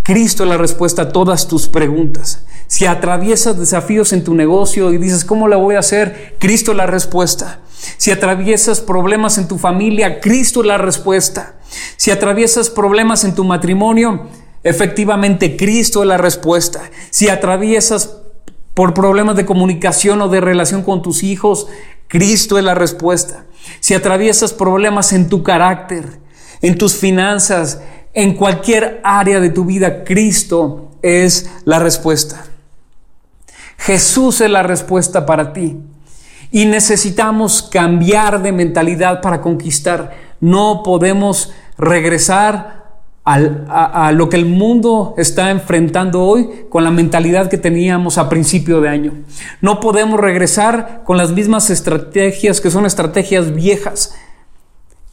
Cristo 0.02 0.42
es 0.42 0.48
la 0.48 0.56
respuesta 0.56 1.02
a 1.02 1.08
todas 1.10 1.46
tus 1.46 1.68
preguntas. 1.68 2.44
Si 2.66 2.86
atraviesas 2.86 3.58
desafíos 3.58 4.12
en 4.12 4.24
tu 4.24 4.34
negocio 4.34 4.92
y 4.92 4.98
dices, 4.98 5.24
¿cómo 5.24 5.46
la 5.46 5.56
voy 5.56 5.76
a 5.76 5.80
hacer? 5.80 6.36
Cristo 6.38 6.72
es 6.72 6.76
la 6.76 6.86
respuesta. 6.86 7.60
Si 7.98 8.10
atraviesas 8.10 8.80
problemas 8.80 9.38
en 9.38 9.46
tu 9.46 9.58
familia, 9.58 10.20
Cristo 10.20 10.60
es 10.60 10.66
la 10.66 10.78
respuesta. 10.78 11.54
Si 11.96 12.10
atraviesas 12.10 12.70
problemas 12.70 13.24
en 13.24 13.34
tu 13.34 13.44
matrimonio, 13.44 14.28
efectivamente 14.64 15.56
Cristo 15.56 16.02
es 16.02 16.08
la 16.08 16.16
respuesta. 16.16 16.90
Si 17.10 17.28
atraviesas 17.28 18.16
por 18.74 18.94
problemas 18.94 19.36
de 19.36 19.44
comunicación 19.44 20.22
o 20.22 20.28
de 20.28 20.40
relación 20.40 20.82
con 20.82 21.02
tus 21.02 21.22
hijos, 21.22 21.66
Cristo 22.12 22.58
es 22.58 22.64
la 22.64 22.74
respuesta. 22.74 23.46
Si 23.80 23.94
atraviesas 23.94 24.52
problemas 24.52 25.14
en 25.14 25.30
tu 25.30 25.42
carácter, 25.42 26.04
en 26.60 26.76
tus 26.76 26.94
finanzas, 26.94 27.80
en 28.12 28.34
cualquier 28.34 29.00
área 29.02 29.40
de 29.40 29.48
tu 29.48 29.64
vida, 29.64 30.04
Cristo 30.04 30.90
es 31.00 31.50
la 31.64 31.78
respuesta. 31.78 32.44
Jesús 33.78 34.42
es 34.42 34.50
la 34.50 34.62
respuesta 34.62 35.24
para 35.24 35.54
ti. 35.54 35.78
Y 36.50 36.66
necesitamos 36.66 37.62
cambiar 37.62 38.42
de 38.42 38.52
mentalidad 38.52 39.22
para 39.22 39.40
conquistar. 39.40 40.14
No 40.38 40.82
podemos 40.82 41.54
regresar 41.78 42.81
a, 43.24 44.10
lo 44.12 44.28
que 44.28 44.36
el 44.36 44.46
mundo 44.46 45.14
está 45.16 45.50
enfrentando 45.50 46.22
hoy 46.22 46.66
con 46.68 46.82
la 46.82 46.90
mentalidad 46.90 47.48
que 47.48 47.58
teníamos 47.58 48.18
a 48.18 48.28
principio 48.28 48.80
de 48.80 48.88
año. 48.88 49.12
No 49.60 49.80
podemos 49.80 50.18
regresar 50.18 51.02
con 51.04 51.16
las 51.16 51.30
mismas 51.30 51.70
estrategias 51.70 52.60
que 52.60 52.70
son 52.70 52.84
estrategias 52.84 53.54
viejas. 53.54 54.14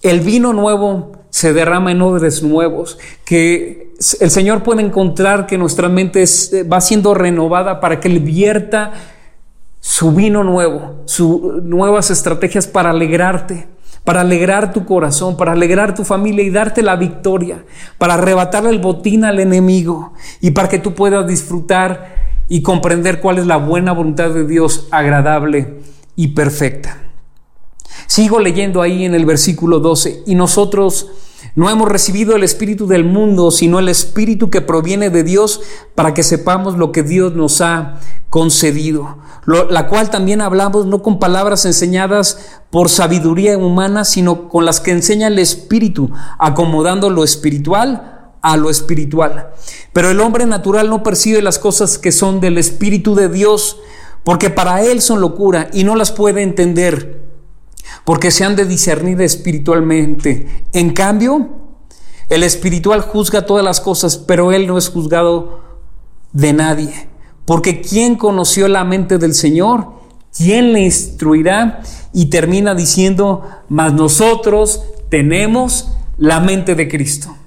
El 0.01 0.21
vino 0.21 0.53
nuevo 0.53 1.11
se 1.29 1.53
derrama 1.53 1.91
en 1.91 2.01
odres 2.01 2.41
nuevos, 2.41 2.97
que 3.25 3.93
el 4.19 4.31
Señor 4.31 4.63
puede 4.63 4.81
encontrar 4.81 5.45
que 5.45 5.57
nuestra 5.57 5.89
mente 5.89 6.23
va 6.63 6.81
siendo 6.81 7.13
renovada 7.13 7.79
para 7.79 7.99
que 7.99 8.07
Él 8.07 8.21
vierta 8.21 8.93
su 9.81 10.13
vino 10.13 10.43
nuevo, 10.43 11.03
sus 11.05 11.63
nuevas 11.63 12.09
estrategias 12.09 12.65
para 12.65 12.89
alegrarte 12.89 13.67
para 14.03 14.21
alegrar 14.21 14.73
tu 14.73 14.85
corazón, 14.85 15.37
para 15.37 15.51
alegrar 15.51 15.93
tu 15.95 16.03
familia 16.03 16.43
y 16.43 16.49
darte 16.49 16.81
la 16.81 16.95
victoria, 16.95 17.63
para 17.97 18.15
arrebatarle 18.15 18.69
el 18.69 18.79
botín 18.79 19.25
al 19.25 19.39
enemigo 19.39 20.13
y 20.41 20.51
para 20.51 20.69
que 20.69 20.79
tú 20.79 20.93
puedas 20.93 21.27
disfrutar 21.27 22.15
y 22.47 22.61
comprender 22.61 23.19
cuál 23.19 23.37
es 23.37 23.45
la 23.45 23.57
buena 23.57 23.91
voluntad 23.91 24.31
de 24.31 24.47
Dios 24.47 24.87
agradable 24.91 25.79
y 26.15 26.29
perfecta. 26.29 26.97
Sigo 28.07 28.39
leyendo 28.39 28.81
ahí 28.81 29.05
en 29.05 29.13
el 29.13 29.25
versículo 29.25 29.79
12, 29.79 30.23
y 30.25 30.35
nosotros 30.35 31.11
no 31.55 31.69
hemos 31.69 31.89
recibido 31.89 32.35
el 32.35 32.43
Espíritu 32.43 32.87
del 32.87 33.03
mundo, 33.03 33.51
sino 33.51 33.79
el 33.79 33.89
Espíritu 33.89 34.49
que 34.49 34.61
proviene 34.61 35.09
de 35.09 35.23
Dios 35.23 35.61
para 35.95 36.13
que 36.13 36.23
sepamos 36.23 36.77
lo 36.77 36.91
que 36.91 37.03
Dios 37.03 37.33
nos 37.33 37.61
ha 37.61 37.99
concedido, 38.29 39.17
la 39.45 39.87
cual 39.87 40.09
también 40.09 40.41
hablamos 40.41 40.85
no 40.85 41.01
con 41.01 41.19
palabras 41.19 41.65
enseñadas 41.65 42.61
por 42.69 42.89
sabiduría 42.89 43.57
humana, 43.57 44.05
sino 44.05 44.47
con 44.49 44.65
las 44.65 44.79
que 44.79 44.91
enseña 44.91 45.27
el 45.27 45.39
Espíritu, 45.39 46.11
acomodando 46.37 47.09
lo 47.09 47.23
espiritual 47.23 48.33
a 48.41 48.57
lo 48.57 48.69
espiritual. 48.69 49.49
Pero 49.93 50.11
el 50.11 50.21
hombre 50.21 50.45
natural 50.45 50.89
no 50.89 51.03
percibe 51.03 51.41
las 51.41 51.59
cosas 51.59 51.97
que 51.97 52.11
son 52.11 52.39
del 52.39 52.57
Espíritu 52.57 53.15
de 53.15 53.29
Dios, 53.29 53.77
porque 54.23 54.49
para 54.49 54.83
él 54.83 55.01
son 55.01 55.21
locura 55.21 55.69
y 55.73 55.83
no 55.83 55.95
las 55.95 56.11
puede 56.11 56.43
entender, 56.43 57.18
porque 58.05 58.31
se 58.31 58.43
han 58.43 58.55
de 58.55 58.65
discernir 58.65 59.21
espiritualmente. 59.21 60.65
En 60.73 60.91
cambio, 60.91 61.49
el 62.29 62.43
espiritual 62.43 63.01
juzga 63.01 63.45
todas 63.45 63.63
las 63.63 63.81
cosas, 63.81 64.17
pero 64.17 64.51
él 64.51 64.67
no 64.67 64.77
es 64.77 64.89
juzgado 64.89 65.61
de 66.31 66.53
nadie. 66.53 67.09
Porque 67.45 67.81
¿quién 67.81 68.15
conoció 68.15 68.67
la 68.67 68.83
mente 68.83 69.17
del 69.17 69.33
Señor? 69.33 69.93
¿Quién 70.35 70.73
le 70.73 70.81
instruirá? 70.81 71.81
Y 72.13 72.27
termina 72.27 72.75
diciendo, 72.75 73.47
mas 73.69 73.93
nosotros 73.93 74.83
tenemos 75.09 75.91
la 76.17 76.39
mente 76.39 76.75
de 76.75 76.87
Cristo 76.87 77.38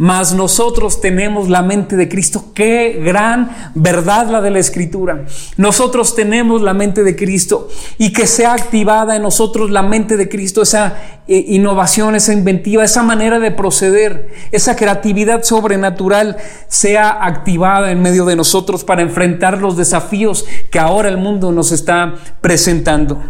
mas 0.00 0.32
nosotros 0.32 1.02
tenemos 1.02 1.50
la 1.50 1.60
mente 1.60 1.94
de 1.94 2.08
Cristo. 2.08 2.52
Qué 2.54 3.02
gran 3.04 3.70
verdad 3.74 4.30
la 4.30 4.40
de 4.40 4.50
la 4.50 4.58
Escritura. 4.58 5.26
Nosotros 5.58 6.16
tenemos 6.16 6.62
la 6.62 6.72
mente 6.72 7.04
de 7.04 7.14
Cristo 7.14 7.68
y 7.98 8.10
que 8.10 8.26
sea 8.26 8.54
activada 8.54 9.14
en 9.14 9.20
nosotros 9.20 9.68
la 9.68 9.82
mente 9.82 10.16
de 10.16 10.30
Cristo, 10.30 10.62
esa 10.62 10.96
eh, 11.28 11.44
innovación, 11.48 12.14
esa 12.14 12.32
inventiva, 12.32 12.82
esa 12.82 13.02
manera 13.02 13.38
de 13.40 13.50
proceder, 13.50 14.30
esa 14.52 14.74
creatividad 14.74 15.42
sobrenatural 15.42 16.38
sea 16.66 17.22
activada 17.22 17.90
en 17.90 18.00
medio 18.00 18.24
de 18.24 18.36
nosotros 18.36 18.84
para 18.84 19.02
enfrentar 19.02 19.58
los 19.58 19.76
desafíos 19.76 20.46
que 20.70 20.78
ahora 20.78 21.10
el 21.10 21.18
mundo 21.18 21.52
nos 21.52 21.72
está 21.72 22.14
presentando. 22.40 23.22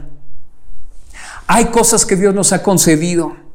Hay 1.48 1.64
cosas 1.64 2.06
que 2.06 2.14
Dios 2.14 2.32
nos 2.32 2.52
ha 2.52 2.62
concedido 2.62 3.49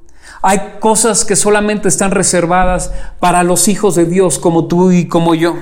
hay 0.48 0.76
cosas 0.80 1.26
que 1.26 1.36
solamente 1.36 1.88
están 1.88 2.12
reservadas 2.12 2.92
para 3.20 3.42
los 3.42 3.68
hijos 3.68 3.96
de 3.96 4.06
Dios 4.06 4.38
como 4.38 4.68
tú 4.68 4.92
y 4.92 5.08
como 5.08 5.34
yo. 5.34 5.56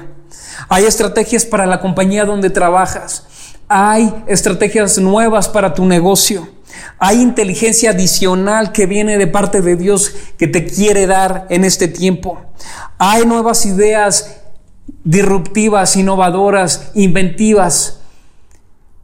Hay 0.68 0.84
estrategias 0.84 1.46
para 1.46 1.66
la 1.66 1.80
compañía 1.80 2.26
donde 2.26 2.50
trabajas. 2.50 3.24
Hay 3.70 4.14
estrategias 4.28 4.98
nuevas 4.98 5.48
para 5.48 5.74
tu 5.74 5.86
negocio. 5.86 6.50
Hay 7.00 7.22
inteligencia 7.22 7.92
adicional 7.92 8.74
que 8.74 8.86
viene 8.86 9.18
de 9.18 9.28
parte 9.28 9.62
de 9.62 9.78
Dios 9.78 10.14
que 10.38 10.48
te 10.48 10.66
quiere 10.66 11.08
dar 11.08 11.48
en 11.50 11.64
este 11.64 11.88
tiempo. 11.88 12.42
Hay 12.98 13.26
nuevas 13.26 13.66
ideas 13.66 14.36
disruptivas, 15.06 15.96
innovadoras, 15.96 16.92
inventivas 16.94 18.02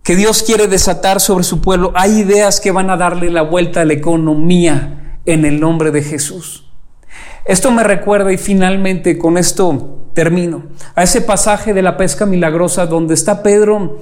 que 0.03 0.17
Dios 0.17 0.43
quiere 0.43 0.67
desatar 0.67 1.21
sobre 1.21 1.45
su 1.45 1.61
pueblo. 1.61 1.93
Hay 1.95 2.19
ideas 2.19 2.59
que 2.59 2.71
van 2.71 2.89
a 2.89 2.97
darle 2.97 3.31
la 3.31 3.43
vuelta 3.43 3.79
a 3.79 3.85
la 3.85 3.93
economía 3.93 4.98
en 5.29 5.45
el 5.45 5.59
nombre 5.59 5.91
de 5.91 6.01
Jesús. 6.01 6.65
Esto 7.45 7.71
me 7.71 7.83
recuerda 7.83 8.33
y 8.33 8.37
finalmente 8.37 9.19
con 9.19 9.37
esto 9.37 10.07
termino 10.13 10.63
a 10.95 11.03
ese 11.03 11.21
pasaje 11.21 11.73
de 11.73 11.83
la 11.83 11.97
pesca 11.97 12.25
milagrosa 12.25 12.87
donde 12.87 13.13
está 13.13 13.43
Pedro 13.43 13.99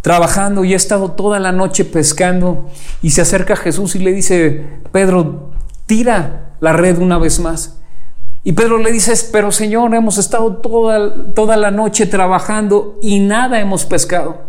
trabajando 0.00 0.64
y 0.64 0.72
ha 0.72 0.76
estado 0.76 1.12
toda 1.12 1.38
la 1.38 1.52
noche 1.52 1.84
pescando 1.84 2.70
y 3.02 3.10
se 3.10 3.20
acerca 3.20 3.52
a 3.52 3.56
Jesús 3.56 3.94
y 3.96 3.98
le 3.98 4.12
dice, 4.12 4.64
Pedro, 4.92 5.52
tira 5.84 6.54
la 6.60 6.72
red 6.72 6.98
una 6.98 7.18
vez 7.18 7.38
más. 7.38 7.78
Y 8.42 8.52
Pedro 8.52 8.78
le 8.78 8.90
dice, 8.92 9.12
pero 9.30 9.52
Señor, 9.52 9.94
hemos 9.94 10.16
estado 10.16 10.56
toda, 10.56 11.34
toda 11.34 11.56
la 11.56 11.70
noche 11.70 12.06
trabajando 12.06 12.98
y 13.02 13.20
nada 13.20 13.60
hemos 13.60 13.84
pescado. 13.84 14.42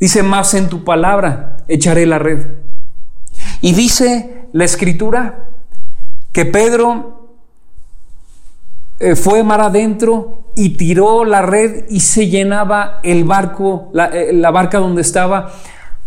Dice, 0.00 0.24
más 0.24 0.52
en 0.54 0.68
tu 0.68 0.82
palabra 0.82 1.58
echaré 1.68 2.06
la 2.06 2.18
red. 2.18 2.46
Y 3.60 3.72
dice 3.72 4.48
la 4.52 4.64
escritura 4.64 5.46
que 6.32 6.44
Pedro 6.44 7.20
eh, 8.98 9.16
fue 9.16 9.42
mar 9.42 9.60
adentro 9.62 10.44
y 10.54 10.76
tiró 10.76 11.24
la 11.24 11.42
red 11.42 11.86
y 11.88 12.00
se 12.00 12.28
llenaba 12.28 13.00
el 13.02 13.24
barco, 13.24 13.90
eh, 14.12 14.30
la, 14.34 14.50
barca 14.50 14.78
donde 14.78 15.00
estaba, 15.00 15.52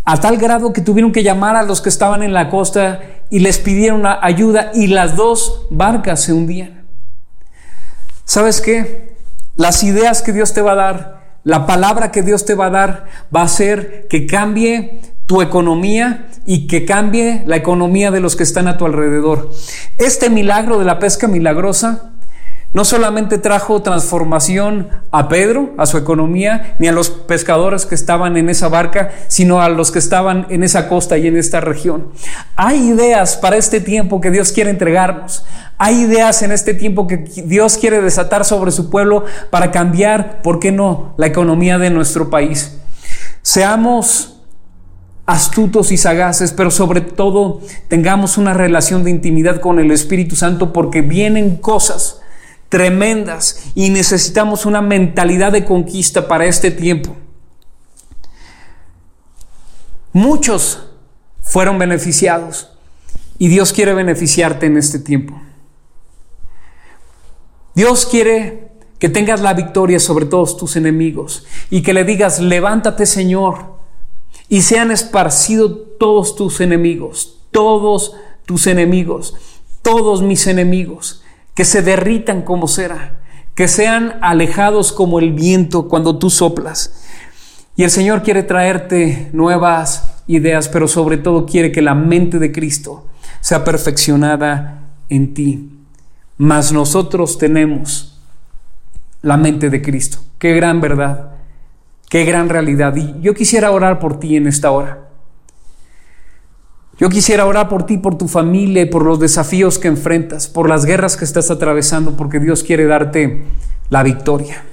a 0.05 0.19
tal 0.19 0.37
grado 0.37 0.73
que 0.73 0.81
tuvieron 0.81 1.11
que 1.11 1.23
llamar 1.23 1.55
a 1.55 1.63
los 1.63 1.81
que 1.81 1.89
estaban 1.89 2.21
en 2.23 2.33
la 2.33 2.49
costa 2.49 2.99
y 3.29 3.39
les 3.39 3.57
pidieron 3.57 4.03
ayuda 4.05 4.71
y 4.75 4.87
las 4.87 5.15
dos 5.15 5.65
barcas 5.71 6.21
se 6.21 6.33
hundían. 6.33 6.85
¿Sabes 8.25 8.61
qué? 8.61 9.15
Las 9.55 9.83
ideas 9.83 10.21
que 10.21 10.31
Dios 10.31 10.53
te 10.53 10.61
va 10.61 10.73
a 10.73 10.75
dar, 10.75 11.22
la 11.43 11.65
palabra 11.65 12.11
que 12.11 12.23
Dios 12.23 12.45
te 12.45 12.55
va 12.55 12.67
a 12.67 12.71
dar 12.71 13.05
va 13.35 13.41
a 13.41 13.45
hacer 13.45 14.07
que 14.09 14.25
cambie 14.25 15.01
tu 15.25 15.41
economía 15.41 16.27
y 16.45 16.67
que 16.67 16.85
cambie 16.85 17.43
la 17.45 17.55
economía 17.55 18.11
de 18.11 18.19
los 18.19 18.35
que 18.35 18.43
están 18.43 18.67
a 18.67 18.77
tu 18.77 18.85
alrededor. 18.85 19.51
Este 19.97 20.29
milagro 20.29 20.79
de 20.79 20.85
la 20.85 20.99
pesca 20.99 21.27
milagrosa 21.27 22.12
no 22.73 22.85
solamente 22.85 23.37
trajo 23.37 23.81
transformación 23.83 24.89
a 25.11 25.29
Pedro, 25.29 25.73
a 25.77 25.85
su 25.85 25.97
economía, 25.97 26.75
ni 26.79 26.87
a 26.87 26.91
los 26.91 27.09
pescadores 27.11 27.85
que 27.85 27.93
estaban 27.93 28.35
en 28.35 28.49
esa 28.49 28.67
barca, 28.67 29.11
sino 29.27 29.61
a 29.61 29.69
los 29.69 29.91
que 29.91 29.99
estaban 29.99 30.47
en 30.49 30.63
esa 30.63 30.89
costa 30.89 31.17
y 31.17 31.27
en 31.27 31.37
esta 31.37 31.61
región. 31.61 32.07
Hay 32.55 32.89
ideas 32.89 33.37
para 33.37 33.57
este 33.57 33.79
tiempo 33.79 34.19
que 34.19 34.31
Dios 34.31 34.51
quiere 34.51 34.71
entregarnos. 34.71 35.45
Hay 35.77 36.01
ideas 36.01 36.41
en 36.41 36.51
este 36.51 36.73
tiempo 36.73 37.05
que 37.05 37.17
Dios 37.17 37.77
quiere 37.77 38.01
desatar 38.01 38.43
sobre 38.43 38.71
su 38.71 38.89
pueblo 38.89 39.25
para 39.51 39.69
cambiar, 39.69 40.41
¿por 40.41 40.59
qué 40.59 40.71
no?, 40.71 41.13
la 41.17 41.27
economía 41.27 41.77
de 41.77 41.91
nuestro 41.91 42.31
país. 42.31 42.79
Seamos 43.43 44.41
astutos 45.25 45.91
y 45.91 45.97
sagaces, 45.97 46.51
pero 46.51 46.71
sobre 46.71 47.01
todo 47.01 47.61
tengamos 47.87 48.37
una 48.37 48.53
relación 48.53 49.03
de 49.03 49.11
intimidad 49.11 49.61
con 49.61 49.79
el 49.79 49.91
Espíritu 49.91 50.35
Santo 50.35 50.73
porque 50.73 51.01
vienen 51.01 51.57
cosas 51.57 52.22
tremendas 52.73 53.65
y 53.75 53.91
necesitamos 53.91 54.65
una 54.65 54.81
mentalidad 54.81 55.51
de 55.51 55.63
conquista 55.63 56.27
para 56.27 56.47
este 56.47 56.71
tiempo. 56.71 57.15
Muchos 60.11 60.83
fueron 61.43 61.77
beneficiados 61.77 62.71
y 63.37 63.49
Dios 63.49 63.73
quiere 63.73 63.93
beneficiarte 63.93 64.65
en 64.65 64.77
este 64.77 64.97
tiempo. 64.97 65.39
Dios 67.75 68.07
quiere 68.07 68.71
que 68.97 69.07
tengas 69.07 69.41
la 69.41 69.53
victoria 69.53 69.99
sobre 69.99 70.25
todos 70.25 70.57
tus 70.57 70.75
enemigos 70.75 71.45
y 71.69 71.83
que 71.83 71.93
le 71.93 72.03
digas, 72.03 72.39
levántate 72.39 73.05
Señor, 73.05 73.77
y 74.49 74.63
sean 74.63 74.89
esparcidos 74.89 75.77
todos 75.99 76.35
tus 76.35 76.59
enemigos, 76.59 77.37
todos 77.51 78.15
tus 78.47 78.65
enemigos, 78.65 79.35
todos 79.83 80.23
mis 80.23 80.47
enemigos, 80.47 81.22
que 81.53 81.65
se 81.65 81.81
derritan 81.81 82.41
como 82.41 82.67
cera, 82.67 83.19
que 83.55 83.67
sean 83.67 84.17
alejados 84.21 84.91
como 84.91 85.19
el 85.19 85.33
viento 85.33 85.87
cuando 85.87 86.17
tú 86.17 86.29
soplas. 86.29 87.05
Y 87.75 87.83
el 87.83 87.89
Señor 87.89 88.23
quiere 88.23 88.43
traerte 88.43 89.29
nuevas 89.33 90.23
ideas, 90.27 90.69
pero 90.69 90.87
sobre 90.87 91.17
todo 91.17 91.45
quiere 91.45 91.71
que 91.71 91.81
la 91.81 91.95
mente 91.95 92.39
de 92.39 92.51
Cristo 92.51 93.07
sea 93.41 93.63
perfeccionada 93.63 94.89
en 95.09 95.33
ti. 95.33 95.69
Mas 96.37 96.71
nosotros 96.71 97.37
tenemos 97.37 98.21
la 99.21 99.37
mente 99.37 99.69
de 99.69 99.81
Cristo. 99.81 100.19
Qué 100.37 100.53
gran 100.53 100.81
verdad. 100.81 101.31
Qué 102.09 102.25
gran 102.25 102.49
realidad. 102.49 102.95
Y 102.95 103.21
yo 103.21 103.33
quisiera 103.33 103.71
orar 103.71 103.99
por 103.99 104.19
ti 104.19 104.35
en 104.35 104.47
esta 104.47 104.71
hora. 104.71 105.09
Yo 106.99 107.09
quisiera 107.09 107.45
orar 107.45 107.69
por 107.69 107.85
ti, 107.85 107.97
por 107.97 108.17
tu 108.17 108.27
familia 108.27 108.89
por 108.89 109.03
los 109.03 109.19
desafíos 109.19 109.79
que 109.79 109.87
enfrentas, 109.87 110.47
por 110.47 110.69
las 110.69 110.85
guerras 110.85 111.17
que 111.17 111.25
estás 111.25 111.49
atravesando, 111.49 112.15
porque 112.15 112.39
Dios 112.39 112.63
quiere 112.63 112.85
darte 112.85 113.43
la 113.89 114.03
victoria. 114.03 114.63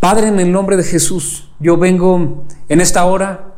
Padre, 0.00 0.28
en 0.28 0.38
el 0.38 0.52
nombre 0.52 0.76
de 0.76 0.84
Jesús, 0.84 1.50
yo 1.58 1.76
vengo 1.76 2.44
en 2.68 2.80
esta 2.80 3.04
hora 3.04 3.54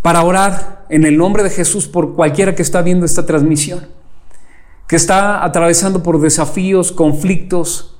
para 0.00 0.22
orar 0.22 0.84
en 0.88 1.04
el 1.04 1.16
nombre 1.16 1.42
de 1.42 1.50
Jesús 1.50 1.86
por 1.86 2.14
cualquiera 2.14 2.54
que 2.54 2.62
está 2.62 2.82
viendo 2.82 3.06
esta 3.06 3.26
transmisión, 3.26 3.86
que 4.88 4.96
está 4.96 5.44
atravesando 5.44 6.02
por 6.02 6.20
desafíos, 6.20 6.90
conflictos, 6.90 7.96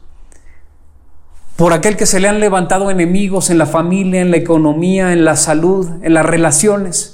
por 1.56 1.72
aquel 1.72 1.96
que 1.96 2.06
se 2.06 2.18
le 2.18 2.28
han 2.28 2.40
levantado 2.40 2.90
enemigos 2.90 3.50
en 3.50 3.58
la 3.58 3.66
familia, 3.66 4.22
en 4.22 4.30
la 4.30 4.38
economía, 4.38 5.12
en 5.12 5.24
la 5.24 5.36
salud, 5.36 5.88
en 6.02 6.14
las 6.14 6.26
relaciones. 6.26 7.11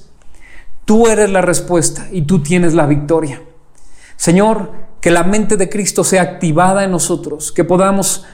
Tú 0.89 1.07
eres 1.07 1.28
la 1.28 1.43
respuesta 1.43 2.09
y 2.11 2.22
tú 2.22 2.43
tienes 2.43 2.72
la 2.72 2.86
victoria. 2.86 3.43
Señor, 4.16 4.72
que 5.03 5.11
la 5.11 5.22
mente 5.22 5.59
de 5.59 5.68
Cristo 5.68 6.03
sea 6.03 6.22
activada 6.22 6.82
en 6.82 6.93
nosotros, 6.93 7.53
que 7.53 7.62
podamos 7.62 8.24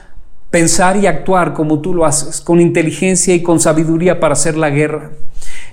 pensar 0.51 0.95
y 0.95 1.05
actuar 1.05 1.53
como 1.53 1.81
tú 1.81 1.93
lo 1.93 2.05
haces, 2.05 2.39
con 2.39 2.61
inteligencia 2.61 3.35
y 3.35 3.43
con 3.43 3.59
sabiduría 3.59 4.21
para 4.21 4.35
hacer 4.35 4.55
la 4.55 4.69
guerra. 4.69 5.11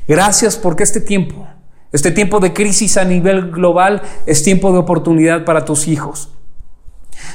Gracias 0.09 0.57
porque 0.57 0.83
este 0.83 1.01
tiempo, 1.01 1.47
este 1.93 2.11
tiempo 2.11 2.41
de 2.41 2.53
crisis 2.53 2.97
a 2.97 3.05
nivel 3.05 3.53
global, 3.53 4.03
es 4.27 4.43
tiempo 4.43 4.73
de 4.73 4.79
oportunidad 4.79 5.45
para 5.45 5.65
tus 5.65 5.87
hijos. 5.87 6.31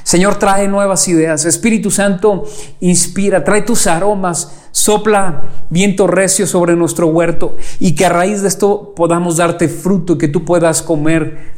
Señor, 0.08 0.36
trae 0.40 0.70
nuevas 0.70 1.06
ideas. 1.10 1.44
Espíritu 1.44 1.92
Santo, 1.92 2.46
inspira, 2.80 3.44
trae 3.44 3.64
tus 3.64 3.88
aromas, 3.88 4.54
sopla 4.72 5.44
viento 5.70 6.08
recio 6.08 6.48
sobre 6.48 6.78
nuestro 6.78 7.08
huerto 7.08 7.58
y 7.78 7.94
que 7.94 8.06
a 8.06 8.10
raíz 8.10 8.42
de 8.42 8.48
esto 8.48 8.94
podamos 8.96 9.36
darte 9.36 9.68
fruto 9.68 10.14
y 10.14 10.18
que 10.18 10.30
tú 10.30 10.46
puedas 10.46 10.82
comer 10.82 11.56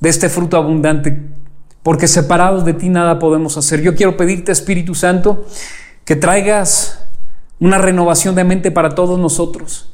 de 0.00 0.08
este 0.08 0.30
fruto 0.30 0.56
abundante 0.56 1.20
porque 1.82 2.08
separados 2.08 2.64
de 2.64 2.72
ti 2.72 2.88
nada 2.88 3.18
podemos 3.18 3.58
hacer. 3.58 3.82
Yo 3.82 3.94
quiero 3.94 4.16
pedirte, 4.16 4.50
Espíritu 4.50 4.94
Santo, 4.94 5.44
que 6.06 6.16
traigas 6.16 7.06
una 7.60 7.76
renovación 7.76 8.34
de 8.36 8.44
mente 8.44 8.70
para 8.70 8.94
todos 8.94 9.18
nosotros, 9.18 9.92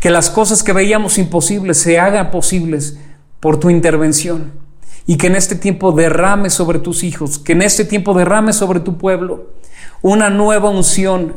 que 0.00 0.08
las 0.08 0.30
cosas 0.30 0.62
que 0.62 0.72
veíamos 0.72 1.18
imposibles 1.18 1.76
se 1.76 1.98
hagan 1.98 2.30
posibles 2.30 2.96
por 3.38 3.60
tu 3.60 3.68
intervención 3.68 4.64
y 5.06 5.16
que 5.16 5.28
en 5.28 5.36
este 5.36 5.54
tiempo 5.54 5.92
derrame 5.92 6.50
sobre 6.50 6.80
tus 6.80 7.04
hijos, 7.04 7.38
que 7.38 7.52
en 7.52 7.62
este 7.62 7.84
tiempo 7.84 8.12
derrame 8.12 8.52
sobre 8.52 8.80
tu 8.80 8.98
pueblo 8.98 9.54
una 10.02 10.30
nueva 10.30 10.68
unción 10.68 11.34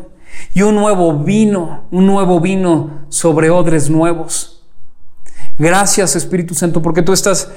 y 0.54 0.62
un 0.62 0.76
nuevo 0.76 1.14
vino, 1.24 1.86
un 1.92 2.06
nuevo 2.06 2.40
vino 2.40 3.06
sobre 3.10 3.50
odres 3.50 3.90
nuevos. 3.90 4.64
Gracias 5.58 6.16
Espíritu 6.16 6.56
Santo 6.56 6.82
porque 6.82 7.02
tú 7.02 7.14
estás 7.14 7.52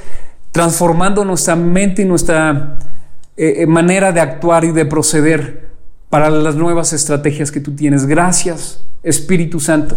transformando 0.50 1.24
nuestra 1.24 1.56
mente 1.56 2.02
y 2.02 2.04
nuestra 2.04 2.78
eh, 3.36 3.54
eh, 3.58 3.66
manera 3.66 4.12
de 4.12 4.20
actuar 4.20 4.64
y 4.64 4.72
de 4.72 4.84
proceder 4.84 5.70
para 6.10 6.28
las 6.28 6.56
nuevas 6.56 6.92
estrategias 6.92 7.50
que 7.50 7.60
tú 7.60 7.74
tienes. 7.74 8.06
Gracias 8.06 8.84
Espíritu 9.02 9.60
Santo. 9.60 9.96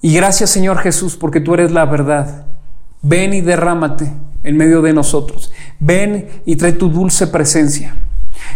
Y 0.00 0.14
gracias 0.14 0.50
Señor 0.50 0.78
Jesús 0.78 1.16
porque 1.16 1.40
tú 1.40 1.54
eres 1.54 1.72
la 1.72 1.86
verdad. 1.86 2.46
Ven 3.02 3.34
y 3.34 3.40
derrámate 3.40 4.12
en 4.46 4.56
medio 4.56 4.80
de 4.80 4.94
nosotros. 4.94 5.52
Ven 5.80 6.28
y 6.46 6.56
trae 6.56 6.72
tu 6.72 6.88
dulce 6.88 7.26
presencia. 7.26 7.94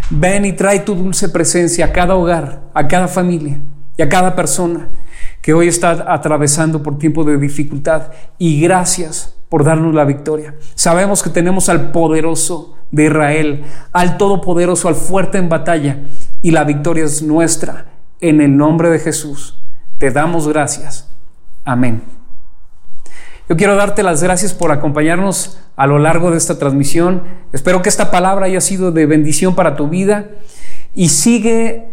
Ven 0.09 0.45
y 0.45 0.53
trae 0.53 0.81
tu 0.81 0.95
dulce 0.95 1.29
presencia 1.29 1.87
a 1.87 1.93
cada 1.93 2.15
hogar, 2.15 2.63
a 2.73 2.89
cada 2.89 3.09
familia 3.09 3.61
y 3.97 4.03
a 4.03 4.09
cada 4.09 4.35
persona 4.35 4.89
que 5.43 5.53
hoy 5.53 5.69
está 5.69 6.13
atravesando 6.13 6.83
por 6.83 6.97
tiempo 6.97 7.25
de 7.25 7.37
dificultad. 7.37 8.13
Y 8.39 8.61
gracias 8.61 9.35
por 9.49 9.65
darnos 9.65 9.93
la 9.93 10.05
victoria. 10.05 10.55
Sabemos 10.77 11.23
que 11.25 11.31
tenemos 11.31 11.69
al 11.69 11.91
poderoso 11.91 12.77
de 12.93 13.07
Israel, 13.07 13.65
al 13.93 14.17
todopoderoso, 14.17 14.87
al 14.87 14.95
fuerte 14.95 15.39
en 15.39 15.49
batalla. 15.49 16.05
Y 16.41 16.53
la 16.53 16.63
victoria 16.63 17.05
es 17.05 17.21
nuestra. 17.21 17.87
En 18.21 18.41
el 18.41 18.57
nombre 18.57 18.91
de 18.91 19.01
Jesús, 19.01 19.59
te 19.99 20.13
damos 20.13 20.47
gracias. 20.47 21.09
Amén. 21.65 22.20
Yo 23.51 23.57
quiero 23.57 23.75
darte 23.75 24.05
las 24.05 24.23
gracias 24.23 24.55
por 24.55 24.71
acompañarnos 24.71 25.59
a 25.75 25.89
lo 25.89 25.99
largo 25.99 26.31
de 26.31 26.37
esta 26.37 26.57
transmisión. 26.57 27.25
Espero 27.53 27.83
que 27.83 27.89
esta 27.89 28.13
palabra 28.13 28.47
haya 28.47 28.61
sido 28.61 28.93
de 28.93 29.07
bendición 29.07 29.57
para 29.57 29.75
tu 29.75 29.89
vida 29.89 30.29
y 30.95 31.09
sigue 31.09 31.89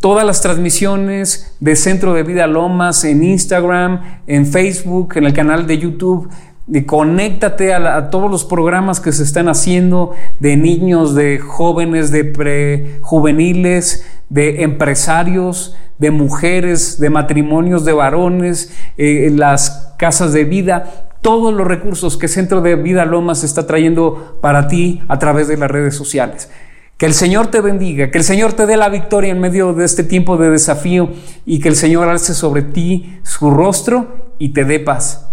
todas 0.00 0.26
las 0.26 0.40
transmisiones 0.40 1.56
de 1.60 1.76
Centro 1.76 2.12
de 2.12 2.24
Vida 2.24 2.48
Lomas 2.48 3.04
en 3.04 3.22
Instagram, 3.22 4.00
en 4.26 4.46
Facebook, 4.46 5.12
en 5.14 5.26
el 5.26 5.32
canal 5.32 5.68
de 5.68 5.78
YouTube. 5.78 6.28
Y 6.66 6.82
conéctate 6.82 7.72
a, 7.72 7.96
a, 7.96 8.10
todos 8.10 8.28
los 8.28 8.44
programas 8.44 8.98
que 8.98 9.12
se 9.12 9.22
están 9.22 9.48
haciendo 9.48 10.10
de 10.40 10.56
niños, 10.56 11.14
de 11.14 11.38
jóvenes, 11.38 12.10
de 12.10 12.24
prejuveniles, 12.24 14.04
de 14.28 14.64
empresarios, 14.64 15.76
de 15.98 16.10
mujeres, 16.10 16.98
de 17.00 17.10
matrimonios 17.10 17.84
de 17.84 17.92
varones, 17.92 18.72
eh, 18.96 19.30
las 19.34 19.94
casas 19.98 20.32
de 20.32 20.44
vida, 20.44 21.08
todos 21.22 21.52
los 21.52 21.66
recursos 21.66 22.16
que 22.16 22.28
Centro 22.28 22.60
de 22.60 22.76
Vida 22.76 23.04
Lomas 23.04 23.44
está 23.44 23.66
trayendo 23.66 24.38
para 24.40 24.68
ti 24.68 25.02
a 25.08 25.18
través 25.18 25.48
de 25.48 25.56
las 25.56 25.70
redes 25.70 25.94
sociales. 25.94 26.50
Que 26.98 27.06
el 27.06 27.14
Señor 27.14 27.48
te 27.48 27.60
bendiga, 27.60 28.10
que 28.10 28.18
el 28.18 28.24
Señor 28.24 28.52
te 28.52 28.64
dé 28.64 28.76
la 28.76 28.88
victoria 28.88 29.32
en 29.32 29.40
medio 29.40 29.74
de 29.74 29.84
este 29.84 30.02
tiempo 30.02 30.36
de 30.38 30.50
desafío 30.50 31.10
y 31.44 31.60
que 31.60 31.68
el 31.68 31.76
Señor 31.76 32.08
alce 32.08 32.32
sobre 32.32 32.62
ti 32.62 33.18
su 33.22 33.50
rostro 33.50 34.30
y 34.38 34.50
te 34.50 34.64
dé 34.64 34.80
paz. 34.80 35.28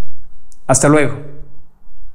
Hasta 0.66 0.88
luego. 0.88 1.33